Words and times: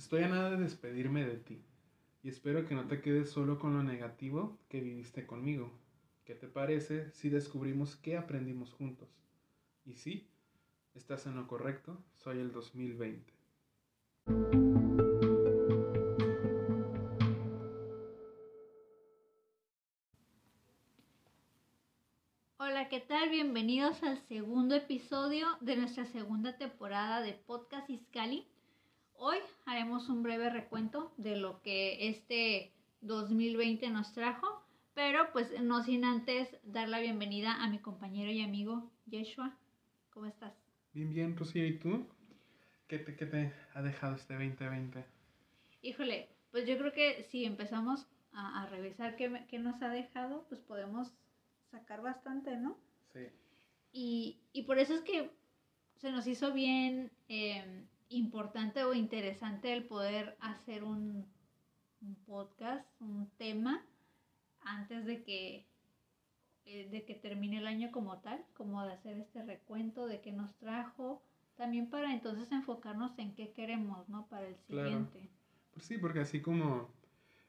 Estoy 0.00 0.22
a 0.22 0.28
nada 0.28 0.52
de 0.52 0.56
despedirme 0.56 1.26
de 1.26 1.36
ti 1.36 1.62
y 2.22 2.30
espero 2.30 2.66
que 2.66 2.74
no 2.74 2.86
te 2.86 3.02
quedes 3.02 3.28
solo 3.28 3.58
con 3.58 3.74
lo 3.74 3.82
negativo 3.82 4.58
que 4.70 4.80
viviste 4.80 5.26
conmigo. 5.26 5.70
¿Qué 6.24 6.34
te 6.34 6.48
parece 6.48 7.10
si 7.10 7.28
descubrimos 7.28 7.96
qué 7.96 8.16
aprendimos 8.16 8.72
juntos? 8.72 9.10
Y 9.84 9.96
sí, 9.96 10.26
estás 10.94 11.26
en 11.26 11.36
lo 11.36 11.46
correcto, 11.46 12.02
soy 12.16 12.38
el 12.38 12.50
2020. 12.50 13.30
Hola, 22.56 22.88
¿qué 22.88 23.00
tal? 23.00 23.28
Bienvenidos 23.28 24.02
al 24.02 24.16
segundo 24.28 24.74
episodio 24.74 25.46
de 25.60 25.76
nuestra 25.76 26.06
segunda 26.06 26.56
temporada 26.56 27.20
de 27.20 27.34
Podcast 27.34 27.90
Iscali. 27.90 28.46
Hoy 29.22 29.36
haremos 29.66 30.08
un 30.08 30.22
breve 30.22 30.48
recuento 30.48 31.12
de 31.18 31.36
lo 31.36 31.60
que 31.60 32.08
este 32.08 32.72
2020 33.02 33.90
nos 33.90 34.14
trajo, 34.14 34.64
pero 34.94 35.30
pues 35.30 35.60
no 35.60 35.82
sin 35.82 36.06
antes 36.06 36.56
dar 36.62 36.88
la 36.88 37.00
bienvenida 37.00 37.62
a 37.62 37.68
mi 37.68 37.78
compañero 37.80 38.30
y 38.32 38.40
amigo 38.40 38.90
Yeshua. 39.04 39.54
¿Cómo 40.08 40.24
estás? 40.24 40.54
Bien, 40.94 41.12
bien, 41.12 41.36
Rocío, 41.36 41.66
¿y 41.66 41.78
tú? 41.78 42.06
¿Qué 42.88 42.98
te, 42.98 43.14
qué 43.14 43.26
te 43.26 43.52
ha 43.74 43.82
dejado 43.82 44.16
este 44.16 44.32
2020? 44.32 45.04
Híjole, 45.82 46.30
pues 46.50 46.66
yo 46.66 46.78
creo 46.78 46.94
que 46.94 47.22
si 47.24 47.44
empezamos 47.44 48.06
a, 48.32 48.66
revisar 48.70 49.16
qué, 49.16 49.44
qué, 49.50 49.58
nos 49.58 49.82
ha 49.82 49.90
dejado, 49.90 50.46
pues 50.48 50.62
podemos 50.62 51.12
sacar 51.70 52.00
bastante, 52.00 52.56
¿no? 52.56 52.78
Sí. 53.12 53.26
Y, 53.92 54.40
y 54.54 54.62
por 54.62 54.78
eso 54.78 54.94
es 54.94 55.02
que 55.02 55.30
se 55.98 56.10
nos 56.10 56.26
hizo 56.26 56.54
bien 56.54 57.10
eh, 57.28 57.84
importante 58.10 58.84
o 58.84 58.92
interesante 58.92 59.72
el 59.72 59.84
poder 59.84 60.36
hacer 60.40 60.84
un, 60.84 61.26
podcast, 62.26 62.86
un 63.00 63.30
tema, 63.38 63.84
antes 64.62 65.06
de 65.06 65.22
que, 65.22 65.66
eh, 66.64 66.88
de 66.90 67.04
que 67.04 67.14
termine 67.14 67.58
el 67.58 67.66
año 67.66 67.90
como 67.90 68.18
tal, 68.18 68.44
como 68.54 68.84
de 68.84 68.92
hacer 68.92 69.16
este 69.18 69.42
recuento 69.44 70.06
de 70.06 70.20
qué 70.20 70.32
nos 70.32 70.54
trajo, 70.56 71.22
también 71.56 71.88
para 71.88 72.12
entonces 72.12 72.50
enfocarnos 72.52 73.18
en 73.18 73.34
qué 73.34 73.52
queremos, 73.52 74.08
¿no? 74.08 74.26
Para 74.28 74.46
el 74.46 74.56
siguiente. 74.56 75.28
Pues 75.72 75.84
sí, 75.84 75.98
porque 75.98 76.20
así 76.20 76.40
como 76.40 76.88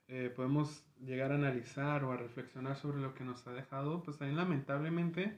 eh, 0.10 0.32
podemos 0.36 0.84
llegar 1.00 1.32
a 1.32 1.36
analizar 1.36 2.04
o 2.04 2.12
a 2.12 2.18
reflexionar 2.18 2.76
sobre 2.76 3.00
lo 3.00 3.14
que 3.14 3.24
nos 3.24 3.48
ha 3.48 3.54
dejado, 3.54 4.04
pues 4.04 4.18
también 4.18 4.38
lamentablemente 4.38 5.38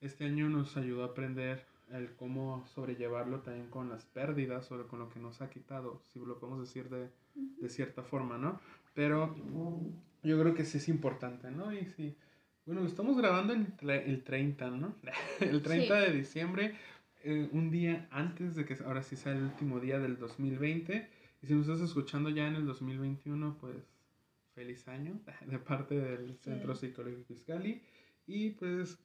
este 0.00 0.24
año 0.24 0.48
nos 0.48 0.76
ayudó 0.76 1.04
a 1.04 1.06
aprender 1.08 1.64
el 1.92 2.14
cómo 2.14 2.66
sobrellevarlo 2.74 3.40
también 3.40 3.68
con 3.68 3.88
las 3.88 4.04
pérdidas 4.04 4.70
o 4.72 4.86
con 4.86 4.98
lo 4.98 5.08
que 5.08 5.20
nos 5.20 5.40
ha 5.42 5.50
quitado, 5.50 6.00
si 6.12 6.18
lo 6.18 6.38
podemos 6.38 6.60
decir 6.60 6.88
de, 6.88 7.10
de 7.34 7.68
cierta 7.68 8.02
forma, 8.02 8.38
¿no? 8.38 8.60
Pero 8.94 9.36
yo 10.22 10.40
creo 10.40 10.54
que 10.54 10.64
sí 10.64 10.78
es 10.78 10.88
importante, 10.88 11.50
¿no? 11.50 11.72
Y 11.72 11.86
sí, 11.86 12.16
bueno, 12.66 12.86
estamos 12.86 13.16
grabando 13.16 13.52
el, 13.52 13.90
el 13.90 14.22
30, 14.22 14.70
¿no? 14.70 14.94
el 15.40 15.62
30 15.62 16.00
de 16.00 16.12
diciembre, 16.12 16.76
eh, 17.22 17.48
un 17.52 17.70
día 17.70 18.08
antes 18.10 18.54
de 18.54 18.64
que 18.64 18.76
ahora 18.84 19.02
sí 19.02 19.16
sea 19.16 19.32
el 19.32 19.42
último 19.42 19.80
día 19.80 19.98
del 19.98 20.18
2020. 20.18 21.08
Y 21.42 21.46
si 21.46 21.54
nos 21.54 21.68
estás 21.68 21.88
escuchando 21.88 22.30
ya 22.30 22.46
en 22.46 22.54
el 22.54 22.66
2021, 22.66 23.56
pues 23.60 23.76
feliz 24.54 24.86
año 24.88 25.18
de 25.46 25.58
parte 25.58 25.98
del 25.98 26.36
Centro 26.38 26.74
Psicológico 26.74 27.24
Fiscali. 27.24 27.82
Y 28.26 28.50
pues 28.50 28.98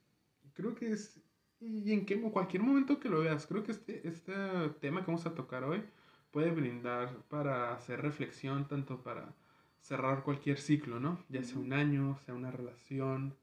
creo 0.54 0.76
que 0.76 0.92
es 0.92 1.20
y 1.66 1.92
en 1.92 2.06
qué, 2.06 2.20
cualquier 2.22 2.64
momento 2.64 3.00
que 3.00 3.10
lo 3.10 3.22
veas, 3.22 3.48
creo 3.48 3.64
que 3.64 3.72
este, 3.72 4.08
este 4.08 4.34
tema 4.80 5.02
que 5.02 5.08
vamos 5.08 5.26
a 5.26 5.34
tocar 5.34 5.64
hoy 5.64 5.84
puede 6.32 6.52
brindar 6.52 7.16
para 7.30 7.74
hacer 7.74 8.02
reflexión, 8.02 8.68
tanto 8.68 9.02
para 9.02 9.34
cerrar 9.80 10.24
cualquier 10.24 10.58
ciclo, 10.58 11.00
¿no? 11.00 11.24
Ya 11.30 11.44
sea 11.44 11.58
un 11.58 11.74
año, 11.74 12.18
sea 12.26 12.34
una 12.34 12.52
relación, 12.52 13.36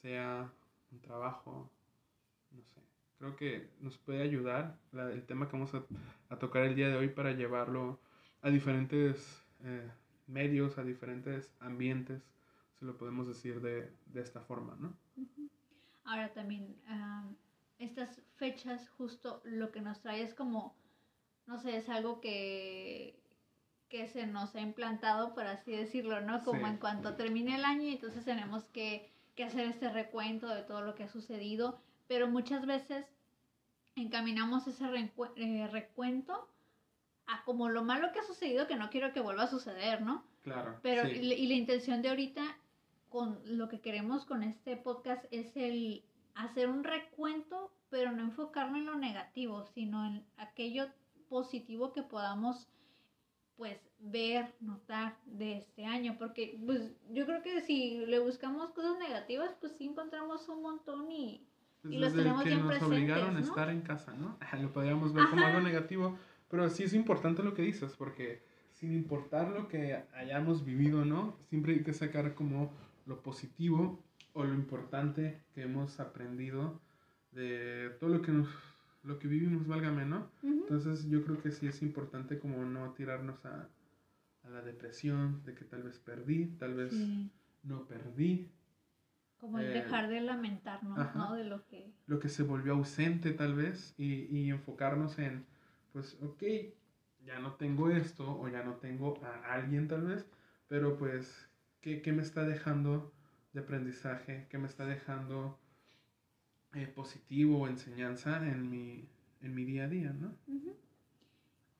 sea 0.00 0.50
un 0.90 1.00
trabajo, 1.00 1.70
no 2.50 2.62
sé. 2.64 2.80
Creo 3.18 3.36
que 3.36 3.70
nos 3.80 3.96
puede 3.98 4.22
ayudar 4.22 4.76
el 4.92 5.24
tema 5.24 5.46
que 5.46 5.52
vamos 5.52 5.72
a, 5.74 6.36
tocar 6.36 6.64
el 6.64 6.74
día 6.74 6.88
de 6.88 6.96
hoy 6.96 7.08
para 7.08 7.32
llevarlo 7.32 8.00
a 8.40 8.50
diferentes 8.50 9.44
eh, 9.64 9.88
medios, 10.26 10.78
a 10.78 10.82
diferentes 10.82 11.52
ambientes, 11.60 12.22
si 12.78 12.84
lo 12.84 12.96
podemos 12.96 13.28
decir 13.28 13.60
de, 13.60 13.92
de 14.06 14.20
esta 14.20 14.40
forma, 14.40 14.76
¿no? 14.80 14.96
Ahora 16.04 16.32
también 16.34 16.74
estas 17.82 18.20
fechas 18.36 18.88
justo 18.90 19.40
lo 19.44 19.72
que 19.72 19.80
nos 19.80 20.00
trae 20.00 20.22
es 20.22 20.34
como, 20.34 20.74
no 21.46 21.58
sé, 21.60 21.76
es 21.76 21.88
algo 21.88 22.20
que, 22.20 23.18
que 23.88 24.08
se 24.08 24.26
nos 24.26 24.54
ha 24.54 24.60
implantado, 24.60 25.34
por 25.34 25.46
así 25.46 25.72
decirlo, 25.72 26.20
¿no? 26.20 26.42
Como 26.44 26.66
en 26.66 26.78
cuanto 26.78 27.14
termine 27.14 27.56
el 27.56 27.64
año, 27.64 27.88
entonces 27.88 28.24
tenemos 28.24 28.64
que, 28.64 29.10
que 29.34 29.44
hacer 29.44 29.66
este 29.66 29.90
recuento 29.90 30.48
de 30.48 30.62
todo 30.62 30.82
lo 30.82 30.94
que 30.94 31.04
ha 31.04 31.08
sucedido, 31.08 31.80
pero 32.08 32.28
muchas 32.28 32.66
veces 32.66 33.06
encaminamos 33.96 34.66
ese 34.66 34.84
eh, 35.36 35.68
recuento 35.70 36.48
a 37.26 37.44
como 37.44 37.68
lo 37.68 37.84
malo 37.84 38.12
que 38.12 38.20
ha 38.20 38.24
sucedido 38.24 38.66
que 38.66 38.76
no 38.76 38.90
quiero 38.90 39.12
que 39.12 39.20
vuelva 39.20 39.44
a 39.44 39.50
suceder, 39.50 40.02
¿no? 40.02 40.24
Claro. 40.42 40.78
Pero 40.82 41.08
y 41.08 41.46
la 41.46 41.54
intención 41.54 42.02
de 42.02 42.08
ahorita 42.08 42.42
con 43.08 43.38
lo 43.44 43.68
que 43.68 43.80
queremos 43.80 44.24
con 44.24 44.42
este 44.42 44.76
podcast 44.76 45.24
es 45.30 45.56
el 45.56 46.02
hacer 46.34 46.68
un 46.68 46.84
recuento, 46.84 47.72
pero 47.90 48.12
no 48.12 48.22
enfocarlo 48.22 48.76
en 48.76 48.86
lo 48.86 48.96
negativo, 48.96 49.64
sino 49.74 50.06
en 50.06 50.24
aquello 50.36 50.86
positivo 51.28 51.92
que 51.92 52.02
podamos 52.02 52.68
pues 53.56 53.78
ver, 54.00 54.52
notar 54.60 55.16
de 55.24 55.58
este 55.58 55.84
año, 55.84 56.16
porque 56.18 56.58
pues 56.66 56.92
yo 57.10 57.26
creo 57.26 57.42
que 57.42 57.60
si 57.60 58.04
le 58.06 58.18
buscamos 58.18 58.70
cosas 58.72 58.98
negativas, 58.98 59.54
pues 59.60 59.72
sí 59.76 59.84
encontramos 59.84 60.48
un 60.48 60.62
montón 60.62 61.10
y, 61.12 61.46
y 61.84 61.98
los 61.98 62.14
tenemos 62.14 62.42
que 62.42 62.48
bien 62.48 62.66
nos 62.66 62.82
obligaron 62.82 63.36
a 63.36 63.40
estar 63.40 63.70
en 63.70 63.82
casa, 63.82 64.14
¿no? 64.14 64.36
Lo 64.60 64.72
podríamos 64.72 65.12
ver 65.12 65.28
como 65.30 65.46
algo 65.46 65.60
negativo, 65.60 66.18
pero 66.48 66.68
sí 66.70 66.82
es 66.82 66.92
importante 66.92 67.42
lo 67.42 67.54
que 67.54 67.62
dices, 67.62 67.94
porque 67.96 68.42
sin 68.72 68.92
importar 68.94 69.48
lo 69.50 69.68
que 69.68 70.02
hayamos 70.14 70.64
vivido, 70.64 71.04
¿no? 71.04 71.36
Siempre 71.48 71.74
hay 71.74 71.82
que 71.84 71.92
sacar 71.92 72.34
como 72.34 72.72
lo 73.06 73.22
positivo 73.22 74.02
o 74.32 74.44
lo 74.44 74.54
importante 74.54 75.42
que 75.54 75.62
hemos 75.62 76.00
aprendido 76.00 76.80
de 77.32 77.90
todo 78.00 78.10
lo 78.10 78.22
que 78.22 78.32
nos 78.32 78.48
lo 79.04 79.18
que 79.18 79.26
vivimos, 79.26 79.66
válgame, 79.66 80.04
¿no? 80.04 80.30
Entonces 80.42 81.08
yo 81.08 81.24
creo 81.24 81.42
que 81.42 81.50
sí 81.50 81.66
es 81.66 81.82
importante 81.82 82.38
como 82.38 82.64
no 82.64 82.92
tirarnos 82.92 83.44
a, 83.44 83.68
a 84.44 84.48
la 84.48 84.62
depresión 84.62 85.42
de 85.44 85.54
que 85.54 85.64
tal 85.64 85.82
vez 85.82 85.98
perdí, 85.98 86.46
tal 86.58 86.74
vez 86.74 86.94
no 87.64 87.84
perdí. 87.86 88.48
Como 89.38 89.58
el 89.58 89.66
eh, 89.66 89.70
dejar 89.70 90.08
de 90.08 90.20
lamentarnos, 90.20 91.16
¿no? 91.16 91.34
De 91.34 91.44
lo 91.44 91.66
que... 91.66 91.92
Lo 92.06 92.20
que 92.20 92.28
se 92.28 92.44
volvió 92.44 92.74
ausente 92.74 93.32
tal 93.32 93.54
vez 93.54 93.94
y, 93.98 94.26
y 94.36 94.50
enfocarnos 94.50 95.18
en, 95.18 95.44
pues, 95.92 96.16
ok, 96.22 96.44
ya 97.24 97.40
no 97.40 97.54
tengo 97.54 97.90
esto 97.90 98.38
o 98.38 98.48
ya 98.48 98.62
no 98.62 98.74
tengo 98.74 99.20
a 99.24 99.52
alguien 99.52 99.88
tal 99.88 100.02
vez, 100.02 100.24
pero 100.68 100.96
pues, 100.96 101.50
¿qué, 101.80 102.02
qué 102.02 102.12
me 102.12 102.22
está 102.22 102.44
dejando 102.44 103.12
de 103.52 103.60
aprendizaje 103.60 104.46
que 104.50 104.58
me 104.58 104.66
está 104.66 104.86
dejando 104.86 105.58
eh, 106.74 106.86
positivo 106.86 107.60
o 107.60 107.68
enseñanza 107.68 108.36
en 108.38 108.70
mi, 108.70 109.08
en 109.40 109.54
mi 109.54 109.64
día 109.64 109.84
a 109.84 109.88
día, 109.88 110.12
¿no? 110.12 110.34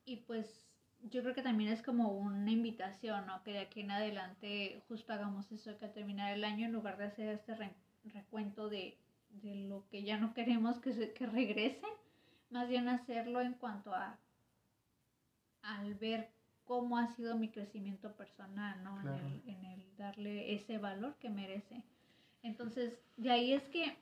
Y 0.05 0.17
pues 0.17 0.67
yo 1.03 1.23
creo 1.23 1.35
que 1.35 1.43
también 1.43 1.73
es 1.73 1.83
como 1.83 2.13
una 2.13 2.51
invitación, 2.51 3.27
¿no? 3.27 3.43
Que 3.43 3.53
de 3.53 3.61
aquí 3.61 3.81
en 3.81 3.91
adelante 3.91 4.83
justo 4.89 5.13
hagamos 5.13 5.51
eso, 5.51 5.79
que 5.79 5.87
al 5.87 5.93
terminar 5.93 6.33
el 6.33 6.45
año, 6.45 6.67
en 6.67 6.73
lugar 6.73 6.99
de 6.99 7.05
hacer 7.05 7.29
este 7.29 7.55
recuento 8.05 8.69
de, 8.69 8.99
de, 9.31 9.55
lo 9.55 9.89
que 9.89 10.03
ya 10.03 10.19
no 10.19 10.35
queremos 10.35 10.79
que, 10.79 10.93
se, 10.93 11.13
que 11.13 11.27
regrese, 11.27 11.87
más 12.51 12.69
bien 12.69 12.89
hacerlo 12.89 13.41
en 13.41 13.55
cuanto 13.55 13.95
a 13.95 14.19
al 15.63 15.95
ver 15.95 16.31
cómo 16.73 16.97
ha 16.97 17.07
sido 17.09 17.37
mi 17.37 17.51
crecimiento 17.51 18.13
personal, 18.13 18.83
¿no? 18.83 18.99
En, 19.47 19.63
el, 19.67 19.97
darle 19.99 20.55
ese 20.55 20.79
valor 20.79 21.15
que 21.17 21.29
merece. 21.29 21.83
Entonces, 22.43 22.99
de 23.19 23.31
ahí 23.31 23.53
es 23.53 23.63
que 23.65 23.95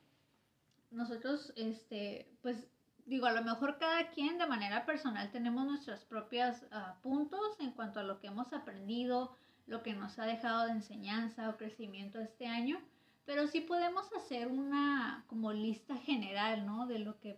nosotros, 0.93 1.53
este, 1.57 2.29
pues, 2.43 2.69
digo, 3.07 3.27
a 3.27 3.33
lo 3.33 3.43
mejor 3.43 3.79
cada 3.79 4.11
quien 4.11 4.39
de 4.39 4.47
manera 4.47 4.87
personal 4.87 5.33
tenemos 5.33 5.67
nuestros 5.67 6.05
propios 6.05 6.59
ah, 6.71 6.95
puntos 7.03 7.59
en 7.59 7.73
cuanto 7.73 7.99
a 7.99 8.05
lo 8.05 8.21
que 8.21 8.29
hemos 8.29 8.53
aprendido, 8.53 9.35
lo 9.67 9.83
que 9.83 9.95
nos 9.95 10.21
ha 10.21 10.27
dejado 10.27 10.67
de 10.67 10.71
enseñanza 10.71 11.51
o 11.51 11.57
crecimiento 11.57 12.21
este 12.21 12.47
año, 12.47 12.81
pero 13.25 13.49
sí 13.49 13.63
podemos 13.63 14.13
hacer 14.13 14.47
una 14.47 15.25
como 15.27 15.53
lista 15.53 15.97
general, 15.97 16.67
¿no? 16.67 16.87
De 16.87 17.01
lo 17.01 17.19
que 17.19 17.37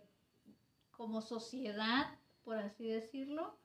como 0.91 1.23
sociedad, 1.23 2.19
por 2.43 2.59
así 2.59 2.87
decirlo, 2.87 3.57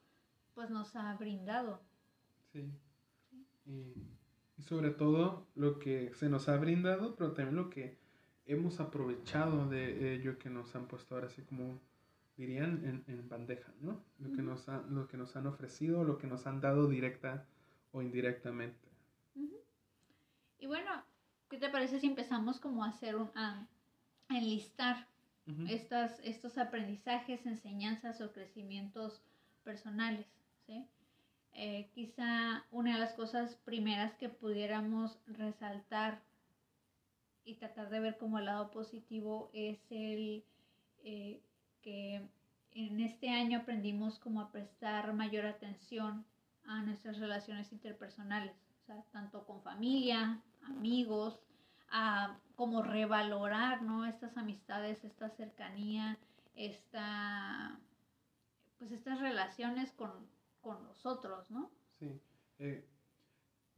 pues 0.58 0.70
nos 0.70 0.96
ha 0.96 1.14
brindado. 1.14 1.81
Sí. 2.52 2.69
Y, 3.64 3.94
sobre 4.64 4.90
todo 4.90 5.46
lo 5.55 5.78
que 5.78 6.12
se 6.14 6.28
nos 6.28 6.49
ha 6.49 6.56
brindado, 6.56 7.14
pero 7.14 7.31
también 7.31 7.55
lo 7.55 7.70
que 7.70 7.96
hemos 8.44 8.81
aprovechado 8.81 9.69
de 9.69 10.14
ello 10.14 10.37
que 10.37 10.50
nos 10.50 10.75
han 10.75 10.88
puesto 10.88 11.14
ahora 11.14 11.28
así 11.28 11.43
como 11.43 11.78
dirían, 12.37 12.84
en, 12.84 13.05
en 13.06 13.28
bandeja, 13.28 13.72
¿no? 13.81 14.02
Lo, 14.19 14.34
que 14.34 14.43
nos 14.43 14.66
lo 14.90 15.06
que 15.06 15.16
nos 15.16 15.37
han 15.37 15.46
ofrecido, 15.46 16.02
lo 16.02 16.19
que 16.19 16.26
nos 16.26 16.44
han 16.49 16.61
dado 16.61 16.88
directa 16.88 17.46
o 17.93 18.02
indirectamente. 18.02 18.88
Y 20.58 20.66
bueno, 20.66 20.90
¿qué 21.49 21.58
te 21.58 21.69
parece 21.69 22.00
si 22.00 22.08
empezamos 22.08 22.58
como 22.58 22.82
a 22.82 22.88
hacer 22.88 23.14
un, 23.14 23.31
a 23.37 23.64
enlistar 24.28 25.06
estas, 25.69 26.19
estos 26.25 26.58
aprendizajes, 26.58 27.46
enseñanzas 27.46 28.20
o 28.20 28.32
crecimientos 28.32 29.22
personales, 29.62 30.26
Eh, 31.60 31.90
quizá 31.92 32.64
una 32.70 32.92
de 32.94 33.00
las 33.00 33.14
cosas 33.14 33.56
primeras 33.64 34.14
que 34.14 34.28
pudiéramos 34.28 35.18
resaltar 35.26 36.22
y 37.44 37.54
tratar 37.54 37.90
de 37.90 37.98
ver 37.98 38.18
como 38.18 38.38
el 38.38 38.44
lado 38.44 38.70
positivo 38.70 39.50
es 39.52 39.80
el 39.90 40.44
eh, 41.02 41.40
que 41.82 42.28
en 42.72 43.00
este 43.00 43.30
año 43.30 43.60
aprendimos 43.60 44.18
como 44.18 44.40
a 44.40 44.52
prestar 44.52 45.14
mayor 45.14 45.46
atención 45.46 46.24
a 46.64 46.82
nuestras 46.82 47.18
relaciones 47.18 47.72
interpersonales, 47.72 48.54
o 48.82 48.86
sea, 48.86 49.02
tanto 49.10 49.44
con 49.44 49.62
familia, 49.62 50.40
amigos, 50.62 51.40
a 51.90 52.38
como 52.54 52.82
revalorar, 52.82 53.82
¿no? 53.82 54.04
Estas 54.04 54.36
amistades, 54.36 55.02
esta 55.04 55.30
cercanía, 55.30 56.18
esta, 56.54 57.78
pues 58.78 58.92
estas 58.92 59.20
relaciones 59.20 59.90
con, 59.92 60.10
con 60.60 60.82
nosotros, 60.84 61.50
¿no? 61.50 61.70
Sí. 61.99 62.20
Eh, 62.58 62.84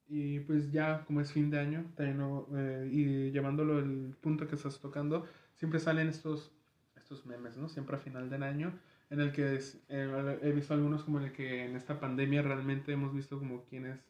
y 0.08 0.40
pues 0.40 0.72
ya 0.72 1.04
como 1.04 1.20
es 1.20 1.32
fin 1.32 1.50
de 1.50 1.60
año, 1.60 1.84
eh, 1.98 2.88
y 2.90 3.30
llevándolo 3.30 3.78
el 3.78 4.16
punto 4.20 4.48
que 4.48 4.56
estás 4.56 4.80
tocando, 4.80 5.26
siempre 5.54 5.78
salen 5.78 6.08
estos, 6.08 6.52
estos 6.96 7.26
memes, 7.26 7.56
¿no? 7.56 7.68
Siempre 7.68 7.96
a 7.96 7.98
final 7.98 8.28
del 8.28 8.42
año, 8.42 8.72
en 9.08 9.20
el 9.20 9.32
que 9.32 9.60
eh, 9.88 10.38
he 10.42 10.52
visto 10.52 10.74
algunos 10.74 11.04
como 11.04 11.18
en 11.18 11.26
el 11.26 11.32
que 11.32 11.64
en 11.64 11.76
esta 11.76 12.00
pandemia 12.00 12.42
realmente 12.42 12.92
hemos 12.92 13.14
visto 13.14 13.38
como 13.38 13.64
quién 13.64 13.86
es 13.86 14.00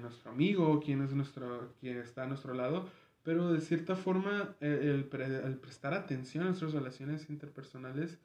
nuestro 0.00 0.32
amigo, 0.32 0.80
quién 0.84 1.00
es 1.02 1.14
nuestro, 1.14 1.72
quién 1.80 1.96
está 1.98 2.24
a 2.24 2.26
nuestro 2.26 2.52
lado, 2.52 2.90
pero 3.22 3.52
de 3.52 3.60
cierta 3.60 3.96
forma 3.96 4.54
el, 4.60 5.06
prestar 5.06 5.94
atención 5.94 6.44
a 6.44 6.46
nuestras 6.48 6.74
relaciones 6.74 7.30
interpersonales 7.30 8.18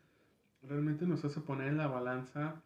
realmente 0.63 1.05
nos 1.05 1.23
hace 1.23 1.39
poner 1.39 1.69
en 1.69 1.77
la 1.77 1.87
balanza 1.87 2.61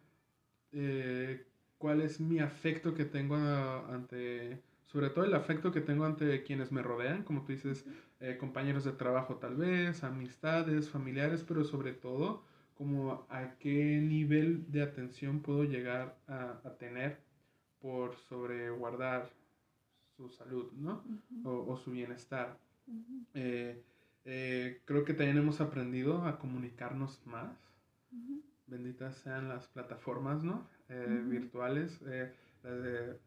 cuál 1.77 2.01
es 2.01 2.19
mi 2.19 2.39
afecto 2.39 2.93
que 2.93 3.05
tengo 3.05 3.35
ante, 3.35 4.61
sobre 4.85 5.09
todo 5.09 5.25
el 5.25 5.33
afecto 5.33 5.71
que 5.71 5.81
tengo 5.81 6.05
ante 6.05 6.43
quienes 6.43 6.71
me 6.71 6.81
rodean, 6.81 7.23
como 7.23 7.43
tú 7.43 7.51
dices, 7.51 7.85
eh, 8.19 8.37
compañeros 8.39 8.83
de 8.83 8.93
trabajo 8.93 9.35
tal 9.35 9.55
vez, 9.55 10.03
amistades, 10.03 10.89
familiares, 10.89 11.43
pero 11.47 11.63
sobre 11.63 11.93
todo 11.93 12.43
como 12.75 13.25
a 13.29 13.55
qué 13.59 13.99
nivel 14.01 14.71
de 14.71 14.83
atención 14.83 15.41
puedo 15.41 15.63
llegar 15.63 16.17
a, 16.27 16.59
tener 16.77 17.19
por 17.79 18.15
sobreguardar 18.15 19.29
su 20.17 20.29
salud, 20.29 20.71
¿no? 20.73 21.03
o, 21.43 21.77
su 21.77 21.91
bienestar. 21.91 22.57
Eh, 23.33 23.81
eh, 24.25 24.81
creo 24.85 25.05
que 25.05 25.13
también 25.13 25.37
hemos 25.37 25.61
aprendido 25.61 26.25
a 26.25 26.39
comunicarnos 26.39 27.21
más. 27.25 27.57
Benditas 28.67 29.15
sean 29.17 29.47
las 29.47 29.67
plataformas, 29.67 30.43
¿no? 30.43 30.67
Eh, 30.89 31.23
virtuales, 31.25 31.99
eh, 32.07 32.33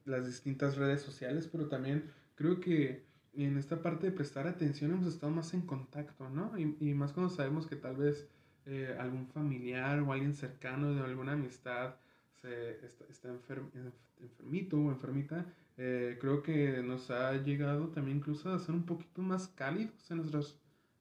las 0.05 0.27
distintas 0.27 0.77
redes 0.77 1.03
sociales, 1.03 1.49
pero 1.51 1.69
también 1.69 2.11
creo 2.35 2.59
que 2.59 3.05
en 3.35 3.57
esta 3.57 3.81
parte 3.81 4.07
de 4.07 4.13
prestar 4.13 4.49
atención 4.49 4.93
hemos 4.93 5.07
estado 5.07 5.31
más 5.33 5.55
en 5.55 5.63
contacto, 5.63 6.29
¿no? 6.29 6.59
Y, 6.59 6.77
y 6.81 6.95
más 6.95 7.13
cuando 7.13 7.33
sabemos 7.33 7.69
que 7.69 7.77
tal 7.77 7.97
vez 7.97 8.29
eh, 8.67 8.97
algún 8.99 9.29
familiar 9.29 10.01
o 10.01 10.13
alguien 10.13 10.35
cercano 10.35 10.93
de 10.93 11.03
alguna 11.03 11.33
amistad 11.33 11.95
se, 12.43 12.85
está, 12.85 13.05
está 13.09 13.29
enfermito 13.29 14.77
o 14.79 14.91
enfermita, 14.91 15.47
creo 15.77 16.43
que 16.43 16.83
nos 16.83 17.11
ha 17.13 17.35
llegado 17.35 17.89
también 17.89 18.17
incluso 18.17 18.53
a 18.53 18.59
ser 18.59 18.75
un 18.75 18.85
poquito 18.85 19.23
más 19.23 19.47
cálidos 19.47 20.11
en 20.11 20.17
nuestras 20.17 20.59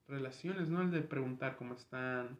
relaciones, 0.07 0.69
¿no? 0.69 0.83
El 0.83 0.91
de 0.91 1.01
preguntar 1.01 1.55
cómo 1.57 1.73
están, 1.73 2.37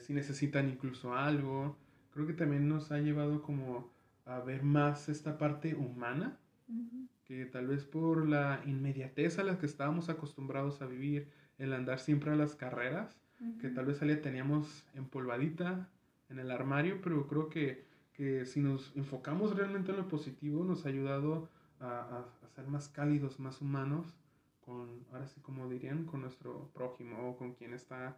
si 0.00 0.12
necesitan 0.12 0.68
incluso 0.68 1.14
algo, 1.14 1.76
creo 2.12 2.26
que 2.26 2.32
también 2.34 2.68
nos 2.68 2.92
ha 2.92 2.98
llevado 2.98 3.42
como 3.42 3.90
a 4.24 4.40
ver 4.40 4.62
más 4.62 5.08
esta 5.08 5.38
parte 5.38 5.74
humana, 5.74 6.38
que 7.24 7.46
tal 7.46 7.66
vez 7.68 7.84
por 7.84 8.26
la 8.26 8.62
inmediatez 8.66 9.38
a 9.38 9.44
la 9.44 9.58
que 9.58 9.66
estábamos 9.66 10.08
acostumbrados 10.08 10.82
a 10.82 10.86
vivir, 10.86 11.28
el 11.58 11.72
andar 11.72 12.00
siempre 12.00 12.30
a 12.30 12.36
las 12.36 12.54
carreras, 12.54 13.16
que 13.60 13.68
tal 13.68 13.86
vez 13.86 14.00
ya 14.00 14.22
teníamos 14.22 14.86
empolvadita 14.94 15.88
en 16.30 16.38
el 16.38 16.50
armario, 16.50 17.00
pero 17.02 17.26
creo 17.26 17.48
que, 17.48 17.84
que, 18.12 18.46
si 18.46 18.60
nos 18.60 18.94
enfocamos 18.96 19.54
realmente 19.54 19.90
en 19.90 19.98
lo 19.98 20.08
positivo, 20.08 20.64
nos 20.64 20.86
ha 20.86 20.88
ayudado 20.88 21.48
a, 21.80 22.24
a, 22.42 22.48
ser 22.54 22.66
más 22.68 22.88
cálidos, 22.88 23.40
más 23.40 23.60
humanos, 23.60 24.14
con, 24.60 25.04
ahora 25.12 25.26
sí 25.26 25.40
como 25.40 25.68
dirían, 25.68 26.04
con 26.04 26.22
nuestro 26.22 26.70
prójimo 26.72 27.30
o 27.30 27.36
con 27.36 27.54
quien 27.54 27.74
está 27.74 28.16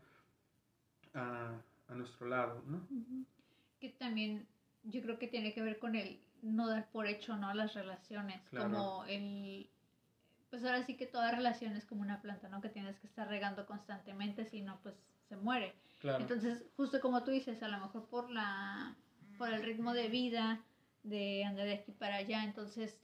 a, 1.17 1.61
a 1.89 1.95
nuestro 1.95 2.29
lado, 2.29 2.63
¿no? 2.67 2.87
que 3.81 3.91
también 3.91 4.47
yo 4.85 5.03
creo 5.03 5.19
que 5.19 5.29
tiene 5.29 5.53
que 5.53 5.63
ver 5.63 5.79
con 5.79 5.95
el 5.95 6.21
no 6.43 6.69
dar 6.69 6.89
por 6.91 7.07
hecho, 7.07 7.37
¿no? 7.37 7.53
Las 7.55 7.75
relaciones, 7.75 8.41
como 8.51 9.05
el... 9.05 9.69
Pues 10.51 10.65
ahora 10.65 10.85
sí 10.85 10.97
que 10.97 11.07
toda 11.07 11.33
relación 11.33 11.77
es 11.77 11.85
como 11.85 12.03
una 12.03 12.23
planta, 12.23 12.49
¿no? 12.49 12.61
Que 12.61 12.69
tienes 12.69 12.99
que 13.01 13.07
estar 13.07 13.29
regando 13.29 13.67
constantemente, 13.67 14.47
si 14.47 14.63
no, 14.63 14.79
pues 14.83 14.95
se 15.29 15.37
muere. 15.37 15.75
Entonces, 16.03 16.65
justo 16.77 17.01
como 17.01 17.25
tú 17.25 17.33
dices, 17.33 17.63
a 17.63 17.69
lo 17.69 17.79
mejor 17.81 18.07
por 18.07 18.31
la 18.31 18.95
por 19.39 19.53
el 19.53 19.63
ritmo 19.63 19.93
de 19.93 20.09
vida, 20.09 20.61
de 21.03 21.45
andar 21.45 21.67
de 21.67 21.75
aquí 21.75 21.93
para 21.93 22.17
allá, 22.17 22.45
entonces 22.45 22.97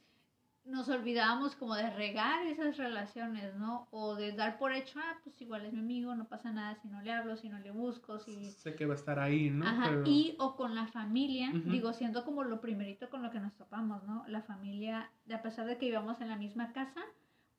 nos 0.64 0.88
olvidábamos 0.88 1.56
como 1.56 1.74
de 1.74 1.90
regar 1.90 2.46
esas 2.46 2.76
relaciones, 2.76 3.54
¿no? 3.56 3.88
O 3.90 4.14
de 4.14 4.32
dar 4.32 4.58
por 4.58 4.72
hecho, 4.72 5.00
ah, 5.00 5.18
pues 5.24 5.40
igual 5.40 5.64
es 5.66 5.72
mi 5.72 5.80
amigo, 5.80 6.14
no 6.14 6.28
pasa 6.28 6.52
nada 6.52 6.76
si 6.76 6.88
no 6.88 7.02
le 7.02 7.12
hablo, 7.12 7.36
si 7.36 7.48
no 7.48 7.58
le 7.58 7.72
busco, 7.72 8.20
si... 8.20 8.50
Sé 8.52 8.76
que 8.76 8.86
va 8.86 8.94
a 8.94 8.96
estar 8.96 9.18
ahí, 9.18 9.50
¿no? 9.50 9.66
Ajá, 9.66 10.02
y 10.04 10.36
o 10.38 10.54
con 10.54 10.74
la 10.74 10.86
familia, 10.86 11.50
digo, 11.52 11.92
siendo 11.92 12.24
como 12.24 12.44
lo 12.44 12.60
primerito 12.60 13.10
con 13.10 13.22
lo 13.22 13.30
que 13.30 13.40
nos 13.40 13.54
topamos, 13.54 14.04
¿no? 14.04 14.24
La 14.28 14.42
familia, 14.42 15.10
a 15.32 15.42
pesar 15.42 15.66
de 15.66 15.78
que 15.78 15.86
vivamos 15.86 16.20
en 16.20 16.28
la 16.28 16.36
misma 16.36 16.72
casa, 16.72 17.00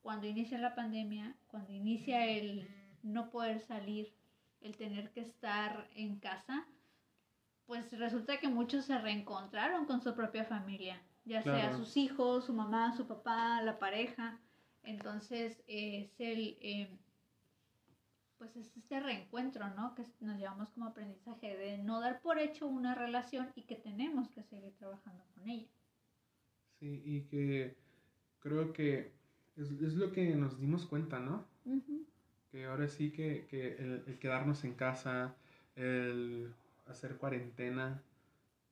cuando 0.00 0.26
inicia 0.26 0.58
la 0.58 0.74
pandemia, 0.74 1.36
cuando 1.48 1.72
inicia 1.72 2.26
el 2.26 2.68
no 3.02 3.30
poder 3.30 3.60
salir, 3.60 4.14
el 4.62 4.76
tener 4.76 5.10
que 5.10 5.20
estar 5.20 5.88
en 5.94 6.18
casa, 6.20 6.66
pues 7.66 7.90
resulta 7.98 8.38
que 8.38 8.48
muchos 8.48 8.86
se 8.86 8.98
reencontraron 8.98 9.84
con 9.84 10.02
su 10.02 10.14
propia 10.14 10.44
familia 10.44 11.00
ya 11.24 11.42
sea 11.42 11.76
sus 11.76 11.96
hijos, 11.96 12.44
su 12.44 12.52
mamá, 12.52 12.96
su 12.96 13.06
papá, 13.06 13.62
la 13.62 13.78
pareja. 13.78 14.38
Entonces 14.82 15.62
es 15.66 16.10
el, 16.18 16.58
em, 16.60 16.88
pues 18.38 18.54
es 18.56 18.76
este 18.76 19.00
reencuentro, 19.00 19.68
¿no? 19.70 19.94
Que 19.94 20.04
nos 20.20 20.38
llevamos 20.38 20.68
como 20.70 20.86
aprendizaje 20.86 21.56
de 21.56 21.78
no 21.78 22.00
dar 22.00 22.20
por 22.20 22.38
hecho 22.38 22.66
una 22.66 22.94
relación 22.94 23.50
y 23.54 23.62
que 23.62 23.76
tenemos 23.76 24.28
que 24.30 24.42
seguir 24.42 24.72
trabajando 24.74 25.24
con 25.34 25.48
ella. 25.48 25.68
Sí, 26.78 27.02
y 27.04 27.22
que 27.22 27.76
creo 28.40 28.72
que 28.72 29.12
es, 29.56 29.70
lo 29.94 30.12
que 30.12 30.34
nos 30.34 30.58
dimos 30.58 30.84
cuenta, 30.86 31.20
¿no? 31.20 31.46
Que 32.50 32.66
ahora 32.66 32.88
sí 32.88 33.10
que, 33.10 33.46
que 33.48 33.76
el 33.76 34.18
quedarnos 34.18 34.64
en 34.64 34.74
casa, 34.74 35.34
el 35.76 36.52
hacer 36.86 37.16
cuarentena, 37.16 38.02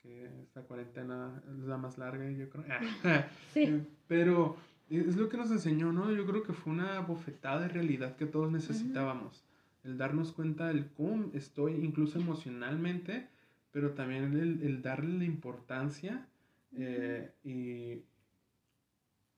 que 0.02 0.42
esta 0.42 0.62
cuarentena 0.62 1.42
es 1.49 1.64
la 1.64 1.76
más 1.76 1.99
larga, 1.99 2.30
yo 2.30 2.49
creo. 2.50 2.64
sí. 3.52 3.62
Eh, 3.62 3.87
pero 4.09 4.56
es 4.90 5.16
lo 5.16 5.28
que 5.28 5.37
nos 5.37 5.50
enseñó, 5.50 5.92
¿no? 5.92 6.12
Yo 6.12 6.26
creo 6.26 6.42
que 6.42 6.52
fue 6.52 6.73
una 6.73 7.00
bofetada 7.00 7.61
de 7.61 7.68
realidad 7.68 8.16
que 8.16 8.26
todos 8.26 8.50
necesitábamos. 8.50 9.44
El 9.85 9.97
darnos 9.97 10.32
cuenta 10.32 10.68
del 10.68 10.90
cómo 10.92 11.30
estoy, 11.32 11.75
incluso 11.75 12.18
emocionalmente, 12.18 13.28
pero 13.71 13.92
también 13.92 14.25
el, 14.38 14.62
el 14.62 14.82
darle 14.82 15.18
la 15.18 15.25
importancia 15.25 16.28
eh, 16.76 17.30
y 17.42 18.04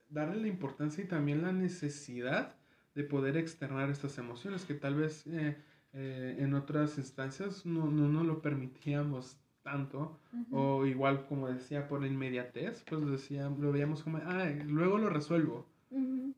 darle 0.09 0.40
la 0.40 0.49
importancia 0.49 1.02
y 1.02 1.06
también 1.06 1.42
la 1.42 1.52
necesidad 1.52 2.54
de 2.94 3.04
poder 3.04 3.37
externar 3.37 3.90
estas 3.90 4.18
emociones 4.18 4.64
que 4.64 4.75
tal 4.75 4.94
vez 4.97 5.25
eh, 5.26 5.56
en 5.92 6.54
otras 6.54 6.99
instancias 6.99 7.64
no, 7.66 7.90
no 7.90 8.09
nos 8.09 8.25
lo 8.25 8.42
permitíamos 8.42 9.37
tanto, 9.64 10.16
o 10.52 10.87
igual 10.87 11.26
como 11.26 11.49
decía 11.49 11.88
por 11.88 12.00
la 12.02 12.06
inmediatez, 12.06 12.85
pues 12.88 13.04
decía, 13.06 13.49
lo 13.49 13.73
veíamos 13.73 14.04
como, 14.04 14.18
ah, 14.18 14.49
luego 14.66 14.99
lo 14.99 15.09
resuelvo. 15.09 15.66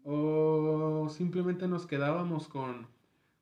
O 0.04 1.09
simplemente 1.11 1.66
nos 1.66 1.87
quedábamos 1.87 2.49
con, 2.49 2.87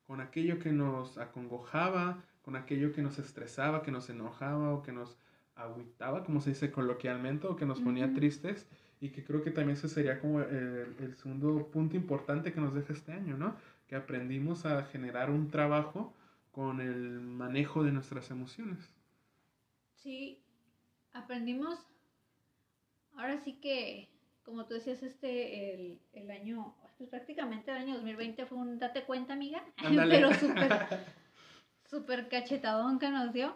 con 0.07 0.19
aquello 0.21 0.59
que 0.59 0.71
nos 0.71 1.17
acongojaba, 1.17 2.23
con 2.41 2.55
aquello 2.55 2.91
que 2.93 3.03
nos 3.03 3.19
estresaba, 3.19 3.83
que 3.83 3.91
nos 3.91 4.09
enojaba 4.09 4.73
o 4.73 4.81
que 4.81 4.91
nos 4.91 5.17
agüitaba, 5.55 6.23
como 6.23 6.41
se 6.41 6.49
dice 6.49 6.71
coloquialmente, 6.71 7.47
o 7.47 7.55
que 7.55 7.65
nos 7.65 7.79
ponía 7.79 8.13
tristes, 8.13 8.67
y 8.99 9.09
que 9.09 9.23
creo 9.23 9.43
que 9.43 9.51
también 9.51 9.77
ese 9.77 9.87
sería 9.87 10.19
como 10.19 10.41
el, 10.41 10.95
el, 10.99 11.15
segundo 11.15 11.67
punto 11.67 11.95
importante 11.95 12.51
que 12.51 12.59
nos 12.59 12.73
deja 12.73 12.91
este 12.91 13.11
año, 13.11 13.37
¿no? 13.37 13.55
Que 13.87 13.95
aprendimos 13.95 14.65
a 14.65 14.83
generar 14.85 15.29
un 15.29 15.49
trabajo 15.49 16.13
con 16.51 16.81
el 16.81 17.19
manejo 17.21 17.83
de 17.83 17.91
nuestras 17.91 18.31
emociones. 18.31 18.94
Sí, 20.05 20.39
aprendimos, 21.13 21.79
ahora 23.17 23.39
sí 23.39 23.53
que, 23.53 24.07
como 24.43 24.65
tú 24.65 24.75
decías, 24.75 25.01
este, 25.01 25.73
el, 25.73 25.99
el 26.13 26.29
año, 26.29 26.75
pues 26.99 27.09
prácticamente 27.09 27.71
el 27.71 27.77
año 27.77 27.95
2020 27.95 28.45
fue 28.45 28.59
un 28.59 28.77
date 28.77 29.03
cuenta, 29.05 29.33
amiga, 29.33 29.63
pero 30.11 30.31
súper, 30.35 30.71
súper 31.89 32.29
cachetadón 32.29 32.99
que 32.99 33.09
nos 33.09 33.33
dio. 33.33 33.55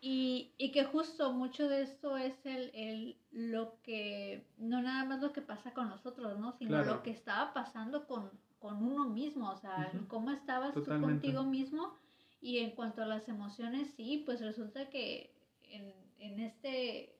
Y, 0.00 0.52
y, 0.56 0.72
que 0.72 0.84
justo 0.84 1.34
mucho 1.34 1.68
de 1.68 1.82
esto 1.82 2.16
es 2.16 2.46
el, 2.46 2.70
el, 2.72 3.16
lo 3.30 3.74
que, 3.82 4.46
no 4.56 4.80
nada 4.80 5.04
más 5.04 5.20
lo 5.20 5.34
que 5.34 5.42
pasa 5.42 5.74
con 5.74 5.90
nosotros, 5.90 6.38
¿no? 6.38 6.52
Sino 6.52 6.82
lo 6.82 7.02
que 7.02 7.10
estaba 7.10 7.52
pasando 7.52 8.06
con, 8.06 8.30
con 8.58 8.82
uno 8.82 9.10
mismo, 9.10 9.50
o 9.50 9.56
sea, 9.58 9.92
cómo 10.08 10.30
estabas 10.30 10.72
tú 10.72 10.82
contigo 10.86 11.42
mismo. 11.42 11.94
Y 12.40 12.60
en 12.60 12.70
cuanto 12.70 13.02
a 13.02 13.06
las 13.06 13.28
emociones, 13.28 13.90
sí, 13.98 14.22
pues 14.24 14.40
resulta 14.40 14.88
que 14.88 15.30
en, 15.70 15.92
en, 16.18 16.40
este, 16.40 17.16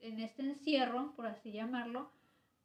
en 0.00 0.20
este 0.20 0.42
encierro, 0.42 1.12
por 1.16 1.26
así 1.26 1.52
llamarlo, 1.52 2.10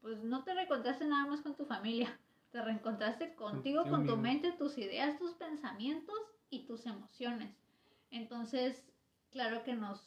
pues 0.02 0.24
no 0.24 0.44
te 0.44 0.54
reencontraste 0.54 1.06
nada 1.06 1.26
más 1.26 1.42
con 1.42 1.56
tu 1.56 1.66
familia, 1.66 2.20
te 2.52 2.62
reencontraste 2.62 3.36
contigo, 3.36 3.84
con 3.90 4.06
tu 4.06 4.18
mente, 4.18 4.52
tus 4.52 4.78
ideas, 4.78 5.18
tus 5.18 5.34
pensamientos 5.34 6.18
y 6.50 6.66
tus 6.66 6.86
emociones. 6.86 7.56
Entonces, 8.12 8.86
claro 9.32 9.64
que 9.64 9.76
nos, 9.76 10.00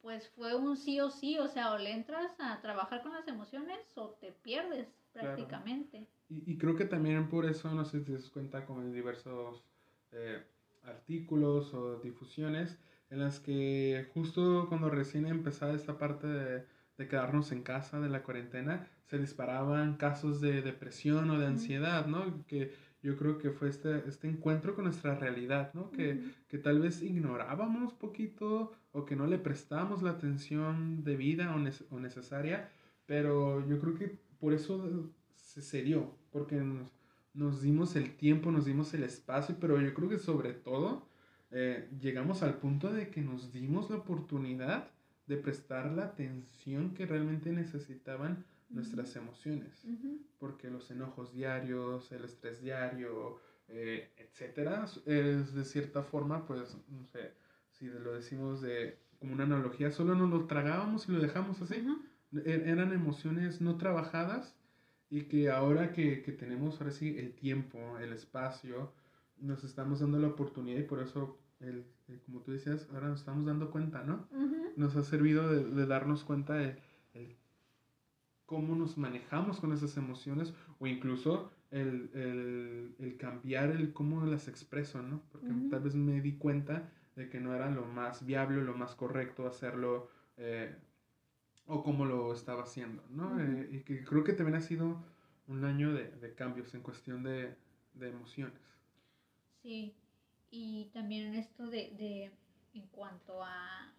pues 0.00 0.28
fue 0.30 0.54
un 0.54 0.76
sí 0.76 1.00
o 1.00 1.10
sí, 1.10 1.38
o 1.38 1.48
sea, 1.48 1.72
o 1.72 1.78
le 1.78 1.92
entras 1.92 2.32
a 2.38 2.60
trabajar 2.62 3.02
con 3.02 3.12
las 3.12 3.28
emociones 3.28 3.78
o 3.96 4.10
te 4.20 4.32
pierdes 4.32 4.88
prácticamente. 5.12 6.06
Y, 6.28 6.52
y, 6.52 6.56
creo 6.56 6.76
que 6.76 6.84
también 6.84 7.28
por 7.28 7.44
eso, 7.44 7.74
no 7.74 7.84
sé 7.84 7.98
si 7.98 8.04
te 8.06 8.12
das 8.12 8.30
cuenta, 8.30 8.64
como 8.64 8.80
en 8.82 8.92
diversos 8.92 9.64
eh, 10.12 10.42
artículos 10.84 11.74
o 11.74 11.98
difusiones, 12.00 12.78
en 13.10 13.20
las 13.20 13.40
que 13.40 14.08
justo 14.14 14.66
cuando 14.68 14.88
recién 14.88 15.26
empezaba 15.26 15.74
esta 15.74 15.98
parte 15.98 16.26
de, 16.26 16.64
de, 16.96 17.08
quedarnos 17.08 17.52
en 17.52 17.62
casa, 17.62 18.00
de 18.00 18.08
la 18.08 18.22
cuarentena, 18.22 18.88
se 19.06 19.18
disparaban 19.18 19.96
casos 19.96 20.40
de 20.40 20.62
depresión 20.62 21.28
o 21.30 21.38
de 21.38 21.46
ansiedad, 21.46 22.06
¿no? 22.06 22.46
Que 22.46 22.72
yo 23.02 23.16
creo 23.16 23.38
que 23.38 23.50
fue 23.50 23.68
este, 23.68 24.06
este 24.06 24.28
encuentro 24.28 24.74
con 24.74 24.84
nuestra 24.84 25.14
realidad, 25.14 25.72
¿no? 25.74 25.90
Que, 25.90 26.20
que, 26.48 26.58
tal 26.58 26.80
vez 26.80 27.02
ignorábamos 27.02 27.94
poquito 27.94 28.72
o 28.92 29.04
que 29.04 29.16
no 29.16 29.26
le 29.26 29.38
prestábamos 29.38 30.02
la 30.02 30.10
atención 30.10 31.02
debida 31.02 31.54
o, 31.54 31.94
o 31.94 32.00
necesaria, 32.00 32.70
pero 33.06 33.66
yo 33.66 33.80
creo 33.80 33.94
que 33.94 34.18
por 34.38 34.52
eso 34.52 35.10
se, 35.34 35.62
se 35.62 35.82
dio, 35.82 36.14
porque 36.30 36.56
nos, 36.56 36.92
nos, 37.34 37.62
dimos 37.62 37.96
el 37.96 38.16
tiempo, 38.16 38.50
nos 38.52 38.66
dimos 38.66 38.92
el 38.94 39.02
espacio, 39.02 39.56
pero 39.58 39.80
yo 39.80 39.94
creo 39.94 40.08
que 40.08 40.18
sobre 40.18 40.52
todo 40.52 41.09
eh, 41.50 41.88
llegamos 42.00 42.42
al 42.42 42.58
punto 42.58 42.92
de 42.92 43.10
que 43.10 43.20
nos 43.20 43.52
dimos 43.52 43.90
la 43.90 43.96
oportunidad 43.96 44.88
de 45.26 45.36
prestar 45.36 45.90
la 45.92 46.04
atención 46.04 46.94
que 46.94 47.06
realmente 47.06 47.52
necesitaban 47.52 48.44
nuestras 48.68 49.14
emociones, 49.16 49.84
porque 50.38 50.70
los 50.70 50.90
enojos 50.90 51.32
diarios, 51.32 52.10
el 52.12 52.24
estrés 52.24 52.60
diario, 52.60 53.38
eh, 53.68 54.10
etcétera, 54.16 54.86
es 55.06 55.54
de 55.54 55.64
cierta 55.64 56.02
forma, 56.02 56.46
pues, 56.46 56.76
no 56.88 57.04
sé, 57.04 57.32
si 57.70 57.86
lo 57.86 58.14
decimos 58.14 58.60
de 58.60 58.98
como 59.18 59.34
una 59.34 59.44
analogía, 59.44 59.90
solo 59.90 60.14
nos 60.14 60.30
lo 60.30 60.46
tragábamos 60.46 61.08
y 61.08 61.12
lo 61.12 61.20
dejamos 61.20 61.60
así. 61.60 61.86
E-, 62.32 62.62
eran 62.66 62.92
emociones 62.92 63.60
no 63.60 63.76
trabajadas 63.76 64.56
y 65.10 65.22
que 65.24 65.50
ahora 65.50 65.92
que, 65.92 66.22
que, 66.22 66.32
tenemos 66.32 66.80
ahora 66.80 66.92
sí 66.92 67.16
el 67.18 67.34
tiempo, 67.34 67.98
el 67.98 68.12
espacio, 68.12 68.92
nos 69.40 69.64
estamos 69.64 70.00
dando 70.00 70.18
la 70.18 70.28
oportunidad 70.28 70.80
y 70.80 70.84
por 70.84 71.00
eso, 71.00 71.38
el, 71.60 71.86
como 72.26 72.40
tú 72.40 72.52
decías, 72.52 72.88
ahora 72.92 73.08
nos 73.08 73.20
estamos 73.20 73.44
dando 73.46 73.70
cuenta, 73.70 74.02
¿no? 74.02 74.28
Nos 74.76 74.96
ha 74.96 75.02
servido 75.02 75.48
de, 75.50 75.64
de 75.64 75.86
darnos 75.86 76.24
cuenta 76.24 76.54
de 76.54 76.76
cómo 78.50 78.74
nos 78.74 78.98
manejamos 78.98 79.60
con 79.60 79.72
esas 79.72 79.96
emociones 79.96 80.52
o 80.80 80.86
incluso 80.88 81.52
el, 81.70 82.10
el, 82.14 82.96
el 82.98 83.16
cambiar 83.16 83.70
el 83.70 83.92
cómo 83.92 84.26
las 84.26 84.48
expreso, 84.48 85.00
¿no? 85.02 85.22
Porque 85.30 85.52
tal 85.70 85.82
vez 85.82 85.94
me 85.94 86.20
di 86.20 86.36
cuenta 86.36 86.90
de 87.14 87.28
que 87.28 87.38
no 87.38 87.54
era 87.54 87.70
lo 87.70 87.86
más 87.86 88.26
viable, 88.26 88.60
lo 88.60 88.74
más 88.74 88.96
correcto 88.96 89.46
hacerlo 89.46 90.08
eh, 90.36 90.74
o 91.66 91.84
como 91.84 92.04
lo 92.04 92.32
estaba 92.32 92.64
haciendo, 92.64 93.04
¿no? 93.10 93.40
Eh, 93.40 93.68
y 93.70 93.80
que 93.82 94.02
creo 94.02 94.24
que 94.24 94.32
también 94.32 94.56
ha 94.56 94.60
sido 94.60 95.00
un 95.46 95.64
año 95.64 95.92
de, 95.92 96.10
de 96.10 96.34
cambios 96.34 96.74
en 96.74 96.80
cuestión 96.80 97.22
de, 97.22 97.54
de, 97.94 98.08
emociones. 98.08 98.58
Sí, 99.62 99.94
y 100.50 100.86
también 100.92 101.34
esto 101.34 101.66
de, 101.66 101.90
de 101.98 102.30
en 102.74 102.86
cuanto 102.88 103.42
a 103.42 103.92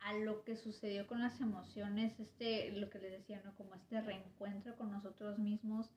a 0.00 0.12
lo 0.14 0.44
que 0.44 0.56
sucedió 0.56 1.06
con 1.06 1.20
las 1.20 1.40
emociones, 1.40 2.18
este, 2.20 2.72
lo 2.72 2.88
que 2.90 2.98
les 2.98 3.12
decía, 3.12 3.42
¿no? 3.44 3.54
Como 3.56 3.74
este 3.74 4.00
reencuentro 4.00 4.76
con 4.76 4.90
nosotros 4.90 5.38
mismos, 5.38 5.90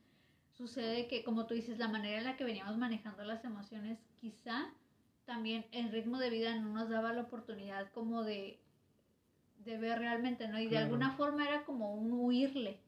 sucede 0.51 1.07
que, 1.07 1.23
como 1.23 1.45
tú 1.45 1.53
dices, 1.53 1.77
la 1.77 1.87
manera 1.87 2.17
en 2.17 2.25
la 2.25 2.35
que 2.35 2.43
veníamos 2.43 2.77
manejando 2.77 3.23
las 3.23 3.43
emociones, 3.45 3.99
quizá 4.19 4.69
también 5.25 5.65
el 5.71 5.91
ritmo 5.91 6.17
de 6.17 6.29
vida 6.29 6.55
no 6.59 6.73
nos 6.73 6.89
daba 6.89 7.13
la 7.13 7.21
oportunidad 7.21 7.91
como 7.91 8.23
de, 8.23 8.59
de 9.63 9.77
ver 9.77 9.99
realmente, 9.99 10.47
¿no? 10.47 10.59
Y 10.59 10.67
de 10.67 10.79
alguna 10.79 11.11
forma 11.15 11.47
era 11.47 11.63
como 11.63 11.93
un 11.93 12.11
huirle. 12.11 12.79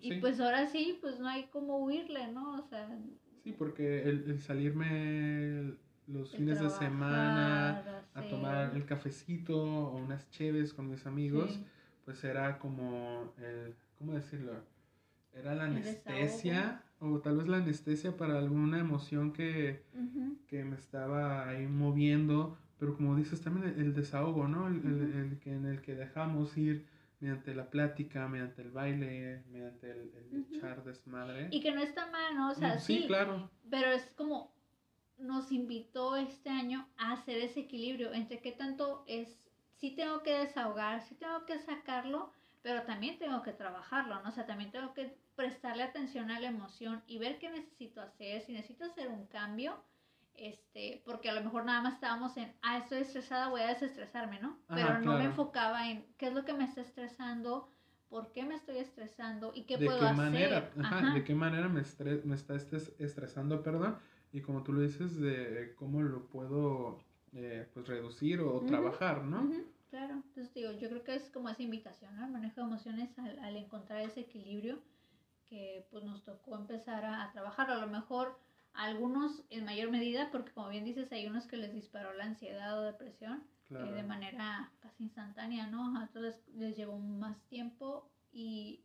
y 0.00 0.20
pues 0.20 0.40
ahora 0.40 0.66
sí, 0.66 0.98
pues 1.00 1.18
no 1.18 1.28
hay 1.28 1.44
como 1.44 1.78
huirle, 1.78 2.28
¿no? 2.28 2.54
O 2.54 2.62
sea... 2.62 2.88
Sí, 3.44 3.52
porque 3.52 4.02
el, 4.04 4.24
el 4.30 4.40
salirme 4.40 5.74
los 6.06 6.34
fines 6.34 6.60
de 6.60 6.70
semana 6.70 8.02
a 8.14 8.22
tomar 8.22 8.74
el 8.74 8.86
cafecito 8.86 9.62
o 9.62 9.96
unas 9.98 10.30
cheves 10.30 10.72
con 10.72 10.88
mis 10.88 11.04
amigos, 11.04 11.60
pues 12.06 12.24
era 12.24 12.58
como 12.58 13.34
el, 13.38 13.74
¿cómo 13.98 14.14
decirlo? 14.14 14.52
Era 15.34 15.54
la 15.54 15.64
anestesia 15.64 16.82
o 17.00 17.18
tal 17.20 17.36
vez 17.36 17.48
la 17.48 17.58
anestesia 17.58 18.16
para 18.16 18.38
alguna 18.38 18.78
emoción 18.78 19.32
que, 19.32 19.82
que 20.46 20.64
me 20.64 20.76
estaba 20.76 21.46
ahí 21.46 21.66
moviendo, 21.66 22.56
pero 22.78 22.96
como 22.96 23.14
dices 23.14 23.42
también 23.42 23.74
el, 23.78 23.92
desahogo, 23.92 24.48
¿no? 24.48 24.68
El, 24.68 24.76
el, 24.76 25.38
que, 25.38 25.52
en 25.52 25.66
el 25.66 25.82
que 25.82 25.94
dejamos 25.94 26.56
ir 26.56 26.86
mediante 27.24 27.54
la 27.54 27.70
plática, 27.70 28.28
mediante 28.28 28.60
el 28.60 28.70
baile, 28.70 29.42
mediante 29.48 29.90
el, 29.90 30.46
echar 30.52 30.84
desmadre. 30.84 31.48
Y 31.50 31.62
que 31.62 31.72
no 31.72 31.80
está 31.80 32.10
mal, 32.10 32.36
¿no? 32.36 32.50
O 32.50 32.54
sea, 32.54 32.78
sí, 32.78 32.98
sí, 32.98 33.06
claro. 33.06 33.50
Pero 33.70 33.90
es 33.92 34.04
como 34.14 34.52
nos 35.16 35.50
invitó 35.50 36.16
este 36.16 36.50
año 36.50 36.86
a 36.98 37.12
hacer 37.12 37.38
ese 37.38 37.60
equilibrio 37.60 38.12
entre 38.12 38.40
qué 38.40 38.52
tanto 38.52 39.04
es, 39.06 39.40
sí 39.76 39.92
tengo 39.92 40.22
que 40.22 40.38
desahogar, 40.38 41.00
sí 41.00 41.14
tengo 41.14 41.46
que 41.46 41.58
sacarlo, 41.60 42.30
pero 42.60 42.82
también 42.82 43.18
tengo 43.18 43.42
que 43.42 43.52
trabajarlo, 43.52 44.22
¿no? 44.22 44.28
O 44.28 44.32
sea, 44.32 44.44
también 44.44 44.70
tengo 44.70 44.92
que 44.92 45.16
prestarle 45.34 45.82
atención 45.82 46.30
a 46.30 46.40
la 46.40 46.48
emoción 46.48 47.02
y 47.06 47.18
ver 47.18 47.38
qué 47.38 47.48
necesito 47.48 48.02
hacer, 48.02 48.42
si 48.42 48.52
necesito 48.52 48.84
hacer 48.84 49.08
un 49.08 49.26
cambio, 49.28 49.82
este, 50.36 51.02
porque 51.04 51.30
a 51.30 51.34
lo 51.34 51.42
mejor 51.42 51.64
nada 51.64 51.80
más 51.82 51.94
estábamos 51.94 52.36
en, 52.36 52.52
ah, 52.62 52.78
estoy 52.78 52.98
estresada, 52.98 53.48
voy 53.48 53.62
a 53.62 53.68
desestresarme, 53.68 54.40
¿no? 54.40 54.58
Pero 54.68 55.00
no 55.00 55.18
me 55.18 55.24
enfocaba 55.24 55.90
en 55.90 56.04
qué 56.16 56.26
es 56.26 56.34
lo 56.34 56.44
que 56.44 56.52
me 56.54 56.64
está 56.64 56.80
estresando, 56.80 57.68
por 58.08 58.32
qué 58.32 58.44
me 58.44 58.54
estoy 58.54 58.78
estresando 58.78 59.52
y 59.54 59.62
qué 59.62 59.78
puedo 59.78 60.06
hacer. 60.06 60.72
Ajá, 60.82 61.14
¿De 61.14 61.24
qué 61.24 61.34
manera 61.34 61.68
me, 61.68 61.82
me 62.24 62.34
está 62.34 62.54
estresando, 62.54 63.62
perdón? 63.62 63.98
y 64.34 64.40
como 64.40 64.64
tú 64.64 64.72
lo 64.72 64.80
dices, 64.80 65.20
de 65.20 65.74
cómo 65.76 66.02
lo 66.02 66.26
puedo 66.26 66.98
eh, 67.34 67.68
pues 67.72 67.86
reducir 67.86 68.40
o 68.40 68.62
trabajar, 68.62 69.22
¿no? 69.22 69.48
Claro, 69.90 70.14
entonces 70.14 70.52
digo, 70.52 70.72
yo 70.72 70.88
creo 70.88 71.04
que 71.04 71.14
es 71.14 71.30
como 71.30 71.48
esa 71.48 71.62
invitación, 71.62 72.16
¿no? 72.16 72.24
El 72.24 72.32
manejo 72.32 72.60
de 72.60 72.66
emociones 72.66 73.16
al, 73.16 73.38
al, 73.38 73.56
encontrar 73.56 74.00
ese 74.00 74.22
equilibrio 74.22 74.80
que 75.48 75.86
pues 75.92 76.02
nos 76.02 76.24
tocó 76.24 76.56
empezar 76.56 77.04
a, 77.04 77.30
trabajar. 77.30 77.70
A 77.70 77.78
lo 77.78 77.86
mejor 77.86 78.36
algunos 78.74 79.44
en 79.50 79.64
mayor 79.64 79.90
medida, 79.90 80.30
porque 80.30 80.52
como 80.52 80.68
bien 80.68 80.84
dices, 80.84 81.10
hay 81.12 81.26
unos 81.26 81.46
que 81.46 81.56
les 81.56 81.72
disparó 81.72 82.12
la 82.14 82.24
ansiedad 82.24 82.78
o 82.78 82.82
depresión 82.82 83.42
eh, 83.70 83.92
de 83.92 84.02
manera 84.02 84.70
casi 84.80 85.04
instantánea, 85.04 85.68
¿no? 85.68 85.96
A 85.98 86.04
otros 86.04 86.24
les, 86.24 86.48
les 86.56 86.76
llevó 86.76 86.98
más 86.98 87.40
tiempo 87.48 88.10
y 88.32 88.84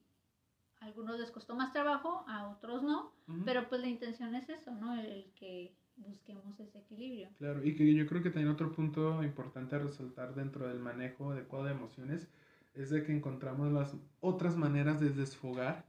algunos 0.79 1.19
les 1.19 1.31
costó 1.31 1.55
más 1.55 1.74
trabajo, 1.74 2.24
a 2.27 2.48
otros 2.48 2.84
no, 2.84 3.12
pero 3.46 3.67
pues 3.67 3.81
la 3.81 3.88
intención 3.88 4.34
es 4.36 4.50
eso, 4.50 4.72
¿no? 4.72 5.00
El, 5.00 5.31
que 5.36 5.75
busquemos 5.98 6.58
ese 6.60 6.79
equilibrio. 6.79 7.29
Claro, 7.38 7.63
y 7.63 7.75
que 7.75 7.93
yo 7.93 8.08
creo 8.08 8.24
que 8.24 8.29
también 8.29 8.53
otro 8.53 8.72
punto 8.72 9.22
importante 9.22 9.75
a 9.75 9.79
resaltar 9.79 10.34
dentro 10.34 10.67
del 10.67 10.79
manejo 10.79 11.31
adecuado 11.31 11.65
de 11.65 11.72
emociones 11.72 12.29
es 12.74 12.89
de 12.89 13.03
que 13.03 13.12
encontramos 13.12 13.72
las 13.74 13.98
otras 14.22 14.55
maneras 14.55 15.01
de 15.01 15.10
desfogar 15.10 15.86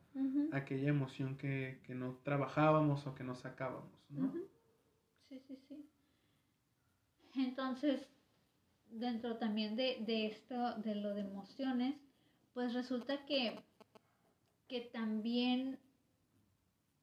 aquella 0.52 0.88
emoción 0.88 1.36
que, 1.36 1.80
que, 1.84 1.94
no 1.94 2.18
trabajábamos 2.22 3.06
o 3.06 3.14
que 3.14 3.24
no 3.24 3.34
sacábamos, 3.34 3.92
¿no? 4.08 4.32
Sí, 5.28 5.40
sí, 5.46 5.56
sí. 5.68 5.86
Entonces, 7.36 8.06
dentro 8.90 9.36
también 9.36 9.76
de, 9.76 9.98
de 10.04 10.26
esto, 10.26 10.74
de 10.78 10.96
lo 10.96 11.14
de 11.14 11.20
emociones, 11.20 11.94
pues 12.52 12.74
resulta 12.74 13.24
que 13.26 13.56
que 14.70 14.82
también 14.82 15.80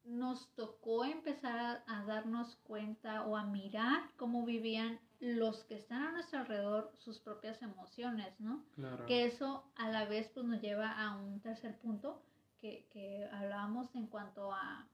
nos 0.05 0.49
tocó 0.55 1.03
empezar 1.03 1.83
a, 1.85 2.05
darnos 2.05 2.55
cuenta 2.63 3.25
o 3.27 3.35
a 3.35 3.45
mirar 3.45 4.09
cómo 4.15 4.45
vivían 4.45 5.01
los 5.19 5.65
que 5.65 5.75
están 5.75 6.01
a 6.01 6.11
nuestro 6.13 6.39
alrededor 6.39 6.93
sus 6.99 7.19
propias 7.19 7.61
emociones, 7.61 8.39
¿no? 8.39 8.63
Claro. 8.75 9.05
Que 9.05 9.25
eso 9.25 9.65
a 9.75 9.89
la 9.89 10.05
vez 10.05 10.29
pues 10.33 10.45
nos 10.45 10.61
lleva 10.61 10.91
a 10.91 11.17
un 11.17 11.41
tercer 11.41 11.77
punto 11.79 12.21
que, 12.59 12.87
que 12.91 13.27
hablábamos 13.31 13.93
en 13.95 14.07
cuanto 14.07 14.51
a, 14.51 14.87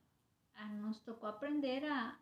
a, 0.55 0.67
nos 0.74 1.03
tocó 1.03 1.27
aprender 1.27 1.86
a 1.86 2.17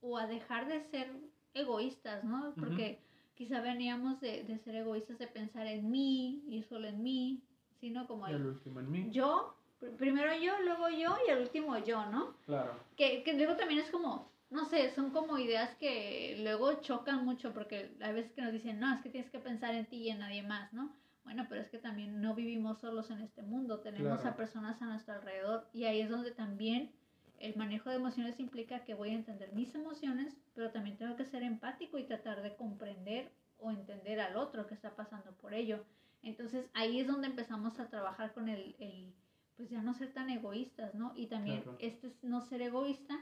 o 0.00 0.16
a 0.16 0.26
dejar 0.26 0.68
de 0.68 0.80
ser 0.90 1.10
egoístas, 1.54 2.22
¿no? 2.24 2.54
Porque 2.54 3.00
quizá 3.34 3.60
veníamos 3.60 4.20
de, 4.20 4.44
de, 4.44 4.58
ser 4.58 4.76
egoístas, 4.76 5.18
de 5.18 5.26
pensar 5.26 5.66
en 5.66 5.90
mí 5.90 6.44
y 6.48 6.62
solo 6.62 6.88
en 6.88 7.02
mí, 7.02 7.42
sino 7.80 8.06
como 8.06 8.26
el, 8.26 8.46
último 8.46 8.80
en 8.80 8.90
mí. 8.90 9.08
Yo 9.10 9.54
primero 9.96 10.32
yo, 10.40 10.52
luego 10.64 10.88
yo 10.88 11.16
y 11.26 11.30
el 11.30 11.40
último 11.40 11.76
yo, 11.78 12.06
¿no? 12.06 12.34
Claro. 12.46 12.74
Que, 12.96 13.22
que 13.22 13.34
luego 13.34 13.56
también 13.56 13.80
es 13.80 13.90
como, 13.90 14.30
no 14.50 14.64
sé, 14.64 14.90
son 14.90 15.10
como 15.10 15.38
ideas 15.38 15.74
que 15.76 16.38
luego 16.42 16.74
chocan 16.80 17.24
mucho 17.24 17.52
porque 17.52 17.94
hay 18.00 18.12
veces 18.12 18.32
que 18.32 18.42
nos 18.42 18.52
dicen, 18.52 18.80
no, 18.80 18.94
es 18.94 19.00
que 19.02 19.10
tienes 19.10 19.30
que 19.30 19.38
pensar 19.38 19.74
en 19.74 19.86
ti 19.86 19.96
y 19.96 20.10
en 20.10 20.20
nadie 20.20 20.42
más, 20.42 20.72
¿no? 20.72 20.92
Bueno, 21.28 21.44
pero 21.46 21.60
es 21.60 21.68
que 21.68 21.76
también 21.76 22.22
no 22.22 22.34
vivimos 22.34 22.78
solos 22.78 23.10
en 23.10 23.20
este 23.20 23.42
mundo, 23.42 23.80
tenemos 23.80 24.24
a 24.24 24.34
personas 24.34 24.80
a 24.80 24.86
nuestro 24.86 25.12
alrededor 25.12 25.68
y 25.74 25.84
ahí 25.84 26.00
es 26.00 26.08
donde 26.08 26.30
también 26.30 26.90
el 27.38 27.54
manejo 27.54 27.90
de 27.90 27.96
emociones 27.96 28.40
implica 28.40 28.82
que 28.86 28.94
voy 28.94 29.10
a 29.10 29.16
entender 29.16 29.52
mis 29.52 29.74
emociones, 29.74 30.34
pero 30.54 30.70
también 30.70 30.96
tengo 30.96 31.16
que 31.16 31.26
ser 31.26 31.42
empático 31.42 31.98
y 31.98 32.04
tratar 32.04 32.40
de 32.40 32.56
comprender 32.56 33.30
o 33.58 33.70
entender 33.70 34.20
al 34.20 34.38
otro 34.38 34.66
que 34.66 34.72
está 34.72 34.96
pasando 34.96 35.32
por 35.32 35.52
ello. 35.52 35.84
Entonces 36.22 36.64
ahí 36.72 36.98
es 36.98 37.06
donde 37.06 37.26
empezamos 37.26 37.78
a 37.78 37.90
trabajar 37.90 38.32
con 38.32 38.48
el, 38.48 38.74
el 38.78 39.12
pues 39.58 39.68
ya 39.68 39.82
no 39.82 39.92
ser 39.92 40.14
tan 40.14 40.30
egoístas, 40.30 40.94
¿no? 40.94 41.12
Y 41.14 41.26
también 41.26 41.62
este 41.78 42.10
no 42.22 42.40
ser 42.40 42.62
egoísta, 42.62 43.20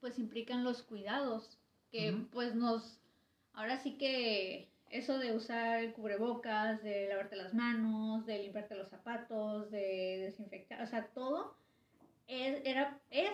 pues 0.00 0.18
implican 0.18 0.62
los 0.62 0.82
cuidados, 0.82 1.58
que 1.90 2.26
pues 2.32 2.54
nos, 2.54 3.00
ahora 3.54 3.78
sí 3.78 3.96
que 3.96 4.73
eso 4.94 5.18
de 5.18 5.34
usar 5.34 5.80
el 5.82 5.92
cubrebocas, 5.92 6.82
de 6.82 7.08
lavarte 7.08 7.36
las 7.36 7.52
manos, 7.52 8.26
de 8.26 8.38
limpiarte 8.38 8.76
los 8.76 8.88
zapatos, 8.88 9.70
de 9.70 10.20
desinfectar, 10.22 10.80
o 10.80 10.86
sea, 10.86 11.06
todo 11.08 11.56
es, 12.28 12.62
era, 12.64 13.00
es, 13.10 13.32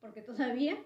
porque 0.00 0.22
todavía 0.22 0.76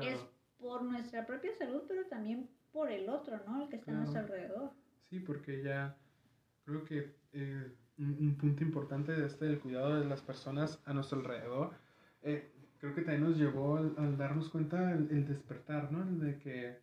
es 0.00 0.18
por 0.58 0.82
nuestra 0.82 1.26
propia 1.26 1.52
salud, 1.52 1.82
pero 1.88 2.06
también 2.06 2.48
por 2.72 2.90
el 2.90 3.08
otro, 3.08 3.40
¿no? 3.46 3.64
El 3.64 3.68
que 3.68 3.76
está 3.76 3.90
a 3.90 3.94
nuestro 3.94 4.20
alrededor. 4.20 4.70
Sí, 5.10 5.20
porque 5.20 5.62
ya 5.62 5.96
creo 6.64 6.84
que 6.84 7.14
eh, 7.32 7.72
un, 7.98 8.36
punto 8.36 8.62
importante 8.62 9.12
de 9.12 9.26
este 9.26 9.44
del 9.44 9.60
cuidado 9.60 10.00
de 10.00 10.06
las 10.06 10.22
personas 10.22 10.80
a 10.86 10.92
nuestro 10.92 11.18
alrededor. 11.18 11.72
Eh, 12.22 12.50
creo 12.78 12.94
que 12.94 13.02
también 13.02 13.24
nos 13.24 13.36
llevó 13.36 13.76
al, 13.76 14.16
darnos 14.16 14.48
cuenta 14.48 14.92
el, 14.92 15.26
despertar, 15.26 15.92
¿no? 15.92 16.02
El 16.02 16.20
de 16.20 16.38
que, 16.38 16.78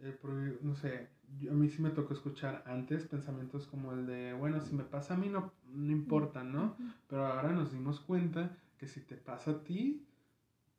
eh, 0.00 0.58
no 0.62 0.74
sé, 0.74 1.08
a 1.48 1.52
mí 1.52 1.68
sí 1.68 1.82
me 1.82 1.90
tocó 1.90 2.12
escuchar 2.12 2.62
antes 2.66 3.06
pensamientos 3.06 3.66
como 3.66 3.92
el 3.92 4.06
de, 4.06 4.32
bueno, 4.34 4.60
si 4.60 4.74
me 4.74 4.84
pasa 4.84 5.14
a 5.14 5.16
mí 5.16 5.28
no, 5.28 5.52
no 5.72 5.92
importa, 5.92 6.44
¿no? 6.44 6.76
Pero 7.08 7.26
ahora 7.26 7.52
nos 7.52 7.72
dimos 7.72 8.00
cuenta 8.00 8.56
que 8.78 8.86
si 8.86 9.00
te 9.00 9.16
pasa 9.16 9.52
a 9.52 9.64
ti, 9.64 10.04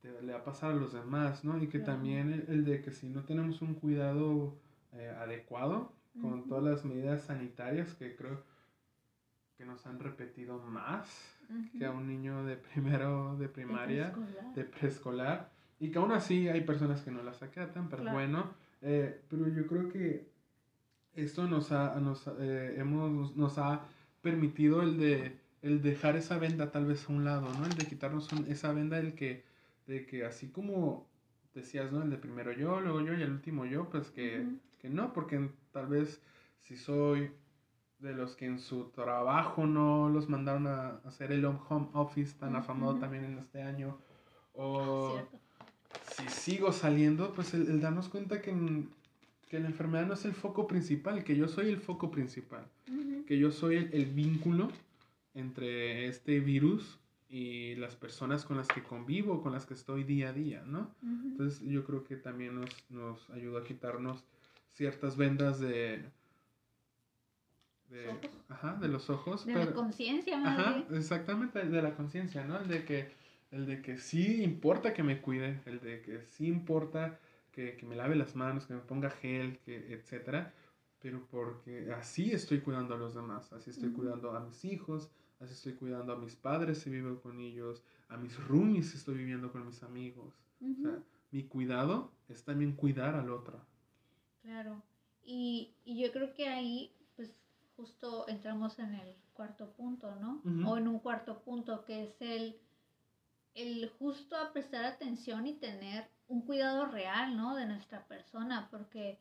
te, 0.01 0.21
le 0.21 0.33
va 0.33 0.39
a 0.39 0.43
pasar 0.43 0.71
a 0.71 0.75
los 0.75 0.93
demás, 0.93 1.43
¿no? 1.43 1.61
Y 1.61 1.67
que 1.67 1.79
también 1.79 2.45
el, 2.47 2.63
de 2.63 2.81
que 2.81 2.91
si 2.91 3.09
no 3.09 3.23
tenemos 3.23 3.61
un 3.61 3.73
cuidado 3.73 4.55
eh, 4.93 5.13
adecuado 5.19 5.93
con 6.21 6.47
todas 6.47 6.63
las 6.63 6.85
medidas 6.85 7.23
sanitarias 7.23 7.93
que 7.93 8.15
creo 8.15 8.43
que 9.57 9.65
nos 9.65 9.85
han 9.85 9.99
repetido 9.99 10.59
más 10.59 11.35
que 11.77 11.85
a 11.85 11.91
un 11.91 12.07
niño 12.07 12.43
de 12.43 12.57
primero 12.57 13.35
de 13.37 13.49
primaria, 13.49 14.13
de 14.55 14.63
preescolar, 14.63 15.51
y 15.79 15.91
que 15.91 15.99
aún 15.99 16.11
así 16.11 16.47
hay 16.47 16.61
personas 16.61 17.01
que 17.01 17.11
no 17.11 17.23
las 17.23 17.41
acatan, 17.41 17.89
pero 17.89 18.11
bueno, 18.11 18.53
eh, 18.81 19.21
pero 19.29 19.47
yo 19.47 19.67
creo 19.67 19.89
que 19.89 20.27
esto 21.15 21.47
nos 21.47 21.71
ha, 21.71 21.99
nos, 21.99 22.27
eh, 22.39 22.75
hemos, 22.77 23.35
nos 23.35 23.57
ha 23.57 23.87
permitido 24.21 24.81
el 24.81 24.97
de 24.97 25.37
el 25.61 25.81
dejar 25.81 26.15
esa 26.15 26.37
venda 26.37 26.71
tal 26.71 26.85
vez 26.85 27.09
a 27.09 27.13
un 27.13 27.25
lado, 27.25 27.51
¿no? 27.57 27.65
El 27.65 27.75
de 27.75 27.85
quitarnos 27.85 28.31
esa 28.47 28.71
venda 28.73 28.99
el 28.99 29.15
que, 29.15 29.43
de 29.87 30.05
que 30.05 30.25
así 30.25 30.49
como 30.49 31.07
decías, 31.53 31.91
¿no? 31.91 32.03
El 32.03 32.09
de 32.09 32.17
primero 32.17 32.51
yo, 32.51 32.79
luego 32.79 33.01
yo 33.01 33.13
y 33.13 33.21
el 33.21 33.31
último 33.31 33.65
yo, 33.65 33.89
pues 33.89 34.11
que, 34.11 34.47
que 34.79 34.89
no, 34.89 35.13
porque 35.13 35.49
tal 35.71 35.87
vez 35.87 36.21
si 36.59 36.77
soy 36.77 37.31
de 37.99 38.13
los 38.13 38.35
que 38.35 38.45
en 38.45 38.59
su 38.59 38.89
trabajo 38.91 39.65
no 39.65 40.09
los 40.09 40.29
mandaron 40.29 40.67
a 40.67 41.01
hacer 41.05 41.31
el 41.31 41.43
home 41.45 41.89
office 41.93 42.37
tan 42.37 42.55
afamado 42.55 42.95
también 42.99 43.23
en 43.23 43.39
este 43.39 43.61
año. 43.61 43.97
O 44.53 45.19
si 46.15 46.27
sigo 46.29 46.71
saliendo, 46.71 47.33
pues 47.33 47.53
el, 47.53 47.79
darnos 47.81 48.09
cuenta 48.09 48.41
que, 48.41 48.53
que, 49.49 49.59
la 49.59 49.67
enfermedad 49.67 50.07
no 50.07 50.13
es 50.13 50.25
el 50.25 50.33
foco 50.33 50.67
principal, 50.67 51.23
que 51.23 51.35
yo 51.35 51.47
soy 51.47 51.69
el 51.69 51.79
foco 51.79 52.11
principal, 52.11 52.65
que 53.25 53.37
yo 53.37 53.51
soy 53.51 53.89
el, 53.91 54.05
vínculo 54.07 54.69
entre 55.33 56.07
este 56.07 56.39
virus 56.39 56.99
y 57.29 57.75
las 57.75 57.95
personas 57.95 58.45
con 58.45 58.57
las 58.57 58.67
que 58.67 58.81
convivo, 58.81 59.41
con 59.41 59.51
las 59.51 59.65
que 59.65 59.73
estoy 59.73 60.03
día 60.03 60.29
a 60.29 60.33
día, 60.33 60.63
¿no? 60.65 60.95
Entonces 61.03 61.61
yo 61.61 61.83
creo 61.85 62.03
que 62.03 62.15
también 62.15 62.55
nos, 62.55 62.69
nos 62.89 63.29
ayuda 63.31 63.59
a 63.59 63.63
quitarnos 63.63 64.23
ciertas 64.71 65.17
vendas 65.17 65.59
de 65.59 66.05
de, 67.89 68.19
ajá, 68.49 68.77
de 68.81 68.87
los 68.87 69.09
ojos. 69.09 69.45
De 69.45 69.53
la 69.53 69.71
conciencia, 69.71 70.41
Ajá, 70.43 70.83
exactamente, 70.91 71.63
de 71.63 71.81
la 71.81 71.95
conciencia, 71.95 72.43
¿no? 72.43 72.59
De 72.59 72.83
que, 72.83 73.11
el 73.57 73.65
de 73.65 73.81
que 73.81 73.97
sí 73.97 74.43
importa 74.43 74.93
que 74.93 75.03
me 75.03 75.21
cuide, 75.21 75.59
el 75.65 75.79
de 75.79 76.01
que 76.01 76.21
sí 76.21 76.47
importa 76.47 77.19
que, 77.51 77.75
que 77.75 77.85
me 77.85 77.95
lave 77.95 78.15
las 78.15 78.35
manos, 78.35 78.65
que 78.65 78.73
me 78.73 78.79
ponga 78.79 79.09
gel, 79.09 79.57
que, 79.59 79.93
etcétera, 79.93 80.53
pero 80.99 81.25
porque 81.29 81.91
así 81.91 82.31
estoy 82.31 82.61
cuidando 82.61 82.95
a 82.95 82.97
los 82.97 83.15
demás, 83.15 83.51
así 83.53 83.69
estoy 83.69 83.91
cuidando 83.91 84.31
a 84.31 84.39
mis 84.39 84.63
hijos, 84.65 85.09
así 85.39 85.53
estoy 85.53 85.73
cuidando 85.73 86.13
a 86.13 86.17
mis 86.17 86.35
padres 86.35 86.79
si 86.79 86.89
vivo 86.89 87.19
con 87.21 87.39
ellos, 87.39 87.83
a 88.09 88.17
mis 88.17 88.37
roomies 88.47 88.91
si 88.91 88.97
estoy 88.97 89.15
viviendo 89.15 89.51
con 89.51 89.65
mis 89.65 89.83
amigos. 89.83 90.33
O 90.61 90.81
sea, 90.81 90.99
mi 91.31 91.43
cuidado 91.43 92.11
es 92.29 92.43
también 92.43 92.73
cuidar 92.73 93.15
al 93.15 93.29
otro. 93.29 93.61
Claro. 94.41 94.81
Y, 95.23 95.73
y 95.83 96.01
yo 96.01 96.11
creo 96.11 96.33
que 96.33 96.47
ahí 96.47 96.93
justo 97.77 98.27
entramos 98.27 98.79
en 98.79 98.95
el 98.95 99.15
cuarto 99.33 99.71
punto, 99.73 100.15
¿no? 100.15 100.41
O 100.67 100.77
en 100.77 100.87
un 100.87 100.99
cuarto 100.99 101.39
punto 101.43 101.85
que 101.85 102.05
es 102.05 102.21
el, 102.21 102.59
el 103.57 103.89
justo 103.97 104.37
a 104.37 104.53
prestar 104.53 104.85
atención 104.85 105.47
y 105.47 105.53
tener 105.53 106.07
un 106.27 106.41
cuidado 106.41 106.85
real, 106.85 107.35
¿no? 107.35 107.55
De 107.55 107.65
nuestra 107.65 108.05
persona, 108.05 108.67
porque 108.69 109.17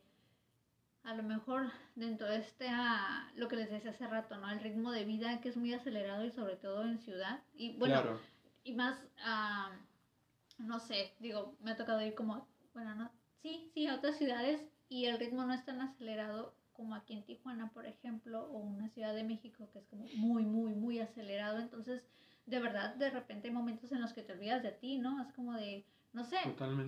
a 1.03 1.15
lo 1.15 1.23
mejor 1.23 1.71
dentro 1.95 2.27
de 2.27 2.37
este, 2.37 2.67
ah, 2.69 3.31
lo 3.35 3.47
que 3.47 3.55
les 3.55 3.71
decía 3.71 3.89
hace 3.89 4.05
rato, 4.05 4.37
¿no? 4.37 4.49
El 4.51 4.59
ritmo 4.59 4.91
de 4.91 5.05
vida 5.05 5.41
que 5.41 5.49
es 5.49 5.57
muy 5.57 5.73
acelerado 5.73 6.23
y 6.23 6.31
sobre 6.31 6.55
todo 6.55 6.83
en 6.83 6.99
ciudad. 6.99 7.41
Y 7.55 7.77
bueno, 7.77 8.19
y 8.63 8.73
más, 8.73 8.99
uh, 9.25 10.61
no 10.61 10.79
sé, 10.79 11.13
digo, 11.19 11.55
me 11.61 11.71
ha 11.71 11.77
tocado 11.77 12.01
ir 12.01 12.13
como, 12.13 12.47
bueno, 12.75 12.93
no, 12.93 13.09
sí, 13.41 13.71
sí, 13.73 13.87
a 13.87 13.95
otras 13.95 14.17
ciudades 14.17 14.61
y 14.87 15.05
el 15.05 15.17
ritmo 15.17 15.45
no 15.45 15.53
es 15.53 15.65
tan 15.65 15.81
acelerado 15.81 16.53
como 16.73 16.93
aquí 16.93 17.13
en 17.13 17.23
Tijuana, 17.23 17.71
por 17.71 17.87
ejemplo, 17.87 18.45
o 18.51 18.59
una 18.59 18.89
Ciudad 18.89 19.15
de 19.15 19.23
México 19.23 19.67
que 19.73 19.79
es 19.79 19.85
como 19.87 20.05
muy, 20.15 20.45
muy, 20.45 20.75
muy 20.75 20.99
acelerado. 20.99 21.57
Entonces, 21.57 22.03
de 22.47 22.59
verdad, 22.59 22.95
de 22.95 23.11
repente 23.11 23.49
hay 23.49 23.53
momentos 23.53 23.91
en 23.91 24.01
los 24.01 24.13
que 24.13 24.23
te 24.23 24.31
olvidas 24.31 24.63
de 24.63 24.71
ti, 24.71 24.97
¿no? 24.97 25.21
Es 25.21 25.31
como 25.33 25.53
de, 25.53 25.85
no 26.13 26.23
sé, 26.23 26.37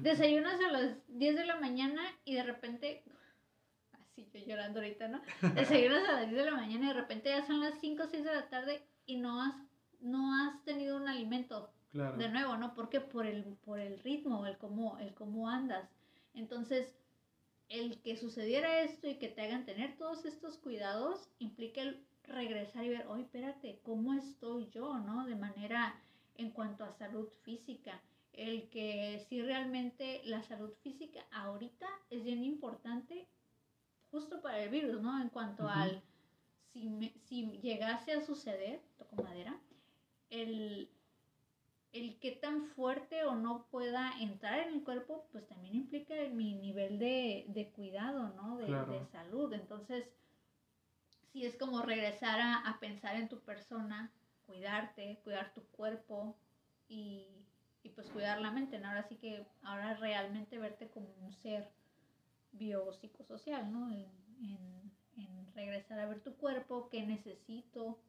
desayunas 0.01 0.59
a 0.61 0.71
las 0.71 0.95
10 1.09 1.35
de 1.35 1.45
la 1.45 1.59
mañana 1.59 2.01
y 2.23 2.33
de 2.33 2.43
repente, 2.43 3.03
así 3.91 4.27
yo 4.33 4.39
llorando 4.39 4.79
ahorita, 4.79 5.09
¿no? 5.09 5.21
Desayunas 5.55 6.07
a 6.07 6.13
las 6.13 6.29
10 6.29 6.45
de 6.45 6.51
la 6.51 6.57
mañana 6.57 6.85
y 6.85 6.87
de 6.87 7.01
repente 7.01 7.29
ya 7.29 7.45
son 7.45 7.59
las 7.59 7.77
5 7.79 8.03
o 8.03 8.07
6 8.07 8.23
de 8.23 8.33
la 8.33 8.49
tarde 8.49 8.81
y 9.05 9.17
no 9.17 9.41
has, 9.41 9.55
no 9.99 10.33
has 10.33 10.63
tenido 10.63 10.97
un 10.97 11.07
alimento. 11.07 11.71
De 11.91 12.29
nuevo, 12.29 12.55
¿no? 12.55 12.75
Porque 12.75 13.01
por 13.01 13.25
el, 13.25 13.43
por 13.65 13.79
el 13.79 13.97
ritmo, 13.99 14.45
el 14.45 14.59
cómo, 14.59 14.99
el 14.99 15.15
cómo 15.15 15.49
andas. 15.49 15.89
Entonces, 16.35 16.95
el 17.67 17.99
que 18.03 18.15
sucediera 18.15 18.81
esto 18.81 19.07
y 19.07 19.15
que 19.15 19.27
te 19.27 19.41
hagan 19.41 19.65
tener 19.65 19.97
todos 19.97 20.23
estos 20.25 20.57
cuidados 20.57 21.27
implica 21.39 21.81
el 21.81 22.05
regresar 22.29 22.85
y 22.85 22.89
ver, 22.89 23.07
oye, 23.07 23.23
espérate, 23.23 23.79
¿cómo 23.83 24.13
estoy 24.13 24.69
yo, 24.69 24.99
no? 24.99 25.25
De 25.25 25.35
manera 25.35 25.99
en 26.35 26.51
cuanto 26.51 26.83
a 26.83 26.93
salud 26.93 27.27
física. 27.43 28.01
El 28.33 28.69
que 28.69 29.25
si 29.27 29.41
realmente 29.41 30.21
la 30.25 30.41
salud 30.43 30.71
física 30.81 31.25
ahorita 31.31 31.87
es 32.09 32.23
bien 32.23 32.43
importante 32.43 33.27
justo 34.11 34.41
para 34.41 34.63
el 34.63 34.69
virus, 34.69 35.01
¿no? 35.01 35.21
En 35.21 35.29
cuanto 35.29 35.67
al, 35.67 36.01
si, 36.67 37.11
si 37.25 37.59
llegase 37.59 38.13
a 38.13 38.21
suceder, 38.21 38.81
toco 38.97 39.21
madera, 39.21 39.59
el, 40.29 40.89
el 41.91 42.19
qué 42.19 42.31
tan 42.31 42.65
fuerte 42.65 43.23
o 43.25 43.35
no 43.35 43.65
pueda 43.71 44.11
entrar 44.19 44.59
en 44.59 44.75
el 44.75 44.83
cuerpo, 44.83 45.25
pues 45.31 45.47
también 45.47 45.75
implica 45.75 46.13
mi 46.31 46.55
nivel 46.55 46.99
de, 46.99 47.71
cuidado, 47.75 48.33
¿no? 48.35 48.57
De, 48.57 49.05
salud. 49.11 49.51
Entonces, 49.53 50.05
si 51.31 51.45
es 51.45 51.55
como 51.55 51.81
regresar 51.81 52.39
a, 52.41 52.77
pensar 52.79 53.15
en 53.15 53.29
tu 53.29 53.39
persona, 53.39 54.11
cuidarte, 54.45 55.19
cuidar 55.23 55.53
tu 55.53 55.63
cuerpo 55.67 56.35
y, 56.87 57.27
y 57.83 57.89
pues 57.89 58.09
cuidar 58.09 58.41
la 58.41 58.51
mente. 58.51 58.77
Ahora 58.83 59.03
sí 59.03 59.15
que, 59.15 59.45
ahora 59.61 59.95
realmente 59.95 60.57
verte 60.57 60.89
como 60.89 61.07
un 61.21 61.33
ser 61.33 61.69
biopsicosocial, 62.51 63.71
¿no? 63.71 63.89
En, 63.89 64.07
en, 64.41 64.91
en 65.17 65.53
regresar 65.53 65.99
a 65.99 66.07
ver 66.07 66.21
tu 66.21 66.35
cuerpo, 66.35 66.89
qué 66.89 67.05
necesito, 67.05 67.99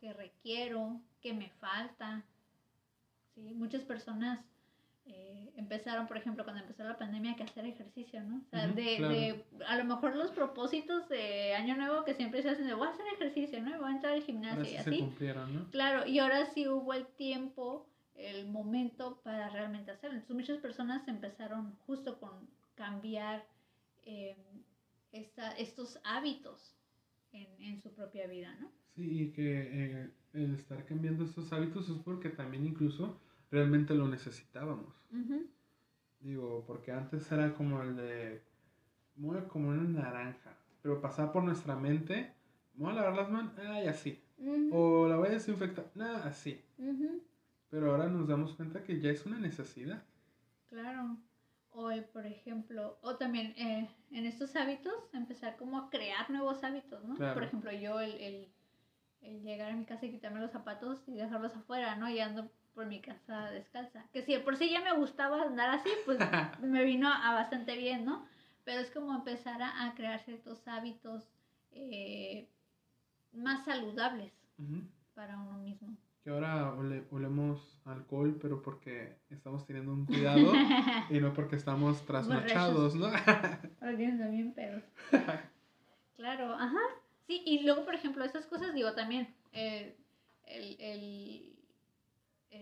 qué 0.00 0.12
requiero, 0.12 1.00
qué 1.22 1.32
me 1.32 1.48
falta. 1.50 2.24
¿sí? 3.34 3.54
Muchas 3.54 3.82
personas 3.82 4.44
eh, 5.06 5.52
empezaron, 5.56 6.06
por 6.06 6.16
ejemplo, 6.16 6.44
cuando 6.44 6.62
empezó 6.62 6.82
la 6.84 6.96
pandemia, 6.98 7.36
que 7.36 7.42
hacer 7.42 7.66
ejercicio, 7.66 8.22
¿no? 8.22 8.38
O 8.38 8.48
sea, 8.50 8.66
de, 8.68 8.96
claro. 8.96 9.14
de, 9.14 9.44
a 9.66 9.76
lo 9.76 9.84
mejor 9.84 10.16
los 10.16 10.30
propósitos 10.30 11.08
de 11.08 11.54
Año 11.54 11.76
Nuevo 11.76 12.04
que 12.04 12.14
siempre 12.14 12.42
se 12.42 12.50
hacen 12.50 12.66
de 12.66 12.74
voy 12.74 12.86
a 12.88 12.90
hacer 12.90 13.06
ejercicio, 13.14 13.60
¿no? 13.62 13.70
Y 13.70 13.78
Voy 13.78 13.90
a 13.90 13.94
entrar 13.94 14.12
al 14.14 14.22
gimnasio 14.22 14.62
y 14.62 14.66
sí 14.66 14.72
se 14.82 14.90
así. 14.90 14.98
cumplieron, 14.98 15.54
¿no? 15.54 15.70
Claro, 15.70 16.06
y 16.06 16.18
ahora 16.18 16.46
sí 16.46 16.66
hubo 16.68 16.92
el 16.94 17.06
tiempo, 17.06 17.86
el 18.14 18.46
momento 18.48 19.20
para 19.22 19.48
realmente 19.50 19.90
hacerlo. 19.90 20.16
Entonces 20.16 20.36
muchas 20.36 20.58
personas 20.58 21.06
empezaron 21.08 21.74
justo 21.86 22.18
con 22.18 22.48
cambiar 22.74 23.44
eh, 24.06 24.36
esta- 25.12 25.52
estos 25.52 26.00
hábitos 26.04 26.74
en, 27.32 27.46
en 27.62 27.80
su 27.80 27.92
propia 27.94 28.26
vida, 28.26 28.54
¿no? 28.60 28.70
Sí, 28.94 29.22
y 29.22 29.32
que 29.32 30.02
eh, 30.02 30.10
el 30.34 30.54
estar 30.54 30.84
cambiando 30.86 31.24
estos 31.24 31.52
hábitos 31.52 31.88
es 31.88 31.96
porque 32.04 32.30
también 32.30 32.64
incluso 32.66 33.20
realmente 33.50 33.94
lo 33.94 34.08
necesitábamos. 34.08 34.94
Digo, 36.20 36.64
porque 36.66 36.90
antes 36.92 37.30
era 37.30 37.52
como 37.54 37.82
el 37.82 37.96
de, 37.96 38.42
a 39.38 39.48
comer 39.48 39.78
una 39.78 40.02
naranja, 40.02 40.56
pero 40.82 41.00
pasaba 41.00 41.32
por 41.32 41.44
nuestra 41.44 41.76
mente, 41.76 42.32
me 42.74 42.84
voy 42.84 42.92
a 42.92 42.96
lavar 42.96 43.14
las 43.14 43.30
manos, 43.30 43.52
ay, 43.58 43.86
así. 43.86 44.22
ujú, 44.38 44.70
O 44.72 45.08
la 45.08 45.16
voy 45.16 45.28
a 45.28 45.32
desinfectar, 45.32 45.90
nada, 45.94 46.24
así. 46.26 46.60
Pero 47.70 47.90
ahora 47.90 48.08
nos 48.08 48.26
damos 48.26 48.54
cuenta 48.54 48.82
que 48.82 49.00
ya 49.00 49.10
es 49.10 49.26
una 49.26 49.38
necesidad. 49.38 50.02
Claro. 50.68 51.16
O, 51.72 51.90
eh, 51.90 52.02
por 52.02 52.24
ejemplo, 52.24 52.98
o 53.02 53.16
también 53.16 53.48
eh, 53.56 53.88
en 54.12 54.26
estos 54.26 54.54
hábitos, 54.54 54.94
empezar 55.12 55.56
como 55.56 55.76
a 55.78 55.90
crear 55.90 56.30
nuevos 56.30 56.62
hábitos, 56.62 57.04
¿no? 57.04 57.16
Claro. 57.16 57.34
Por 57.34 57.42
ejemplo, 57.42 57.72
yo 57.72 58.00
el, 58.00 58.12
el, 58.12 58.48
el 59.22 59.42
llegar 59.42 59.72
a 59.72 59.76
mi 59.76 59.84
casa 59.84 60.06
y 60.06 60.12
quitarme 60.12 60.40
los 60.40 60.52
zapatos 60.52 61.02
y 61.08 61.16
dejarlos 61.16 61.54
afuera, 61.56 61.96
¿no? 61.96 62.08
Y 62.08 62.20
ando 62.20 62.48
por 62.74 62.86
mi 62.86 63.00
casa 63.00 63.50
descalza. 63.50 64.04
Que 64.12 64.22
si 64.22 64.32
de 64.32 64.40
por 64.40 64.56
sí 64.56 64.70
ya 64.70 64.80
me 64.80 64.92
gustaba 64.96 65.42
andar 65.42 65.70
así, 65.70 65.90
pues 66.04 66.18
me 66.62 66.84
vino 66.84 67.08
a 67.12 67.34
bastante 67.34 67.76
bien, 67.76 68.04
¿no? 68.04 68.26
Pero 68.64 68.80
es 68.80 68.90
como 68.90 69.14
empezar 69.14 69.62
a, 69.62 69.84
a 69.86 69.94
crear 69.94 70.20
ciertos 70.20 70.66
hábitos 70.66 71.28
eh, 71.72 72.48
más 73.32 73.64
saludables 73.64 74.32
para 75.14 75.36
uno 75.38 75.58
mismo. 75.58 75.96
Que 76.22 76.30
ahora 76.30 76.72
ole- 76.72 77.04
olemos 77.10 77.80
alcohol, 77.84 78.38
pero 78.40 78.62
porque 78.62 79.18
estamos 79.28 79.66
teniendo 79.66 79.92
un 79.92 80.06
cuidado 80.06 80.52
y 81.10 81.18
no 81.20 81.34
porque 81.34 81.56
estamos 81.56 82.04
trasnochados, 82.06 82.94
¿no? 82.94 83.06
Ahora 83.80 83.96
tienen 83.96 84.18
también 84.18 84.52
pedos. 84.54 84.82
Claro, 86.16 86.54
ajá. 86.54 86.78
Sí, 87.26 87.42
y 87.44 87.62
luego, 87.64 87.84
por 87.84 87.94
ejemplo, 87.94 88.24
esas 88.24 88.46
cosas, 88.46 88.72
digo, 88.74 88.92
también 88.94 89.34
eh, 89.52 89.96
el, 90.46 90.76
el, 90.80 91.53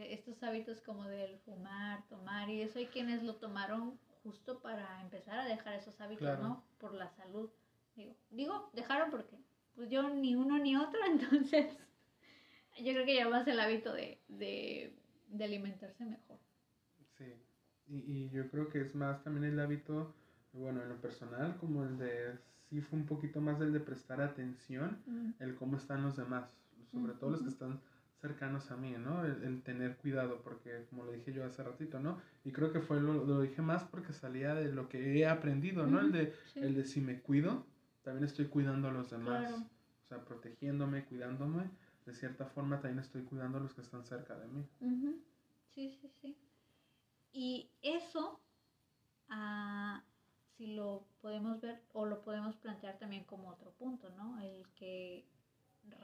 estos 0.01 0.43
hábitos 0.43 0.81
como 0.81 1.05
del 1.05 1.39
fumar, 1.41 2.03
tomar 2.09 2.49
y 2.49 2.63
eso, 2.63 2.79
hay 2.79 2.87
quienes 2.87 3.23
lo 3.23 3.37
tomaron 3.37 3.99
justo 4.23 4.61
para 4.61 5.01
empezar 5.03 5.39
a 5.39 5.45
dejar 5.47 5.75
esos 5.75 6.01
hábitos, 6.01 6.27
Claro. 6.29 6.43
¿no? 6.43 6.65
Por 6.79 6.95
la 6.95 7.09
salud. 7.11 7.51
Digo, 7.97 8.15
digo, 8.31 8.71
dejaron 8.73 9.11
porque 9.11 9.37
pues 9.75 9.91
yo 9.91 10.09
ni 10.09 10.35
uno 10.37 10.59
ni 10.59 10.77
otro, 10.77 10.99
entonces 11.07 11.77
yo 12.79 12.93
creo 12.93 13.05
que 13.05 13.17
ya 13.17 13.29
más 13.29 13.47
el 13.49 13.61
hábito 13.61 13.93
de, 13.93 14.19
de, 14.29 14.95
de 15.29 15.45
alimentarse 15.45 16.05
mejor. 16.05 16.39
Sí, 17.19 17.25
y, 17.89 17.99
y 17.99 18.31
yo 18.31 18.49
creo 18.51 18.69
que 18.69 18.81
es 18.81 18.95
más 18.95 19.23
también 19.23 19.45
el 19.53 19.61
hábito, 19.61 20.15
bueno, 20.53 20.83
en 20.83 20.89
lo 20.89 21.01
personal, 21.01 21.57
como 21.59 21.85
el 21.85 21.99
de, 21.99 22.39
sí 22.71 22.81
fue 22.81 22.99
un 22.99 23.07
poquito 23.07 23.41
más 23.41 23.61
el 23.61 23.73
de 23.73 23.81
prestar 23.81 24.21
atención, 24.23 25.03
el 25.39 25.55
cómo 25.57 25.77
están 25.77 26.03
los 26.03 26.17
demás, 26.17 26.51
sobre 26.93 27.13
todo 27.15 27.31
los 27.31 27.43
que 27.43 27.49
están 27.49 27.81
cercanos 28.23 28.71
a 28.71 28.77
mí, 28.77 28.93
¿no? 28.93 29.25
El, 29.25 29.43
el 29.43 29.63
tener 29.63 29.97
cuidado, 29.97 30.41
porque 30.43 30.87
como 30.89 31.05
lo 31.05 31.13
dije 31.13 31.33
yo 31.33 31.45
hace 31.45 31.63
ratito, 31.63 31.99
¿no? 31.99 32.21
Y 32.45 32.53
creo 32.53 32.73
que 32.73 32.81
fue, 32.81 33.01
lo, 33.01 33.25
lo 33.25 33.43
dije 33.43 33.61
más 33.61 33.83
porque 33.85 34.13
salía 34.13 34.55
de 34.55 34.73
lo 34.73 34.89
que 34.89 35.19
he 35.19 35.27
aprendido, 35.27 35.87
¿no? 35.87 36.01
El 36.01 36.13
de, 36.13 36.35
sí. 36.55 36.61
el 36.61 36.77
de 36.77 36.85
si 36.85 37.01
me 37.01 37.21
cuido, 37.21 37.67
también 38.03 38.25
estoy 38.25 38.47
cuidando 38.47 38.89
a 38.89 38.93
los 38.93 39.11
demás. 39.11 39.49
Claro. 39.49 39.57
O 39.57 40.09
sea, 40.09 40.25
protegiéndome, 40.25 41.05
cuidándome, 41.05 41.69
de 42.07 42.15
cierta 42.15 42.47
forma 42.47 42.81
también 42.81 43.01
estoy 43.01 43.23
cuidando 43.25 43.59
a 43.59 43.61
los 43.61 43.75
que 43.75 43.83
están 43.83 44.05
cerca 44.05 44.37
de 44.37 44.47
mí. 44.47 44.69
Ujú. 44.81 45.21
Sí, 45.75 45.91
sí, 46.01 46.09
sí. 46.21 46.39
Y 47.33 47.71
eso, 47.83 48.41
ah, 49.31 50.05
si 50.57 50.77
lo 50.77 51.09
podemos 51.21 51.61
ver 51.61 51.83
o 51.93 52.07
lo 52.07 52.23
podemos 52.23 52.55
plantear 52.57 52.99
también 52.99 53.25
como 53.25 53.49
otro 53.49 53.73
punto, 53.73 54.11
¿no? 54.11 54.41
El 54.41 54.69
que 54.77 55.27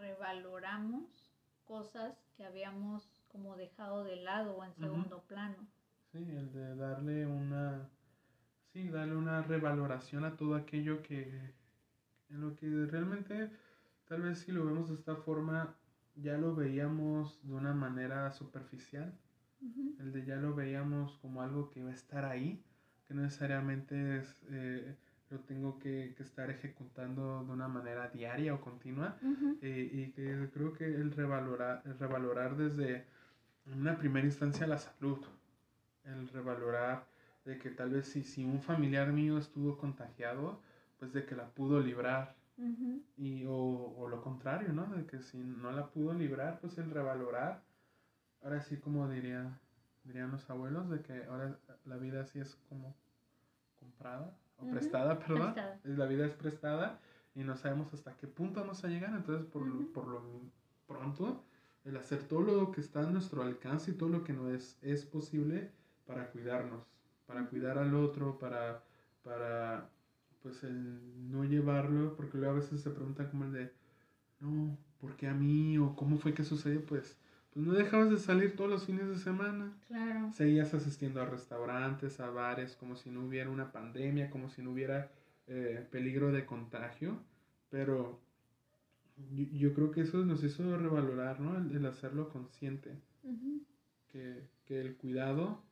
revaloramos 0.00 1.27
cosas 1.68 2.16
que 2.36 2.44
habíamos 2.44 3.22
como 3.28 3.56
dejado 3.56 4.02
de 4.02 4.16
lado 4.16 4.56
o 4.56 4.64
en 4.64 4.74
segundo 4.74 5.22
plano. 5.28 5.68
Sí, 6.10 6.18
el 6.18 6.50
de 6.52 6.74
darle 6.74 7.26
una, 7.26 7.88
sí, 8.72 8.88
darle 8.88 9.14
una 9.14 9.42
revaloración 9.42 10.24
a 10.24 10.36
todo 10.36 10.54
aquello 10.54 11.02
que, 11.02 11.54
en 12.30 12.40
lo 12.40 12.56
que 12.56 12.66
realmente, 12.86 13.50
tal 14.08 14.22
vez 14.22 14.38
si 14.38 14.50
lo 14.50 14.64
vemos 14.64 14.88
de 14.88 14.94
esta 14.94 15.14
forma, 15.16 15.76
ya 16.16 16.38
lo 16.38 16.54
veíamos 16.54 17.38
de 17.46 17.52
una 17.52 17.74
manera 17.74 18.32
superficial, 18.32 19.14
el 19.98 20.12
de 20.12 20.24
ya 20.24 20.36
lo 20.36 20.54
veíamos 20.54 21.18
como 21.18 21.42
algo 21.42 21.68
que 21.68 21.84
va 21.84 21.90
a 21.90 21.94
estar 21.94 22.24
ahí, 22.24 22.64
que 23.06 23.14
necesariamente 23.14 24.18
es, 24.18 24.42
eh, 24.48 24.96
lo 25.30 25.38
tengo 25.40 25.78
que, 25.78 26.14
que 26.16 26.22
estar 26.22 26.50
ejecutando 26.50 27.44
de 27.44 27.52
una 27.52 27.68
manera 27.68 28.08
diaria 28.08 28.54
o 28.54 28.60
continua, 28.60 29.16
Ujú. 29.22 29.58
eh, 29.60 29.90
y 29.92 30.10
que 30.12 30.48
creo 30.52 30.72
que 30.72 30.86
el 30.86 31.12
revalorar, 31.12 31.82
el 31.84 31.98
revalorar 31.98 32.56
desde 32.56 33.04
una 33.66 33.98
primera 33.98 34.26
instancia 34.26 34.66
la 34.66 34.78
salud, 34.78 35.18
el 36.04 36.28
revalorar 36.28 37.06
de 37.44 37.58
que 37.58 37.70
tal 37.70 37.90
vez 37.90 38.06
si, 38.08 38.22
si 38.22 38.44
un 38.44 38.60
familiar 38.62 39.12
mío 39.12 39.38
estuvo 39.38 39.76
contagiado, 39.76 40.60
pues 40.98 41.12
de 41.12 41.24
que 41.24 41.36
la 41.36 41.46
pudo 41.48 41.80
librar, 41.80 42.34
Ujú. 42.56 43.02
y, 43.16 43.44
o, 43.46 43.54
o 43.54 44.08
lo 44.08 44.20
contrario, 44.22 44.72
¿no? 44.72 44.86
De 44.86 45.04
que 45.06 45.20
si 45.20 45.38
no 45.38 45.70
la 45.72 45.86
pudo 45.86 46.12
librar, 46.14 46.58
pues 46.60 46.78
el 46.78 46.90
revalorar, 46.90 47.62
ahora 48.42 48.60
sí 48.62 48.76
como 48.78 49.08
diría, 49.08 49.58
dirían 50.04 50.30
los 50.30 50.48
abuelos, 50.50 50.88
de 50.88 51.02
que 51.02 51.24
ahora 51.24 51.56
la 51.84 51.96
vida 51.96 52.24
sí 52.24 52.40
es 52.40 52.56
como 52.68 52.94
comprada, 53.78 54.34
o 54.58 54.70
prestada, 54.70 55.18
perdón, 55.18 55.54
prestada. 55.54 55.80
la 55.84 56.06
vida 56.06 56.26
es 56.26 56.34
prestada 56.34 57.00
y 57.34 57.44
no 57.44 57.56
sabemos 57.56 57.92
hasta 57.94 58.16
qué 58.16 58.26
punto 58.26 58.60
vamos 58.60 58.84
a 58.84 58.88
llegar, 58.88 59.14
entonces 59.14 59.46
por, 59.46 59.66
lo- 59.66 59.92
por 59.92 60.08
lo 60.08 60.22
pronto, 60.86 61.44
el 61.84 61.96
hacer 61.96 62.24
todo 62.24 62.40
lo 62.42 62.72
que 62.72 62.80
está 62.80 63.00
a 63.06 63.10
nuestro 63.10 63.42
alcance 63.42 63.90
y 63.92 63.94
todo 63.94 64.08
lo 64.08 64.24
que 64.24 64.32
no 64.32 64.50
es, 64.50 64.78
es 64.82 65.04
posible 65.04 65.70
para 66.06 66.30
cuidarnos, 66.30 66.84
para 67.26 67.46
cuidar 67.46 67.78
al 67.78 67.94
otro, 67.94 68.38
para, 68.38 68.82
para 69.22 69.90
pues 70.42 70.64
el 70.64 71.30
no 71.30 71.44
llevarlo, 71.44 72.14
porque 72.16 72.38
luego 72.38 72.54
a 72.54 72.58
veces 72.58 72.80
se 72.80 72.90
pregunta 72.90 73.30
como 73.30 73.44
el 73.44 73.52
de, 73.52 73.72
no, 74.40 74.76
¿por 75.00 75.16
qué 75.16 75.28
a 75.28 75.34
mí? 75.34 75.78
o 75.78 75.94
¿cómo 75.94 76.18
fue 76.18 76.34
que 76.34 76.44
sucedió? 76.44 76.84
Pues, 76.86 77.18
pues 77.52 77.66
no 77.66 77.72
dejabas 77.72 78.10
de 78.10 78.18
salir 78.18 78.54
todos 78.56 78.70
los 78.70 78.84
fines 78.86 79.08
de 79.08 79.16
semana. 79.16 79.72
Claro. 79.88 80.30
Seguías 80.32 80.74
asistiendo 80.74 81.20
a 81.22 81.26
restaurantes, 81.26 82.20
a 82.20 82.30
bares, 82.30 82.76
como 82.76 82.94
si 82.96 83.10
no 83.10 83.24
hubiera 83.24 83.50
una 83.50 83.72
pandemia, 83.72 84.30
como 84.30 84.48
si 84.48 84.62
no 84.62 84.70
hubiera 84.72 85.10
eh, 85.46 85.86
peligro 85.90 86.30
de 86.30 86.44
contagio, 86.46 87.18
pero 87.70 88.20
yo, 89.32 89.44
yo 89.52 89.74
creo 89.74 89.90
que 89.90 90.02
eso 90.02 90.24
nos 90.24 90.44
hizo 90.44 90.76
revalorar, 90.76 91.40
¿no? 91.40 91.56
El, 91.58 91.74
el 91.76 91.86
hacerlo 91.86 92.28
consciente, 92.28 92.92
que, 94.08 94.46
que 94.64 94.80
el 94.80 94.96
cuidado, 94.96 95.62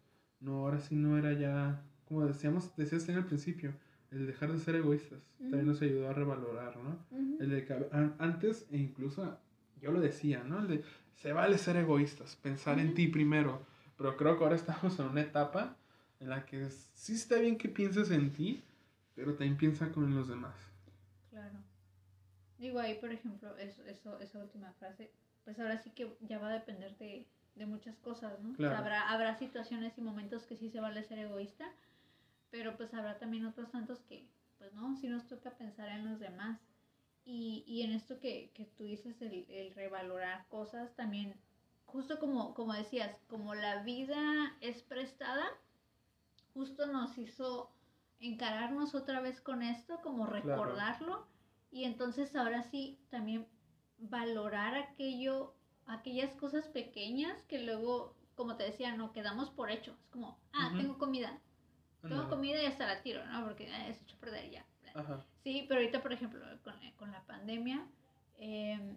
no, 0.41 0.61
ahora 0.61 0.81
sí 0.81 0.97
no 0.97 1.17
era 1.19 1.33
ya, 1.33 1.83
como 2.07 2.27
decíamos, 2.27 2.75
decías 2.77 3.09
en 3.09 3.17
el 3.17 3.25
principio, 3.25 3.73
el 4.11 4.27
dejar 4.27 4.53
de 4.53 4.59
ser 4.59 4.77
egoístas, 4.77 5.21
también 5.39 5.67
nos 5.67 5.83
ayudó 5.83 6.09
a 6.09 6.13
revalorar, 6.13 6.77
¿no? 6.79 6.99
El 7.41 7.51
de 7.51 7.65
que 7.65 7.73
an- 7.93 8.15
antes, 8.19 8.67
e 8.71 8.79
incluso 8.79 9.39
yo 9.81 9.91
lo 9.93 10.01
decía, 10.01 10.43
¿no? 10.45 10.61
El 10.61 10.69
de 10.69 10.83
se 11.17 11.33
vale 11.33 11.59
ser 11.59 11.77
egoístas, 11.77 12.37
pensar 12.37 12.79
en 12.79 12.95
ti 12.95 13.09
primero. 13.09 13.61
Pero 13.97 14.17
creo 14.17 14.37
que 14.37 14.45
ahora 14.45 14.57
estamos 14.57 14.99
en 14.99 15.07
una 15.07 15.23
etapa 15.23 15.77
en 16.21 16.31
la 16.31 16.45
que 16.47 16.69
sí 16.71 17.15
está 17.15 17.37
bien 17.37 17.59
que 17.59 17.69
pienses 17.69 18.11
en 18.11 18.33
ti, 18.33 18.63
pero 19.15 19.33
también 19.33 19.57
piensa 19.57 19.91
con 19.91 20.15
los 20.15 20.29
demás. 20.29 20.55
Claro. 21.31 21.59
Digo 22.59 22.79
ahí, 22.79 22.95
por 22.99 23.13
ejemplo, 23.13 23.57
eso, 23.59 23.83
eso, 23.85 24.19
esa 24.21 24.39
última 24.39 24.73
frase, 24.75 25.11
pues 25.45 25.59
ahora 25.59 25.79
sí 25.79 25.91
que 25.91 26.17
ya 26.21 26.39
va 26.39 26.49
a 26.49 26.53
depender 26.55 26.97
de, 26.99 27.27
de 27.55 27.67
muchas 27.67 27.97
cosas, 27.99 28.39
¿no? 28.41 28.51
O 28.51 28.57
sea, 28.57 28.69
Claro. 28.69 28.77
habrá, 28.79 29.11
habrá 29.11 29.37
situaciones 29.37 29.97
y 29.99 30.03
momentos 30.03 30.45
que 30.47 30.57
sí 30.57 30.71
se 30.71 30.81
vale 30.81 31.03
ser 31.05 31.19
egoísta, 31.19 31.67
pero 32.51 32.77
pues 32.77 32.95
habrá 32.95 33.19
también 33.19 33.45
otros 33.47 33.71
tantos 33.71 34.01
que, 34.01 34.27
pues 34.59 34.73
no, 34.75 34.97
sí 34.97 35.09
nos 35.09 35.27
toca 35.27 35.51
pensar 35.51 35.89
en 35.91 36.09
los 36.11 36.19
demás. 36.19 36.59
Y, 37.27 37.65
y 37.67 37.83
en 37.83 37.93
esto 37.93 38.19
que, 38.21 38.51
que 38.55 38.65
tú 38.65 38.85
dices, 38.85 39.21
el, 39.21 39.45
el 39.51 39.75
revalorar 39.75 40.47
cosas, 40.49 40.95
también 40.95 41.35
justo 41.85 42.19
como, 42.19 42.55
como 42.55 42.73
decías, 42.73 43.17
como 43.29 43.55
la 43.55 43.83
vida 43.83 44.55
es 44.61 44.83
prestada, 44.83 45.45
justo 46.55 46.87
nos 46.87 47.19
hizo 47.19 47.71
encararnos 48.21 48.95
otra 48.95 49.21
vez 49.21 49.41
con 49.41 49.63
esto, 49.63 50.01
como 50.03 50.27
recordarlo, 50.27 51.27
y 51.71 51.85
entonces 51.85 52.35
ahora 52.37 52.63
sí 52.63 52.99
también 53.11 53.47
valorar 53.99 54.75
aquello, 54.75 55.55
aquellas 55.87 56.35
cosas 56.37 56.67
pequeñas 56.69 57.43
que 57.45 57.61
luego, 57.61 58.15
como 58.35 58.57
te 58.57 58.65
decía, 58.65 58.97
no 58.97 59.13
quedamos 59.13 59.51
por 59.51 59.71
hecho. 59.71 59.97
Es 60.03 60.11
como, 60.11 60.39
ah, 60.53 60.73
tengo 60.77 60.99
comida. 60.99 61.39
Tengo 62.03 62.29
comida 62.29 62.63
y 62.63 62.67
hasta 62.67 62.87
la 62.87 63.03
tiro, 63.03 63.25
¿no? 63.27 63.45
Porque 63.45 63.69
ah, 63.73 63.89
es 63.89 64.01
hecho 64.01 64.17
perder 64.21 64.51
ya. 64.51 64.65
Sí, 65.43 65.65
pero 65.69 65.81
ahorita, 65.81 66.03
por 66.03 66.13
ejemplo, 66.13 66.41
con, 66.63 66.75
con 66.97 67.13
la 67.13 67.23
pandemia, 67.23 67.87
eh, 68.39 68.97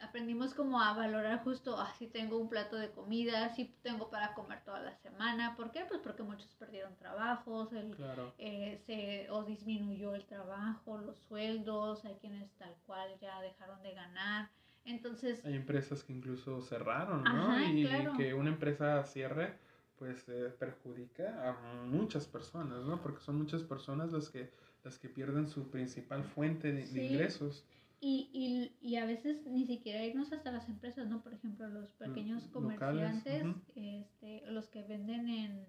aprendimos 0.00 0.54
como 0.54 0.80
a 0.80 0.92
valorar 0.92 1.42
justo, 1.42 1.76
ah, 1.78 1.92
si 1.98 2.06
tengo 2.06 2.38
un 2.38 2.48
plato 2.48 2.76
de 2.76 2.90
comida, 2.90 3.48
si 3.50 3.66
tengo 3.82 4.10
para 4.10 4.34
comer 4.34 4.62
toda 4.64 4.80
la 4.80 4.94
semana. 4.96 5.56
¿Por 5.56 5.70
qué? 5.70 5.84
Pues 5.88 6.00
porque 6.00 6.22
muchos 6.22 6.54
perdieron 6.58 6.94
trabajos, 6.96 7.72
el, 7.72 7.96
eh, 8.38 8.78
se, 8.86 9.30
o 9.30 9.44
disminuyó 9.44 10.14
el 10.14 10.24
trabajo, 10.24 10.98
los 10.98 11.18
sueldos, 11.28 12.04
hay 12.04 12.14
quienes 12.16 12.50
tal 12.58 12.74
cual 12.86 13.08
ya 13.20 13.40
dejaron 13.40 13.82
de 13.82 13.94
ganar. 13.94 14.50
Entonces... 14.84 15.44
Hay 15.44 15.54
empresas 15.54 16.04
que 16.04 16.12
incluso 16.12 16.62
cerraron, 16.62 17.24
¿no? 17.24 17.60
y 17.60 17.88
que 18.16 18.34
una 18.34 18.50
empresa 18.50 19.02
cierre, 19.04 19.58
pues 19.98 20.28
eh, 20.28 20.54
perjudica 20.58 21.48
a 21.48 21.84
muchas 21.84 22.26
personas, 22.26 22.84
¿no? 22.84 23.00
Porque 23.00 23.20
son 23.20 23.36
muchas 23.38 23.62
personas 23.62 24.12
las 24.12 24.28
que, 24.28 24.52
las 24.86 24.98
que 25.00 25.08
pierden 25.08 25.48
su 25.48 25.68
principal 25.68 26.22
fuente 26.22 26.72
de, 26.72 26.86
de 26.86 27.04
ingresos. 27.04 27.64
Y, 28.00 28.30
y, 28.32 28.86
y, 28.86 28.96
a 28.96 29.04
veces 29.04 29.44
ni 29.46 29.66
siquiera 29.66 30.04
irnos 30.04 30.32
hasta 30.32 30.52
las 30.52 30.68
empresas, 30.68 31.08
¿no? 31.08 31.22
Por 31.22 31.34
ejemplo, 31.34 31.66
los 31.66 31.90
pequeños 31.94 32.44
comerciantes, 32.52 33.44
este, 33.74 34.44
los 34.50 34.68
que 34.68 34.82
venden 34.84 35.28
en 35.28 35.66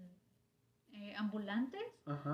eh, 0.92 1.16
ambulantes, 1.16 1.82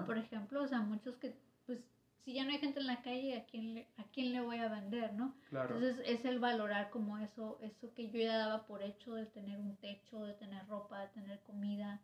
por 0.06 0.18
ejemplo, 0.18 0.62
o 0.62 0.68
sea, 0.68 0.82
muchos 0.82 1.16
que, 1.18 1.38
pues, 1.66 1.80
si 2.26 2.34
ya 2.34 2.44
no 2.44 2.52
hay 2.52 2.58
gente 2.58 2.82
en 2.82 2.88
la 2.88 3.02
calle, 3.02 3.38
¿a 3.38 3.46
quién 3.46 3.76
le, 3.76 3.88
a 3.98 4.04
quién 4.12 4.34
le 4.34 4.42
voy 4.42 4.58
a 4.58 4.68
vender, 4.68 5.14
no? 5.14 5.36
Entonces 5.52 6.02
es 6.06 6.26
el 6.26 6.40
valorar 6.40 6.90
como 6.90 7.18
eso, 7.20 7.60
eso 7.62 7.94
que 7.94 8.10
yo 8.10 8.20
ya 8.20 8.38
daba 8.38 8.66
por 8.66 8.82
hecho 8.82 9.14
de 9.14 9.28
tener 9.28 9.58
un 9.60 9.78
techo, 9.78 10.26
de 10.26 10.34
tener 10.34 10.68
ropa, 10.68 11.00
de 11.02 11.08
tener 11.10 11.40
comida, 11.44 12.02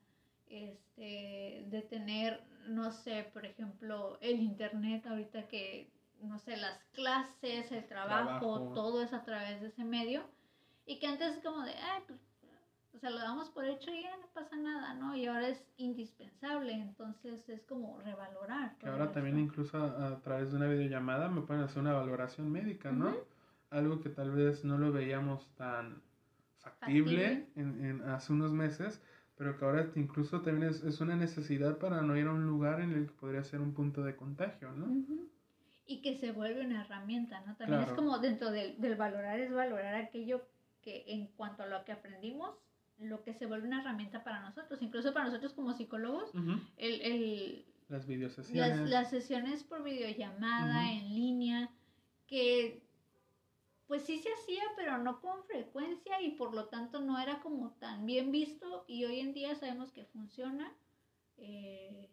este, 0.49 1.65
de 1.67 1.81
tener, 1.89 2.43
no 2.67 2.91
sé, 2.91 3.29
por 3.33 3.45
ejemplo, 3.45 4.17
el 4.21 4.39
internet 4.39 5.05
ahorita 5.07 5.47
que 5.47 5.91
no 6.21 6.39
sé, 6.39 6.57
las 6.57 6.83
clases, 6.93 7.71
el 7.71 7.85
trabajo, 7.87 8.71
todo 8.73 9.03
es 9.03 9.13
a 9.13 9.23
través 9.23 9.61
de 9.61 9.67
ese 9.67 9.83
medio. 9.83 10.23
Y 10.85 10.99
que 10.99 11.07
antes 11.07 11.37
es 11.37 11.43
como 11.43 11.63
de, 11.63 11.73
ay, 11.73 12.03
pues, 12.07 12.19
o 12.93 12.97
sea, 12.97 13.11
lo 13.11 13.19
damos 13.19 13.49
por 13.51 13.65
hecho 13.65 13.91
y 13.91 14.03
ya 14.03 14.17
no 14.17 14.27
pasa 14.33 14.57
nada, 14.57 14.95
¿no? 14.95 15.15
Y 15.15 15.27
ahora 15.27 15.47
es 15.47 15.63
indispensable, 15.77 16.73
entonces 16.73 17.47
es 17.47 17.63
como 17.65 17.99
revalorar. 18.01 18.75
Que 18.77 18.87
ahora 18.87 19.11
también 19.11 19.39
incluso 19.39 19.77
a, 19.77 20.19
través 20.21 20.51
de 20.51 20.57
una 20.57 20.67
videollamada 20.67 21.29
me 21.29 21.41
pueden 21.41 21.63
hacer 21.63 21.79
una 21.79 21.93
valoración 21.93 22.51
médica, 22.51 22.91
¿no? 22.91 23.15
Algo 23.69 24.01
que 24.01 24.09
tal 24.09 24.31
vez 24.31 24.65
no 24.65 24.77
lo 24.77 24.91
veíamos 24.91 25.47
tan 25.55 26.01
factible, 26.57 27.47
En, 27.55 27.85
en, 27.85 28.01
hace 28.09 28.33
unos 28.33 28.51
meses, 28.51 29.01
pero 29.39 29.57
que 29.57 29.63
ahora 29.63 29.89
incluso 29.95 30.41
también 30.41 30.69
es, 30.69 30.83
es, 30.83 30.99
una 30.99 31.15
necesidad 31.15 31.77
para 31.77 32.01
no 32.01 32.17
ir 32.17 32.27
a 32.27 32.33
un 32.33 32.45
lugar 32.45 32.81
en 32.81 32.91
el 32.91 33.07
que 33.07 33.13
podría 33.13 33.41
ser 33.45 33.61
un 33.61 33.73
punto 33.73 34.03
de 34.03 34.17
contagio, 34.17 34.69
¿no? 34.73 34.85
y 35.87 36.01
que 36.01 36.17
se 36.17 36.33
vuelve 36.33 36.63
una 36.63 36.81
herramienta, 36.81 37.41
¿no? 37.47 37.55
También 37.55 37.81
es 37.81 37.93
como 37.93 38.19
dentro 38.19 38.51
del, 38.51 38.79
del, 38.79 38.95
valorar, 38.95 39.39
es 39.39 39.51
valorar 39.51 39.95
aquello 39.95 40.45
que 40.83 41.05
en 41.07 41.27
cuanto 41.27 41.63
a 41.63 41.67
lo 41.67 41.85
que 41.85 41.93
aprendimos, 41.93 42.53
lo 42.99 43.23
que 43.23 43.33
se 43.33 43.45
vuelve 43.45 43.67
una 43.67 43.79
herramienta 43.81 44.25
para 44.25 44.41
nosotros, 44.41 44.81
incluso 44.81 45.13
para 45.13 45.27
nosotros 45.27 45.53
como 45.53 45.73
psicólogos, 45.73 46.31
el, 46.75 47.01
el, 47.01 47.65
las 47.87 48.05
videosesiones. 48.05 48.77
Las, 48.77 48.89
las 48.89 49.09
sesiones 49.09 49.63
por 49.63 49.83
videollamada, 49.83 50.91
en 50.91 51.15
línea, 51.15 51.71
que 52.27 52.83
pues 53.89 54.03
sí 54.03 54.19
se 54.19 54.31
hacía, 54.31 54.61
pero 54.75 54.99
no 54.99 55.19
con 55.19 55.43
frecuencia 55.45 56.21
y 56.21 56.35
por 56.35 56.53
lo 56.53 56.65
tanto 56.65 57.01
no 57.01 57.17
era 57.17 57.39
como 57.39 57.71
tan 57.71 58.05
bien 58.05 58.31
visto 58.31 58.85
y 58.87 59.03
hoy 59.05 59.19
en 59.19 59.33
día 59.33 59.55
sabemos 59.55 59.91
que 59.91 60.05
funciona, 60.05 60.71
eh, 61.37 62.07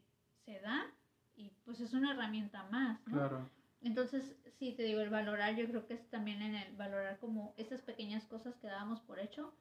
se 0.47 0.59
da 0.61 0.91
y 1.37 1.51
pues 1.67 1.81
es 1.81 1.93
una 1.93 2.13
herramienta 2.13 2.63
más, 2.71 3.07
¿no? 3.07 3.19
Claro. 3.19 3.51
Entonces, 3.83 4.35
sí, 4.59 4.73
te 4.73 4.85
digo, 4.85 5.01
el 5.03 5.11
valorar, 5.11 5.55
yo 5.55 5.69
creo 5.69 5.87
que 5.87 5.93
es 5.93 6.09
también 6.09 6.41
en 6.41 6.55
el 6.55 6.75
valorar 6.77 7.19
como 7.19 7.53
estas 7.59 7.83
pequeñas 7.83 8.25
cosas 8.25 8.57
que 8.57 8.69
dábamos 8.69 9.03
por 9.03 9.19
hecho, 9.19 9.53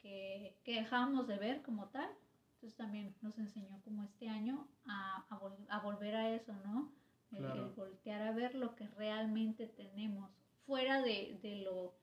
que, 0.00 0.56
que 0.64 0.80
dejábamos 0.80 1.28
de 1.28 1.36
ver 1.36 1.60
como 1.60 1.88
tal. 1.90 2.08
Entonces 2.54 2.78
también 2.78 3.14
nos 3.20 3.38
enseñó 3.38 3.78
como 3.84 4.04
este 4.04 4.30
año 4.30 4.66
a, 4.86 5.26
a, 5.68 5.80
volver 5.80 6.16
a 6.16 6.30
eso, 6.30 6.54
¿no? 6.64 6.90
El, 7.30 7.70
voltear 7.76 8.22
a 8.22 8.32
ver 8.32 8.54
lo 8.54 8.74
que 8.74 8.88
realmente 8.88 9.66
tenemos, 9.66 10.30
fuera 10.68 11.00
de, 11.00 11.38
de 11.42 11.62
lo 11.62 11.94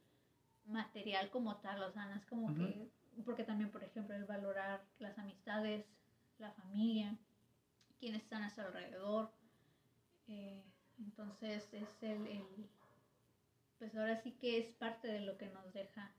material 0.66 1.30
como 1.30 1.58
tal, 1.58 1.84
o 1.84 1.92
sea, 1.92 2.08
no 2.08 2.16
es 2.16 2.26
como 2.26 2.54
que, 2.56 2.90
porque 3.24 3.44
también, 3.44 3.70
por 3.70 3.84
ejemplo, 3.84 4.16
el 4.16 4.26
valorar 4.26 4.84
las 4.98 5.18
amistades, 5.20 5.86
la 6.40 6.52
familia, 6.52 7.16
quienes 8.00 8.24
están 8.24 8.42
a 8.42 8.50
su 8.50 8.62
alrededor, 8.62 9.30
eh, 10.28 10.64
entonces 10.98 11.72
es 11.74 12.02
el, 12.02 12.26
el, 12.26 12.44
pues 13.78 13.96
ahora 13.96 14.18
sí 14.24 14.32
que 14.32 14.58
es 14.58 14.74
parte 14.74 15.10
de 15.10 15.22
lo 15.22 15.38
que 15.38 15.48
nos 15.50 15.72
deja 15.72 16.12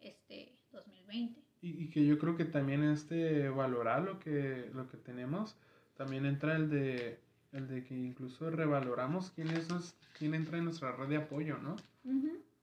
este 0.00 0.56
2020. 0.70 1.42
Y, 1.60 1.82
y, 1.82 1.90
que 1.90 2.06
yo 2.06 2.18
creo 2.20 2.36
que 2.36 2.44
también 2.44 2.84
este 2.84 3.48
valorar 3.48 4.02
lo 4.02 4.20
que, 4.20 4.70
lo 4.72 4.88
que 4.88 4.98
tenemos, 4.98 5.56
también 5.96 6.24
entra 6.24 6.54
el 6.54 6.70
de, 6.70 7.18
el 7.54 7.68
de 7.68 7.84
que 7.84 7.94
incluso 7.94 8.50
revaloramos 8.50 9.30
quién, 9.30 9.48
es 9.48 9.94
quién 10.18 10.34
entra 10.34 10.58
en 10.58 10.64
nuestra 10.64 10.92
red 10.92 11.08
de 11.08 11.16
apoyo, 11.16 11.56
¿no? 11.58 11.76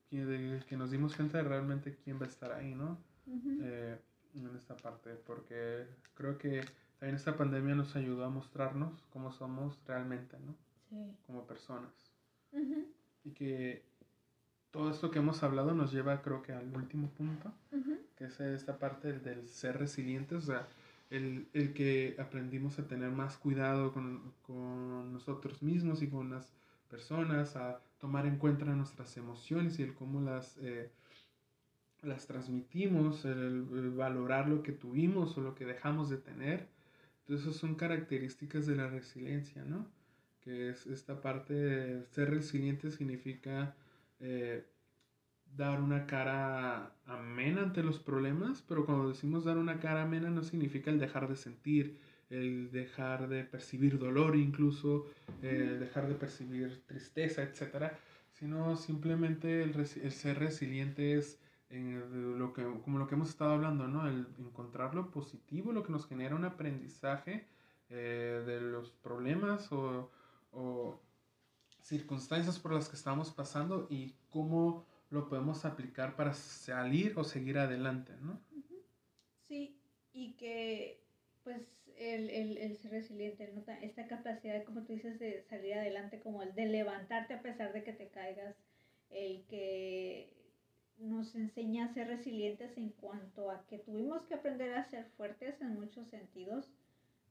que, 0.09 0.59
que 0.67 0.77
nos 0.77 0.91
dimos 0.91 1.15
cuenta 1.15 1.37
de 1.37 1.45
realmente 1.45 1.97
quién 2.03 2.19
va 2.19 2.25
a 2.25 2.29
estar 2.29 2.51
ahí, 2.51 2.75
¿no? 2.75 2.97
eh, 3.63 3.97
en 4.35 4.55
esta 4.55 4.75
parte, 4.75 5.11
porque 5.25 5.87
creo 6.13 6.37
que 6.37 6.61
también 6.99 7.15
esta 7.15 7.35
pandemia 7.35 7.73
nos 7.73 7.95
ayudó 7.95 8.25
a 8.25 8.29
mostrarnos 8.29 9.01
cómo 9.11 9.31
somos 9.31 9.79
realmente, 9.87 10.37
¿no? 10.39 10.55
como 11.25 11.47
personas. 11.47 12.11
Y 13.23 13.31
que 13.31 13.83
todo 14.71 14.91
esto 14.91 15.09
que 15.09 15.19
hemos 15.19 15.41
hablado 15.43 15.73
nos 15.73 15.91
lleva 15.91 16.21
creo 16.21 16.41
que 16.41 16.51
al 16.51 16.75
último 16.75 17.09
punto, 17.11 17.53
que 18.17 18.25
es 18.25 18.39
esta 18.39 18.77
parte 18.77 19.13
del, 19.13 19.47
ser 19.47 19.77
resilientes, 19.77 20.37
o 20.37 20.41
sea, 20.41 20.67
el, 21.11 21.47
el, 21.53 21.73
que 21.73 22.15
aprendimos 22.17 22.79
a 22.79 22.87
tener 22.87 23.11
más 23.11 23.37
cuidado 23.37 23.93
con, 23.93 24.33
con, 24.41 25.13
nosotros 25.13 25.61
mismos 25.61 26.01
y 26.01 26.07
con 26.07 26.31
las 26.31 26.53
personas, 26.89 27.55
a 27.55 27.81
tomar 27.99 28.25
en 28.25 28.37
cuenta 28.37 28.65
nuestras 28.65 29.15
emociones 29.17 29.77
y 29.77 29.83
el 29.83 29.93
cómo 29.93 30.21
las, 30.21 30.57
eh, 30.57 30.89
las 32.01 32.25
transmitimos, 32.25 33.25
el, 33.25 33.91
valorar 33.91 34.49
lo 34.49 34.63
que 34.63 34.71
tuvimos 34.71 35.37
o 35.37 35.41
lo 35.41 35.53
que 35.53 35.65
dejamos 35.65 36.09
de 36.09 36.17
tener. 36.17 36.67
Entonces, 37.19 37.47
esas 37.47 37.59
son 37.59 37.75
características 37.75 38.65
de 38.65 38.75
la 38.75 38.87
resiliencia, 38.87 39.63
¿no? 39.63 39.87
que 40.41 40.69
es 40.69 40.87
esta 40.87 41.21
parte 41.21 41.53
de 41.53 42.05
ser 42.07 42.31
resiliente 42.31 42.91
significa 42.91 43.75
eh, 44.19 44.65
dar 45.55 45.81
una 45.81 46.05
cara 46.05 46.93
amena 47.05 47.61
ante 47.61 47.83
los 47.83 47.99
problemas, 47.99 48.63
pero 48.67 48.85
cuando 48.85 49.09
decimos 49.09 49.45
dar 49.45 49.57
una 49.57 49.79
cara 49.79 50.03
amena 50.03 50.29
no 50.29 50.43
significa 50.43 50.91
el 50.91 50.99
dejar 50.99 51.27
de 51.27 51.35
sentir, 51.35 51.99
el 52.29 52.71
dejar 52.71 53.27
de 53.27 53.43
percibir 53.43 53.99
dolor 53.99 54.35
incluso, 54.35 55.05
el 55.41 55.79
dejar 55.79 56.07
de 56.07 56.15
percibir 56.15 56.81
tristeza, 56.85 57.43
etc. 57.43 57.93
Sino 58.31 58.75
simplemente 58.77 59.63
el, 59.63 59.75
el 59.75 60.11
ser 60.11 60.39
resiliente 60.39 61.17
es 61.17 61.39
en 61.69 62.39
lo 62.39 62.53
que, 62.53 62.63
como 62.83 62.99
lo 62.99 63.07
que 63.07 63.15
hemos 63.15 63.29
estado 63.29 63.51
hablando, 63.51 63.87
¿no? 63.87 64.07
El 64.07 64.27
encontrar 64.39 64.95
lo 64.95 65.11
positivo, 65.11 65.71
lo 65.71 65.83
que 65.83 65.91
nos 65.91 66.07
genera 66.07 66.35
un 66.35 66.45
aprendizaje 66.45 67.45
eh, 67.89 68.43
de 68.45 68.61
los 68.61 68.91
problemas 68.91 69.71
o 69.71 70.11
o 70.51 70.99
circunstancias 71.81 72.59
por 72.59 72.73
las 72.73 72.89
que 72.89 72.95
estamos 72.95 73.31
pasando 73.31 73.87
y 73.89 74.13
cómo 74.29 74.85
lo 75.11 75.27
podemos 75.27 75.65
aplicar 75.65 76.15
para 76.15 76.33
salir 76.33 77.13
o 77.17 77.23
seguir 77.23 77.59
adelante, 77.59 78.13
¿no? 78.21 78.39
Sí, 79.47 79.77
y 80.13 80.33
que 80.33 81.03
pues 81.43 81.61
el, 81.97 82.29
el, 82.29 82.57
el 82.57 82.77
ser 82.77 82.91
resiliente, 82.91 83.51
¿no? 83.53 83.63
esta 83.81 84.07
capacidad, 84.07 84.63
como 84.63 84.83
tú 84.83 84.93
dices, 84.93 85.19
de 85.19 85.43
salir 85.43 85.73
adelante, 85.73 86.19
como 86.19 86.41
el 86.41 86.55
de 86.55 86.65
levantarte 86.65 87.33
a 87.33 87.41
pesar 87.41 87.73
de 87.73 87.83
que 87.83 87.93
te 87.93 88.07
caigas, 88.07 88.55
el 89.09 89.43
que 89.47 90.33
nos 90.97 91.35
enseña 91.35 91.85
a 91.85 91.93
ser 91.93 92.07
resilientes 92.07 92.77
en 92.77 92.89
cuanto 92.91 93.51
a 93.51 93.65
que 93.67 93.79
tuvimos 93.79 94.23
que 94.25 94.35
aprender 94.35 94.73
a 94.75 94.89
ser 94.89 95.05
fuertes 95.17 95.59
en 95.61 95.73
muchos 95.73 96.07
sentidos, 96.07 96.69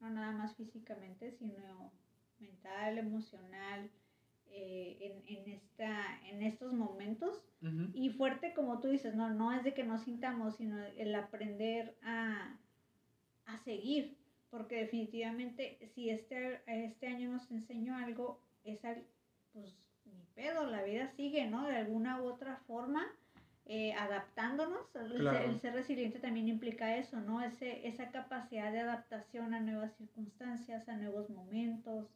no 0.00 0.10
nada 0.10 0.32
más 0.32 0.54
físicamente, 0.56 1.32
sino 1.32 1.92
mental, 2.40 2.98
emocional, 2.98 3.90
eh, 4.52 4.96
en, 5.00 5.36
en, 5.36 5.48
esta, 5.52 6.20
en 6.28 6.42
estos 6.42 6.72
momentos. 6.72 7.40
Y 7.92 8.10
fuerte 8.10 8.54
como 8.54 8.80
tú 8.80 8.88
dices, 8.88 9.14
no, 9.14 9.28
no 9.34 9.52
es 9.52 9.62
de 9.62 9.74
que 9.74 9.84
no 9.84 9.98
sintamos, 9.98 10.56
sino 10.56 10.82
el 10.96 11.14
aprender 11.14 11.94
a, 12.02 12.56
a 13.44 13.58
seguir, 13.58 14.16
porque 14.50 14.76
definitivamente 14.76 15.78
si 15.94 16.08
este, 16.10 16.62
este 16.66 17.06
año 17.06 17.30
nos 17.30 17.50
enseñó 17.50 17.96
algo, 17.96 18.40
es 18.64 18.82
al, 18.84 19.04
pues 19.52 19.76
ni 20.06 20.24
pedo, 20.34 20.66
la 20.66 20.82
vida 20.82 21.08
sigue, 21.08 21.46
¿no? 21.46 21.66
De 21.66 21.76
alguna 21.76 22.22
u 22.22 22.26
otra 22.26 22.56
forma, 22.66 23.06
eh, 23.66 23.92
adaptándonos. 23.92 24.94
El, 24.96 25.60
ser, 25.60 25.74
resiliente 25.74 26.18
también 26.18 26.48
implica 26.48 26.96
eso, 26.96 27.20
¿no? 27.20 27.40
Ese, 27.42 27.86
esa 27.86 28.10
capacidad 28.10 28.72
de 28.72 28.80
adaptación 28.80 29.54
a 29.54 29.60
nuevas 29.60 29.94
circunstancias, 29.96 30.88
a 30.88 30.96
nuevos 30.96 31.30
momentos, 31.30 32.08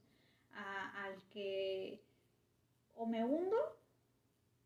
a, 0.53 1.05
al 1.05 1.14
que 1.33 2.01
o 2.96 3.07
me 3.07 3.24
hundo 3.24 3.57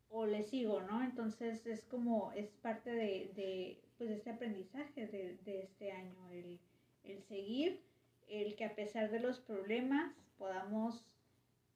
o 0.09 0.25
le 0.25 0.43
sigo, 0.43 0.81
¿no? 0.81 1.03
Entonces 1.03 1.65
es 1.67 1.83
como, 1.85 2.31
es 2.33 2.49
parte 2.61 2.91
de, 2.91 3.31
de 3.35 3.81
pues, 3.97 4.09
este 4.09 4.31
aprendizaje 4.31 5.07
de, 5.07 5.37
de 5.45 5.61
este 5.61 5.91
año, 5.91 6.29
el, 6.31 6.59
el 7.03 7.21
seguir, 7.23 7.81
el 8.27 8.55
que 8.55 8.65
a 8.65 8.75
pesar 8.75 9.11
de 9.11 9.19
los 9.19 9.39
problemas 9.39 10.13
podamos 10.37 11.05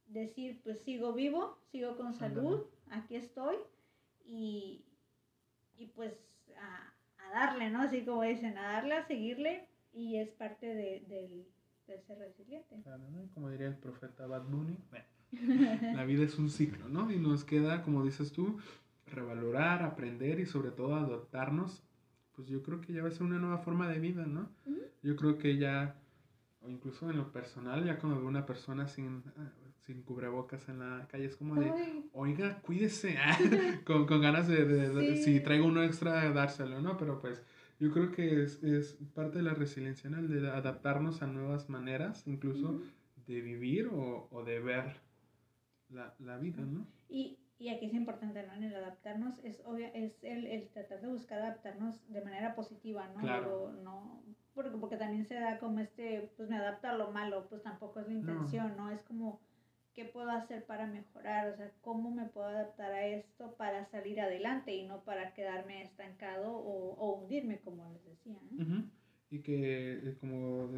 decir, 0.08 0.60
pues 0.63 0.80
sigo 0.82 1.13
vivo, 1.13 1.58
sigo 1.72 1.98
con 1.98 2.13
salud, 2.13 2.66
aquí 2.89 3.16
estoy 3.16 3.56
y, 4.26 4.86
y 5.78 5.88
pues 5.88 6.13
a, 6.58 6.94
a, 7.24 7.30
darle, 7.32 7.70
¿no? 7.70 7.82
Así 7.82 8.06
como 8.06 8.24
dicen, 8.24 8.58
a 8.58 8.74
darle, 8.74 8.96
a 8.96 9.08
seguirle 9.08 9.68
y 9.94 10.18
es 10.18 10.30
parte 10.32 10.68
de, 10.68 11.04
del, 11.08 11.46
ser 11.86 12.18
resiliente. 12.18 12.82
Claro, 12.84 13.04
¿no? 13.10 13.30
Como 13.34 13.50
diría 13.50 13.68
el 13.68 13.78
profeta 13.78 14.26
Bad 14.26 14.44
Bunny, 14.44 14.78
la 15.96 16.06
vida 16.06 16.24
es 16.24 16.38
un 16.38 16.50
ciclo, 16.50 16.89
¿no? 16.89 17.12
Y 17.12 17.17
nos 17.17 17.43
queda, 17.43 17.82
como 17.84 18.04
dices 18.04 18.32
tú, 18.32 18.58
revalorar, 19.08 19.84
aprender 19.84 20.39
y 20.39 20.46
sobre 20.46 20.72
todo 20.72 20.96
adaptarnos, 20.96 21.84
pues 22.36 22.48
yo 22.48 22.63
creo 22.63 22.82
que 22.82 22.93
ya 22.93 23.04
va 23.04 23.10
a 23.10 23.12
ser 23.12 23.24
una 23.24 23.39
nueva 23.39 23.60
forma 23.60 23.88
de 23.88 24.00
vida, 24.00 24.26
¿no? 24.26 24.50
Yo 25.02 25.15
creo 25.15 25.38
que 25.38 25.58
ya, 25.58 25.96
o 26.62 26.69
incluso 26.69 27.10
en 27.10 27.17
lo 27.17 27.32
personal, 27.32 27.86
ya 27.86 28.00
cuando 28.00 28.19
veo 28.19 28.28
una 28.28 28.46
persona 28.46 28.88
sin, 28.88 29.24
sin 29.86 30.02
cubrebocas 30.02 30.67
en 30.69 30.80
la 30.80 31.08
calle, 31.12 31.26
es 31.26 31.36
como 31.36 31.56
de, 31.56 31.72
oiga, 32.13 32.60
cuídese, 32.62 33.17
con, 33.86 34.08
con, 34.08 34.22
ganas 34.22 34.48
de, 34.48 34.65
de, 34.65 35.17
si 35.17 35.39
traigo 35.41 35.67
uno 35.67 35.84
extra, 35.84 36.32
dárselo, 36.32 36.82
¿no? 36.82 36.98
Pero 36.98 37.19
pues 37.19 37.43
yo 37.80 37.91
creo 37.91 38.12
que 38.12 38.43
es, 38.43 38.63
es 38.63 38.98
parte 39.13 39.39
de 39.39 39.43
la 39.43 39.54
resiliencia, 39.54 40.10
¿no? 40.10 40.22
de 40.22 40.50
adaptarnos 40.50 41.22
a 41.22 41.28
nuevas 41.28 41.69
maneras, 41.69 42.24
incluso 42.28 42.82
de 43.28 43.41
vivir 43.41 43.88
o, 43.88 44.28
o 44.32 44.43
de 44.43 44.60
ver 44.60 45.02
la, 45.94 46.16
la, 46.20 46.38
vida, 46.38 46.64
¿no? 46.64 46.86
Y, 47.10 47.40
y 47.58 47.70
aquí 47.70 47.86
es 47.86 47.94
importante, 47.94 48.46
¿no? 48.46 48.54
En 48.54 48.64
el 48.64 48.76
adaptarnos 48.76 49.40
es, 49.44 49.62
obvio, 49.66 49.88
es 49.94 50.24
el, 50.24 50.48
el 50.48 50.70
tratar 50.70 51.02
de 51.02 51.08
buscar 51.08 51.40
adaptarnos 51.40 51.96
de 52.12 52.22
manera 52.24 52.56
positiva, 52.56 53.08
¿no? 53.10 53.22
Claro. 53.22 53.72
no 53.84 54.24
porque, 54.54 54.78
porque 54.78 54.98
también 54.98 55.26
se 55.26 55.36
da 55.36 55.58
como 55.58 55.80
este, 55.80 56.32
pues 56.38 56.48
me 56.50 56.58
adapta 56.58 56.92
a 56.92 56.98
lo 56.98 57.12
malo, 57.12 57.48
pues 57.50 57.64
tampoco 57.64 58.00
es 58.00 58.08
la 58.08 58.14
intención, 58.14 58.78
¿no? 58.78 58.92
Es 58.92 59.02
como 59.02 59.42
¿qué 59.94 60.06
puedo 60.06 60.30
hacer 60.32 60.66
para 60.66 60.88
mejorar? 60.88 61.54
O 61.54 61.58
sea, 61.58 61.72
¿cómo 61.82 62.12
me 62.12 62.26
puedo 62.26 62.48
adaptar 62.48 62.92
a 62.92 63.06
esto 63.08 63.56
para 63.58 63.86
salir 63.86 64.20
adelante 64.20 64.74
y 64.74 64.88
no 64.88 65.04
para 65.04 65.34
quedarme 65.34 65.84
estancado 65.84 66.52
o, 66.52 66.96
o 66.96 67.22
hundirme, 67.22 67.60
como 67.60 67.92
les 67.92 68.04
decía? 68.06 68.40
Y 69.30 69.40
que, 69.40 69.94
eh, 69.94 70.18
como 70.20 70.70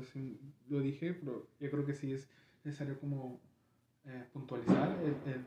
lo 0.69 0.79
dije, 0.79 1.13
pero 1.13 1.47
yo 1.59 1.71
creo 1.71 1.85
que 1.85 1.93
sí 1.93 2.13
es 2.13 2.29
necesario 2.63 2.99
como 2.99 3.41
eh, 4.07 4.25
puntualizar 4.33 4.97
el, 5.03 5.33
el, 5.33 5.45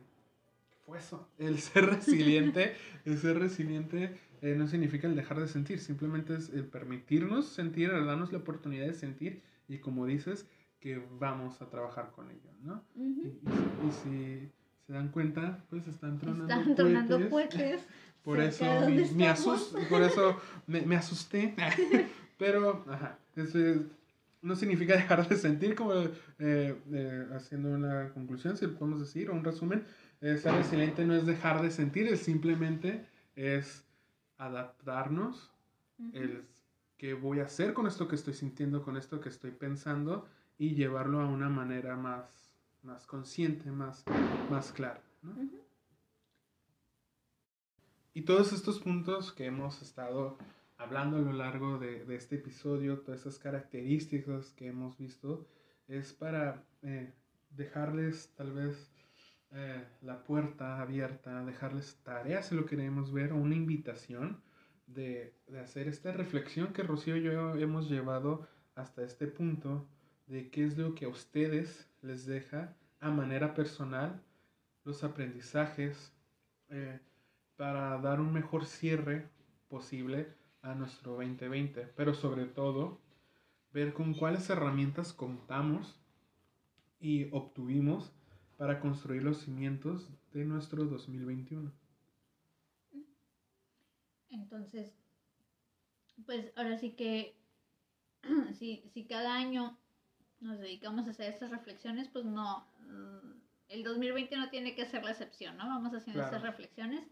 fue 0.84 0.98
eso? 0.98 1.28
El 1.38 1.58
ser 1.58 1.86
resiliente, 1.86 2.74
el 3.04 3.18
ser 3.18 3.38
resiliente 3.38 4.16
eh, 4.40 4.54
no 4.56 4.66
significa 4.66 5.06
el 5.06 5.16
dejar 5.16 5.38
de 5.38 5.48
sentir, 5.48 5.80
simplemente 5.80 6.34
es 6.34 6.48
el 6.50 6.64
permitirnos 6.64 7.46
sentir, 7.48 7.90
el 7.90 8.06
darnos 8.06 8.32
la 8.32 8.38
oportunidad 8.38 8.86
de 8.86 8.94
sentir 8.94 9.42
y 9.68 9.78
como 9.78 10.06
dices, 10.06 10.46
que 10.80 11.02
vamos 11.18 11.60
a 11.60 11.68
trabajar 11.68 12.12
con 12.12 12.30
ello, 12.30 12.50
¿no? 12.62 12.82
y, 12.96 13.38
si 14.02 14.50
se 14.86 14.92
dan 14.92 15.08
cuenta, 15.08 15.64
pues 15.68 15.86
están 15.88 16.18
tronando 16.18 16.54
están 16.54 16.74
tronando 16.74 17.28
puentes. 17.28 17.84
por, 18.22 18.40
eso 18.40 18.64
me, 18.88 19.34
por 19.88 20.02
eso 20.02 20.40
me, 20.66 20.96
asusté. 20.96 21.54
Pero, 22.38 22.84
ajá, 22.88 23.18
eso 23.36 23.58
no 24.48 24.56
significa 24.56 24.94
dejar 24.96 25.28
de 25.28 25.36
sentir, 25.36 25.76
como 25.76 25.94
eh, 25.94 26.10
eh, 26.38 27.26
haciendo 27.34 27.70
una 27.70 28.12
conclusión, 28.12 28.56
si 28.56 28.66
lo 28.66 28.74
podemos 28.74 29.00
decir, 29.00 29.30
o 29.30 29.34
un 29.34 29.44
resumen. 29.44 29.84
ser 30.20 30.52
resiliente 30.54 31.04
no 31.04 31.14
es 31.14 31.26
dejar 31.26 31.62
de 31.62 31.70
sentir, 31.70 32.08
es 32.08 32.20
simplemente 32.20 33.06
es 33.36 33.84
adaptarnos, 34.38 35.52
el 36.12 36.44
qué 36.96 37.14
voy 37.14 37.40
a 37.40 37.44
hacer 37.44 37.72
con 37.72 37.86
esto 37.86 38.08
que 38.08 38.16
estoy 38.16 38.34
sintiendo, 38.34 38.82
con 38.82 38.96
esto 38.96 39.20
que 39.20 39.28
estoy 39.28 39.52
pensando, 39.52 40.28
y 40.58 40.74
llevarlo 40.74 41.20
a 41.20 41.26
una 41.26 41.48
manera 41.48 41.96
más, 41.96 42.50
más 42.82 43.06
consciente, 43.06 43.70
más, 43.70 44.04
más 44.50 44.72
clara. 44.72 45.00
Y 48.12 48.22
todos 48.22 48.52
estos 48.52 48.80
puntos 48.80 49.32
que 49.32 49.46
hemos 49.46 49.80
estado 49.80 50.36
hablando 50.78 51.18
a 51.18 51.20
lo 51.20 51.32
largo 51.32 51.78
de, 51.78 52.04
de 52.04 52.16
este 52.16 52.36
episodio, 52.36 53.00
todas 53.00 53.20
estas 53.20 53.38
características 53.38 54.52
que 54.52 54.68
hemos 54.68 54.96
visto, 54.96 55.46
es 55.88 56.12
para 56.12 56.64
eh, 56.82 57.12
dejarles 57.50 58.32
tal 58.36 58.52
vez 58.52 58.90
eh, 59.50 59.84
la 60.02 60.22
puerta 60.22 60.80
abierta, 60.80 61.44
dejarles 61.44 62.00
tareas 62.02 62.46
si 62.46 62.54
lo 62.54 62.66
queremos 62.66 63.12
ver, 63.12 63.32
una 63.32 63.54
invitación 63.54 64.40
de, 64.86 65.34
de 65.48 65.60
hacer 65.60 65.88
esta 65.88 66.12
reflexión 66.12 66.72
que 66.72 66.82
Rocío 66.82 67.16
y 67.16 67.22
yo 67.22 67.56
hemos 67.56 67.90
llevado 67.90 68.46
hasta 68.74 69.02
este 69.02 69.26
punto 69.26 69.88
de 70.26 70.50
qué 70.50 70.64
es 70.64 70.78
lo 70.78 70.94
que 70.94 71.06
a 71.06 71.08
ustedes 71.08 71.90
les 72.02 72.26
deja 72.26 72.76
a 73.00 73.10
manera 73.10 73.54
personal 73.54 74.22
los 74.84 75.02
aprendizajes 75.04 76.12
eh, 76.68 77.00
para 77.56 77.98
dar 77.98 78.20
un 78.20 78.32
mejor 78.32 78.66
cierre 78.66 79.28
posible 79.68 80.37
a 80.62 80.74
nuestro 80.74 81.12
2020, 81.12 81.92
pero 81.96 82.14
sobre 82.14 82.46
todo 82.46 83.00
ver 83.72 83.92
con 83.92 84.14
cuáles 84.14 84.48
herramientas 84.50 85.12
contamos 85.12 86.00
y 87.00 87.28
obtuvimos 87.32 88.12
para 88.56 88.80
construir 88.80 89.22
los 89.22 89.38
cimientos 89.38 90.10
de 90.32 90.44
nuestro 90.44 90.84
2021. 90.84 91.72
Entonces, 94.30 94.94
pues 96.26 96.52
ahora 96.56 96.76
sí 96.78 96.92
que 96.92 97.36
si, 98.54 98.82
si 98.92 99.06
cada 99.06 99.34
año 99.34 99.78
nos 100.40 100.58
dedicamos 100.58 101.06
a 101.06 101.10
hacer 101.10 101.32
estas 101.32 101.50
reflexiones, 101.50 102.08
pues 102.08 102.24
no, 102.24 102.66
el 103.68 103.82
2020 103.84 104.36
no 104.36 104.50
tiene 104.50 104.74
que 104.74 104.86
ser 104.86 105.04
la 105.04 105.10
excepción, 105.10 105.56
¿no? 105.56 105.66
Vamos 105.66 105.94
haciendo 105.94 106.22
estas 106.22 106.42
reflexiones 106.42 107.06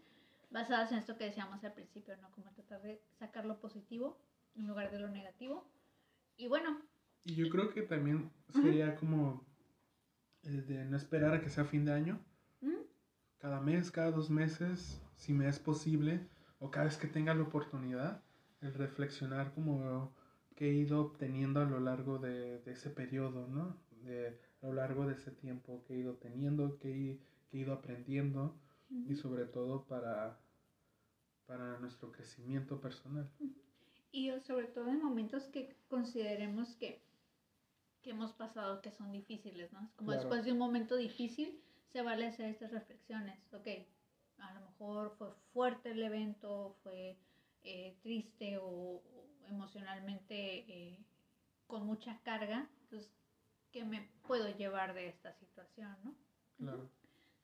basadas 0.49 0.91
en 0.91 0.99
esto 0.99 1.17
que 1.17 1.25
decíamos 1.25 1.63
al 1.63 1.73
principio, 1.73 2.15
¿no? 2.17 2.31
Como 2.31 2.51
tratar 2.51 2.81
de 2.81 3.01
sacar 3.19 3.45
lo 3.45 3.59
positivo 3.59 4.17
en 4.55 4.67
lugar 4.67 4.91
de 4.91 4.99
lo 4.99 5.09
negativo. 5.09 5.69
Y 6.35 6.47
bueno. 6.47 6.81
Y 7.23 7.35
yo 7.35 7.49
creo 7.49 7.73
que 7.73 7.81
también 7.81 8.31
sería 8.53 8.95
como 8.95 9.45
el 10.43 10.65
de 10.65 10.85
no 10.85 10.97
esperar 10.97 11.33
a 11.33 11.41
que 11.41 11.49
sea 11.49 11.65
fin 11.65 11.85
de 11.85 11.93
año. 11.93 12.19
Cada 13.39 13.61
mes, 13.61 13.91
cada 13.91 14.09
dos 14.09 14.31
meses, 14.31 14.99
si 15.15 15.31
me 15.31 15.47
es 15.47 15.59
posible, 15.59 16.27
o 16.59 16.71
cada 16.71 16.85
vez 16.85 16.97
que 16.97 17.07
tenga 17.07 17.35
la 17.35 17.43
oportunidad, 17.43 18.23
el 18.61 18.73
reflexionar 18.73 19.53
como 19.53 20.11
que 20.55 20.71
he 20.71 20.73
ido 20.73 21.01
obteniendo 21.01 21.61
a 21.61 21.65
lo 21.65 21.79
largo 21.79 22.17
de, 22.17 22.63
ese 22.65 22.89
periodo, 22.89 23.47
¿no? 23.47 23.77
De, 24.01 24.39
a 24.61 24.65
lo 24.65 24.73
largo 24.73 25.05
de 25.05 25.13
ese 25.13 25.31
tiempo 25.31 25.83
que 25.85 25.93
he 25.93 25.97
ido 25.97 26.15
teniendo, 26.15 26.79
que 26.79 27.19
he, 27.51 27.57
ido 27.57 27.73
aprendiendo 27.73 28.59
y 28.89 29.15
sobre 29.15 29.45
todo 29.45 29.85
para, 29.85 30.39
para 31.45 31.79
nuestro 31.79 32.11
crecimiento 32.11 32.79
personal. 32.79 33.29
Y 34.11 34.31
sobre 34.41 34.67
todo 34.67 34.87
en 34.89 35.01
momentos 35.01 35.43
que 35.45 35.75
consideremos 35.87 36.75
que, 36.75 37.01
que 38.01 38.11
hemos 38.11 38.31
pasado 38.33 38.81
que 38.81 38.91
son 38.91 39.11
difíciles, 39.11 39.71
¿no? 39.73 39.89
Como 39.95 40.11
después 40.11 40.45
de 40.45 40.53
un 40.53 40.57
momento 40.57 40.95
difícil 40.95 41.61
se 41.91 42.01
vale 42.01 42.27
hacer 42.27 42.47
estas 42.49 42.71
reflexiones. 42.71 43.39
Ok, 43.53 43.67
a 44.39 44.53
lo 44.53 44.61
mejor 44.61 45.15
fue 45.17 45.29
fuerte 45.53 45.91
el 45.91 46.03
evento, 46.03 46.75
fue 46.83 47.17
eh, 47.63 47.97
triste 48.01 48.57
o, 48.61 49.01
emocionalmente 49.49 50.35
eh, 50.67 51.05
con 51.67 51.85
mucha 51.85 52.19
carga, 52.23 52.69
entonces, 52.83 53.09
¿qué 53.71 53.85
me 53.85 54.09
puedo 54.25 54.49
llevar 54.57 54.93
de 54.93 55.07
esta 55.07 55.33
situación, 55.33 55.95
no? 56.03 56.15
Claro. 56.57 56.89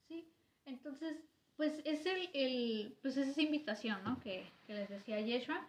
Sí, 0.08 0.34
entonces, 0.66 1.18
pues 1.58 1.74
es 1.86 2.06
el, 2.06 2.30
el 2.34 2.98
pues 3.02 3.18
es 3.18 3.30
esa 3.30 3.42
invitación, 3.42 4.04
¿no? 4.04 4.20
Que, 4.20 4.46
que 4.66 4.74
les 4.74 4.90
decía 4.90 5.20
Yeshua. 5.22 5.68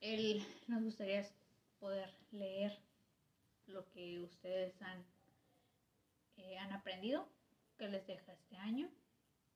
El, 0.00 0.44
nos 0.66 0.82
gustaría 0.82 1.26
poder 1.78 2.10
leer 2.32 2.78
lo 3.66 3.88
que 3.90 4.20
ustedes 4.20 4.80
han, 4.82 5.04
eh, 6.36 6.58
han 6.58 6.72
aprendido, 6.72 7.28
que 7.78 7.88
les 7.88 8.06
deja 8.06 8.32
este 8.32 8.56
año. 8.56 8.88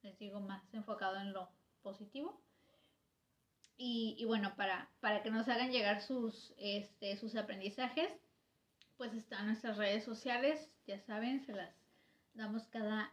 Les 0.03 0.19
digo 0.19 0.41
más 0.41 0.63
enfocado 0.75 1.17
en 1.17 1.33
lo 1.33 1.49
positivo. 1.83 2.41
Y, 3.77 4.17
y, 4.19 4.27
bueno, 4.27 4.55
para, 4.57 4.91
para 5.01 5.23
que 5.23 5.31
nos 5.31 5.49
hagan 5.49 5.73
llegar 5.73 6.03
sus, 6.03 6.53
este, 6.59 7.17
sus 7.17 7.35
aprendizajes, 7.35 8.13
pues 8.99 9.15
están 9.15 9.47
nuestras 9.47 9.79
redes 9.79 10.05
sociales, 10.05 10.71
ya 10.87 10.99
saben, 11.01 11.41
se 11.47 11.55
las 11.55 11.75
damos 12.35 12.69
cada, 12.69 13.11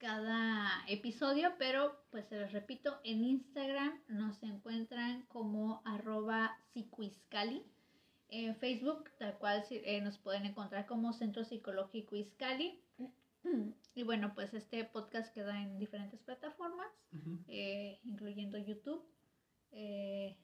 cada 0.00 0.82
episodio, 0.88 1.52
pero 1.58 1.94
pues 2.10 2.26
se 2.26 2.40
los 2.40 2.52
repito, 2.52 2.98
en 3.04 3.22
Instagram 3.22 4.00
nos 4.08 4.42
encuentran 4.42 5.26
como 5.28 5.82
arroba 5.84 6.56
psicoiscali, 6.72 7.62
en 8.28 8.56
Facebook 8.56 9.10
tal 9.18 9.36
cual 9.38 9.62
eh, 9.70 10.00
nos 10.00 10.16
pueden 10.18 10.46
encontrar 10.46 10.86
como 10.86 11.12
Centro 11.12 11.44
Psicológico 11.44 12.16
Iscali. 12.16 12.82
Y 13.94 14.02
bueno, 14.04 14.34
pues 14.34 14.54
este 14.54 14.84
podcast 14.84 15.34
queda 15.34 15.60
en 15.60 15.78
diferentes 15.78 16.20
plataformas, 16.20 16.86
eh, 17.48 17.98
incluyendo 18.04 18.56
YouTube, 18.56 19.02
eh, 19.72 20.36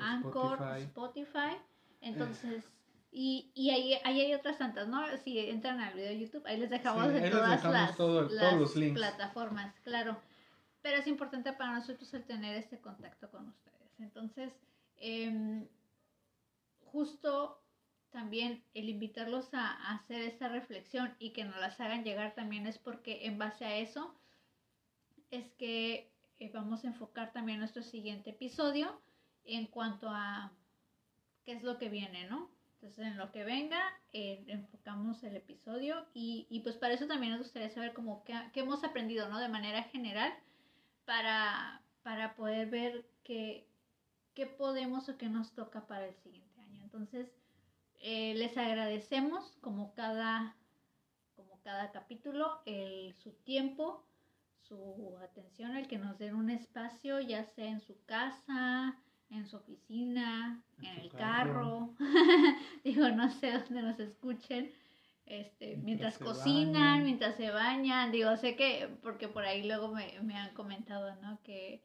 Anchor, 0.00 0.58
Spotify. 0.78 1.58
Entonces, 2.00 2.64
y, 3.10 3.50
y 3.54 3.70
ahí, 3.70 3.94
ahí, 4.04 4.20
hay 4.20 4.34
otras 4.34 4.58
tantas, 4.58 4.88
¿no? 4.88 5.04
Si 5.18 5.38
entran 5.38 5.80
al 5.80 5.94
video 5.94 6.08
de 6.08 6.18
YouTube, 6.18 6.46
ahí 6.46 6.58
les 6.58 6.70
dejamos 6.70 7.12
en 7.12 7.30
todas 7.30 7.64
las, 7.64 7.96
plataformas, 8.94 9.74
claro. 9.84 10.20
Pero 10.82 10.98
es 10.98 11.06
importante 11.06 11.52
para 11.52 11.72
nosotros 11.72 12.12
el 12.14 12.24
tener 12.24 12.56
este 12.56 12.78
contacto 12.78 13.30
con 13.30 13.48
ustedes. 13.48 13.90
Entonces, 13.98 14.52
eh, 14.98 15.66
justo 16.96 17.60
también 18.10 18.64
el 18.72 18.88
invitarlos 18.88 19.52
a, 19.52 19.92
hacer 19.92 20.22
esta 20.22 20.48
reflexión 20.48 21.14
y 21.18 21.34
que 21.34 21.44
nos 21.44 21.60
las 21.60 21.78
hagan 21.80 22.04
llegar 22.04 22.34
también 22.34 22.66
es 22.66 22.78
porque 22.78 23.26
en 23.26 23.38
base 23.38 23.66
a 23.66 23.76
eso 23.76 24.14
es 25.30 25.52
que 25.58 26.10
eh, 26.38 26.50
vamos 26.54 26.84
a 26.84 26.88
enfocar 26.88 27.32
también 27.32 27.58
nuestro 27.58 27.82
siguiente 27.82 28.30
episodio 28.30 29.00
en 29.44 29.66
cuanto 29.66 30.08
a 30.08 30.50
qué 31.44 31.52
es 31.52 31.62
lo 31.62 31.76
que 31.76 31.90
viene, 31.90 32.26
¿no? 32.28 32.50
Entonces, 32.80 33.06
en 33.06 33.16
lo 33.16 33.32
que 33.32 33.42
venga, 33.42 33.80
eh, 34.12 34.44
enfocamos 34.48 35.22
el 35.24 35.36
episodio 35.36 36.06
y, 36.12 36.46
y, 36.50 36.60
pues 36.60 36.76
para 36.76 36.92
eso 36.92 37.06
también 37.06 37.32
nos 37.32 37.40
gustaría 37.40 37.70
saber 37.70 37.94
cómo 37.94 38.22
qué, 38.24 38.34
hemos 38.54 38.84
aprendido, 38.84 39.28
¿no? 39.28 39.38
De 39.38 39.48
manera 39.48 39.82
general, 39.84 40.32
para, 41.06 41.82
para 42.02 42.36
poder 42.36 42.68
ver 42.68 43.06
qué, 43.24 43.66
qué 44.34 44.46
podemos 44.46 45.08
o 45.08 45.16
qué 45.16 45.28
nos 45.28 45.52
toca 45.52 45.86
para 45.86 46.06
el 46.06 46.14
siguiente 46.16 46.60
año. 46.60 46.82
Entonces, 46.82 47.32
eh, 48.00 48.34
les 48.34 48.56
agradecemos 48.58 49.56
como 49.62 49.94
cada, 49.94 50.54
como 51.34 51.58
cada 51.62 51.92
capítulo 51.92 52.60
el, 52.66 53.14
su 53.14 53.32
tiempo, 53.32 54.04
su 54.60 55.16
atención, 55.22 55.76
el 55.76 55.88
que 55.88 55.98
nos 55.98 56.18
den 56.18 56.34
un 56.34 56.50
espacio, 56.50 57.20
ya 57.20 57.44
sea 57.54 57.68
en 57.68 57.80
su 57.80 58.04
casa, 58.04 58.98
en 59.30 59.46
su 59.46 59.56
oficina, 59.56 60.62
en, 60.80 60.98
el 61.00 61.10
carro, 61.10 61.94
digo, 62.84 63.08
no 63.10 63.30
sé 63.30 63.52
dónde 63.52 63.82
nos 63.82 63.98
escuchen, 63.98 64.72
este, 65.26 65.76
mientras, 65.78 66.18
cocinan, 66.18 67.02
mientras 67.02 67.36
se 67.36 67.50
bañan, 67.50 68.12
digo, 68.12 68.36
sé 68.36 68.54
que, 68.54 68.88
porque 69.02 69.26
por 69.26 69.44
ahí 69.44 69.66
luego 69.66 69.88
me, 69.88 70.20
me 70.22 70.36
han 70.36 70.54
comentado, 70.54 71.16
¿no? 71.16 71.40
Que, 71.42 71.82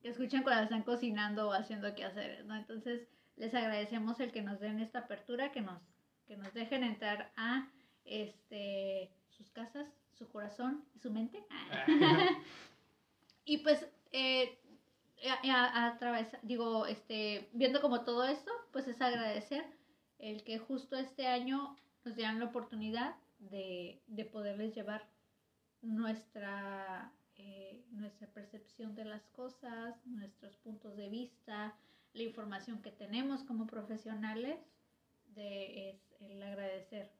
que, 0.00 0.08
escuchan 0.08 0.42
cuando 0.42 0.64
están 0.64 0.82
cocinando 0.82 1.48
o 1.48 1.52
haciendo 1.52 1.94
qué 1.94 2.04
hacer, 2.04 2.44
¿no? 2.44 2.56
Entonces, 2.56 3.06
les 3.36 3.54
agradecemos 3.54 4.18
el 4.18 4.32
que 4.32 4.42
nos 4.42 4.58
den 4.58 4.80
esta 4.80 5.00
apertura, 5.00 5.52
que 5.52 5.60
nos, 5.60 5.80
que 6.26 6.36
nos 6.36 6.52
dejen 6.54 6.82
entrar 6.82 7.32
a 7.36 7.68
este, 8.04 9.12
sus 9.30 9.48
casas, 9.50 9.86
su 10.12 10.28
corazón 10.28 10.84
y 10.96 10.98
su 10.98 11.12
mente. 11.12 11.44
y 13.44 13.58
pues, 13.58 13.88
eh, 14.10 14.58
a, 15.28 15.86
a, 15.86 15.98
través, 15.98 16.28
digo, 16.42 16.86
este, 16.86 17.48
viendo 17.52 17.80
como 17.80 18.02
todo 18.04 18.24
esto, 18.24 18.50
pues 18.72 18.88
es 18.88 19.00
agradecer 19.00 19.64
el 20.18 20.44
que 20.44 20.58
justo 20.58 20.96
este 20.96 21.26
año 21.26 21.76
nos 22.04 22.16
dieran 22.16 22.38
la 22.38 22.46
oportunidad 22.46 23.16
de, 23.38 24.00
de 24.06 24.24
poderles 24.24 24.74
llevar 24.74 25.08
nuestra, 25.82 27.12
eh, 27.36 27.84
nuestra 27.90 28.28
percepción 28.28 28.94
de 28.94 29.04
las 29.04 29.26
cosas, 29.28 29.94
nuestros 30.06 30.56
puntos 30.58 30.96
de 30.96 31.08
vista, 31.08 31.74
la 32.14 32.22
información 32.22 32.82
que 32.82 32.90
tenemos 32.90 33.42
como 33.44 33.66
profesionales, 33.66 34.58
de, 35.34 35.90
es 35.90 35.96
el 36.20 36.42
agradecer. 36.42 37.10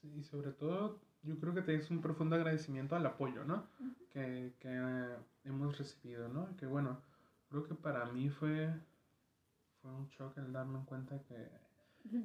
Sí, 0.00 0.12
y 0.16 0.22
sobre 0.22 0.52
todo 0.52 1.00
yo 1.22 1.38
creo 1.38 1.54
que 1.54 1.62
te 1.62 1.74
es 1.74 1.90
un 1.90 2.00
profundo 2.00 2.36
agradecimiento 2.36 2.96
al 2.96 3.06
apoyo, 3.06 3.44
¿no? 3.44 3.68
que, 4.10 4.54
que 4.58 4.68
eh, 4.70 5.16
hemos 5.44 5.76
recibido, 5.78 6.28
¿no? 6.28 6.56
Que 6.56 6.66
bueno, 6.66 7.00
creo 7.48 7.64
que 7.64 7.74
para 7.74 8.04
mí 8.06 8.28
fue, 8.30 8.72
fue 9.80 9.90
un 9.92 10.08
shock 10.08 10.36
el 10.38 10.52
darme 10.52 10.84
cuenta 10.84 11.22
que, 11.22 11.50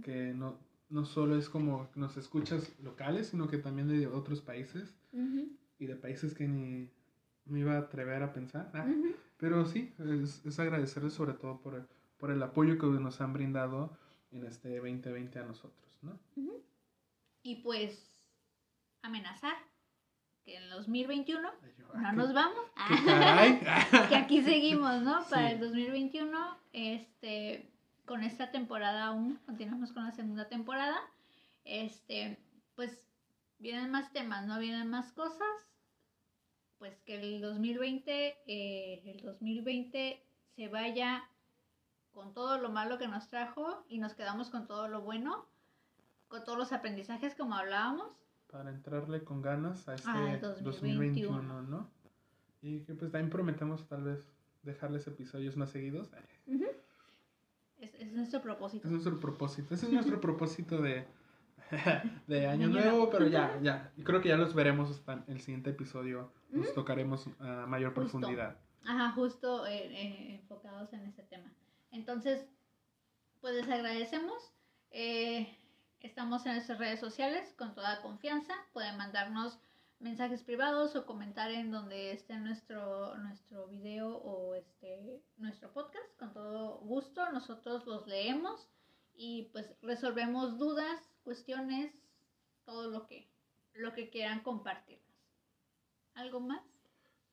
que 0.02 0.34
no, 0.34 0.60
no 0.90 1.06
solo 1.06 1.38
es 1.38 1.50
como 1.50 1.90
nos 1.96 2.18
escuchas 2.18 2.78
locales, 2.80 3.28
sino 3.28 3.48
que 3.48 3.58
también 3.58 3.88
de 3.88 4.08
otros 4.08 4.42
países 4.42 4.96
y 5.80 5.86
de 5.86 5.96
países 5.96 6.34
que 6.34 6.48
ni 6.48 6.90
me 7.46 7.60
iba 7.60 7.74
a 7.74 7.80
atrever 7.80 8.24
a 8.24 8.34
pensar. 8.34 8.72
Ah, 8.74 8.86
pero 9.38 9.66
sí, 9.66 9.94
es, 10.00 10.46
es 10.46 10.60
agradecerles 10.60 11.14
sobre 11.14 11.34
todo 11.34 11.60
por, 11.60 11.88
por 12.18 12.32
el 12.32 12.42
apoyo 12.42 12.78
que 12.78 12.88
nos 12.88 13.20
han 13.22 13.34
brindado 13.34 13.98
en 14.32 14.46
este 14.46 14.78
2020 14.78 15.40
a 15.40 15.44
nosotros, 15.44 16.00
¿no? 16.02 16.20
Y 17.44 17.62
pues 17.62 18.16
amenazar 19.02 19.56
que 20.46 20.58
en 20.58 20.64
el 20.64 20.70
2021 20.72 21.42
no 21.42 22.08
ah, 22.08 22.12
nos 22.12 22.34
vamos, 22.34 22.66
que 24.10 24.16
aquí 24.16 24.42
seguimos, 24.42 25.02
¿no? 25.02 25.24
Para 25.30 25.52
el 25.52 25.60
2021, 25.60 26.58
este, 26.74 27.70
con 28.06 28.24
esta 28.24 28.52
temporada 28.52 29.06
aún, 29.06 29.40
continuamos 29.46 29.92
con 29.94 30.04
la 30.04 30.12
segunda 30.12 30.48
temporada, 30.50 31.00
este, 31.66 32.38
pues 32.76 33.00
vienen 33.60 33.92
más 33.92 34.12
temas, 34.12 34.46
¿no? 34.46 34.60
Vienen 34.60 34.90
más 34.90 35.12
cosas, 35.12 35.48
pues 36.80 37.00
que 37.02 37.16
el 37.16 37.42
2020, 37.42 38.38
eh, 38.48 39.02
el 39.06 39.22
2020 39.22 40.22
se 40.56 40.68
vaya 40.68 41.24
con 42.12 42.34
todo 42.34 42.58
lo 42.58 42.70
malo 42.70 42.98
que 42.98 43.08
nos 43.08 43.30
trajo 43.30 43.86
y 43.88 44.00
nos 44.00 44.14
quedamos 44.14 44.50
con 44.50 44.68
todo 44.68 44.88
lo 44.88 45.02
bueno, 45.02 45.46
con 46.28 46.44
todos 46.44 46.58
los 46.58 46.74
aprendizajes 46.74 47.36
como 47.36 47.56
hablábamos. 47.56 48.23
Para 48.54 48.70
entrarle 48.70 49.24
con 49.24 49.42
ganas 49.42 49.90
a 49.90 49.96
este 49.96 50.62
2021. 50.62 51.64
¿no? 51.64 51.90
Y 52.62 52.82
que 52.82 52.94
pues 52.94 53.12
también 53.12 53.32
prometemos 53.32 53.88
tal 53.88 54.04
vez 54.04 54.32
dejarles 54.62 55.08
episodios 55.08 55.58
más 55.58 55.72
seguidos. 55.72 56.12
es, 57.80 58.14
nuestro 58.14 58.44
propósito. 58.44 58.88
Es 58.88 58.92
nuestro 58.92 59.20
propósito. 59.20 59.74
Ese 59.74 59.88
es 59.88 59.92
nuestro 59.92 60.22
propósito 60.22 60.80
de, 60.84 61.08
de 62.28 62.46
año 62.48 62.68
nuevo, 62.68 63.10
pero 63.10 63.28
ya, 63.28 63.60
ya. 63.64 63.92
Y 63.98 64.04
creo 64.04 64.22
que 64.22 64.30
ya 64.30 64.38
los 64.38 64.54
veremos 64.54 64.92
hasta 64.92 65.24
el 65.28 65.42
siguiente 65.42 65.72
episodio. 65.72 66.32
Nos 66.52 66.76
tocaremos 66.76 67.28
a 67.40 67.66
mayor 67.66 67.96
profundidad. 67.96 68.58
Ajá, 68.86 69.14
justo 69.14 69.66
eh, 69.66 69.88
eh, 69.92 70.36
enfocados 70.36 70.94
en 70.94 71.06
ese 71.06 71.24
tema. 71.24 71.52
Entonces, 71.90 72.46
pues 73.42 73.56
les 73.56 73.68
agradecemos. 73.68 74.54
Eh, 74.92 75.58
estamos 76.04 76.46
en 76.46 76.54
nuestras 76.54 76.78
redes 76.78 77.00
sociales 77.00 77.54
con 77.58 77.74
toda 77.74 78.02
confianza. 78.02 78.54
Pueden 78.74 78.98
mandarnos 78.98 79.60
mensajes 80.00 80.44
privados 80.44 80.96
o 80.96 81.06
comentar 81.06 81.50
en 81.50 81.72
donde 81.72 82.12
esté 82.12 82.38
nuestro, 82.38 83.18
nuestro 83.18 83.68
video 83.68 84.18
o 84.18 84.54
este, 84.54 85.24
nuestro 85.38 85.72
podcast. 85.72 86.16
Con 86.20 86.34
todo 86.34 86.80
gusto, 86.80 87.32
nosotros 87.32 87.88
los 87.88 88.06
leemos 88.06 88.70
y 89.16 89.50
pues 89.54 89.74
resolvemos 89.82 90.60
dudas, 90.60 91.00
cuestiones, 91.24 91.92
todo 92.66 92.92
lo 92.92 93.08
que, 93.08 93.30
lo 93.74 93.94
que 93.94 94.10
quieran 94.10 94.42
compartirnos. 94.42 95.04
¿Algo 96.16 96.42
más? 96.42 96.62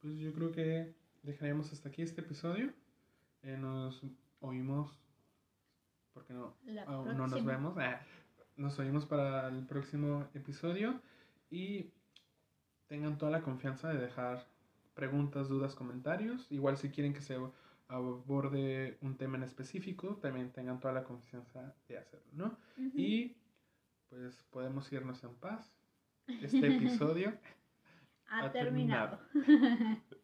Pues 0.01 0.17
yo 0.17 0.33
creo 0.33 0.53
que 0.53 0.95
dejaremos 1.23 1.73
hasta 1.73 1.89
aquí 1.89 2.03
este 2.03 2.21
episodio. 2.21 2.73
Eh, 3.43 3.57
nos 3.57 4.01
oímos, 4.41 4.97
porque 6.15 6.33
no, 6.33 6.57
no 6.65 7.27
nos 7.27 7.45
vemos, 7.45 7.77
ah, 7.79 8.01
nos 8.61 8.79
oímos 8.79 9.07
para 9.07 9.49
el 9.49 9.67
próximo 9.67 10.29
episodio 10.35 11.01
y 11.51 11.91
tengan 12.87 13.17
toda 13.17 13.33
la 13.33 13.41
confianza 13.41 13.89
de 13.89 13.99
dejar 13.99 14.47
preguntas, 14.95 15.49
dudas, 15.49 15.75
comentarios. 15.75 16.47
Igual 16.53 16.77
si 16.77 16.91
quieren 16.91 17.15
que 17.15 17.23
se 17.23 17.39
aborde 17.89 18.99
un 19.01 19.17
tema 19.17 19.39
en 19.39 19.45
específico, 19.45 20.17
también 20.17 20.53
tengan 20.53 20.79
toda 20.79 20.93
la 20.93 21.05
confianza 21.05 21.75
de 21.89 21.99
hacerlo, 21.99 22.27
¿no? 22.33 22.59
Y 22.95 23.37
pues 24.11 24.45
podemos 24.51 24.93
irnos 24.93 25.25
en 25.25 25.35
paz. 25.37 25.75
Este 26.27 26.77
episodio 26.77 27.33
ha, 28.29 28.53
terminado. 28.53 29.19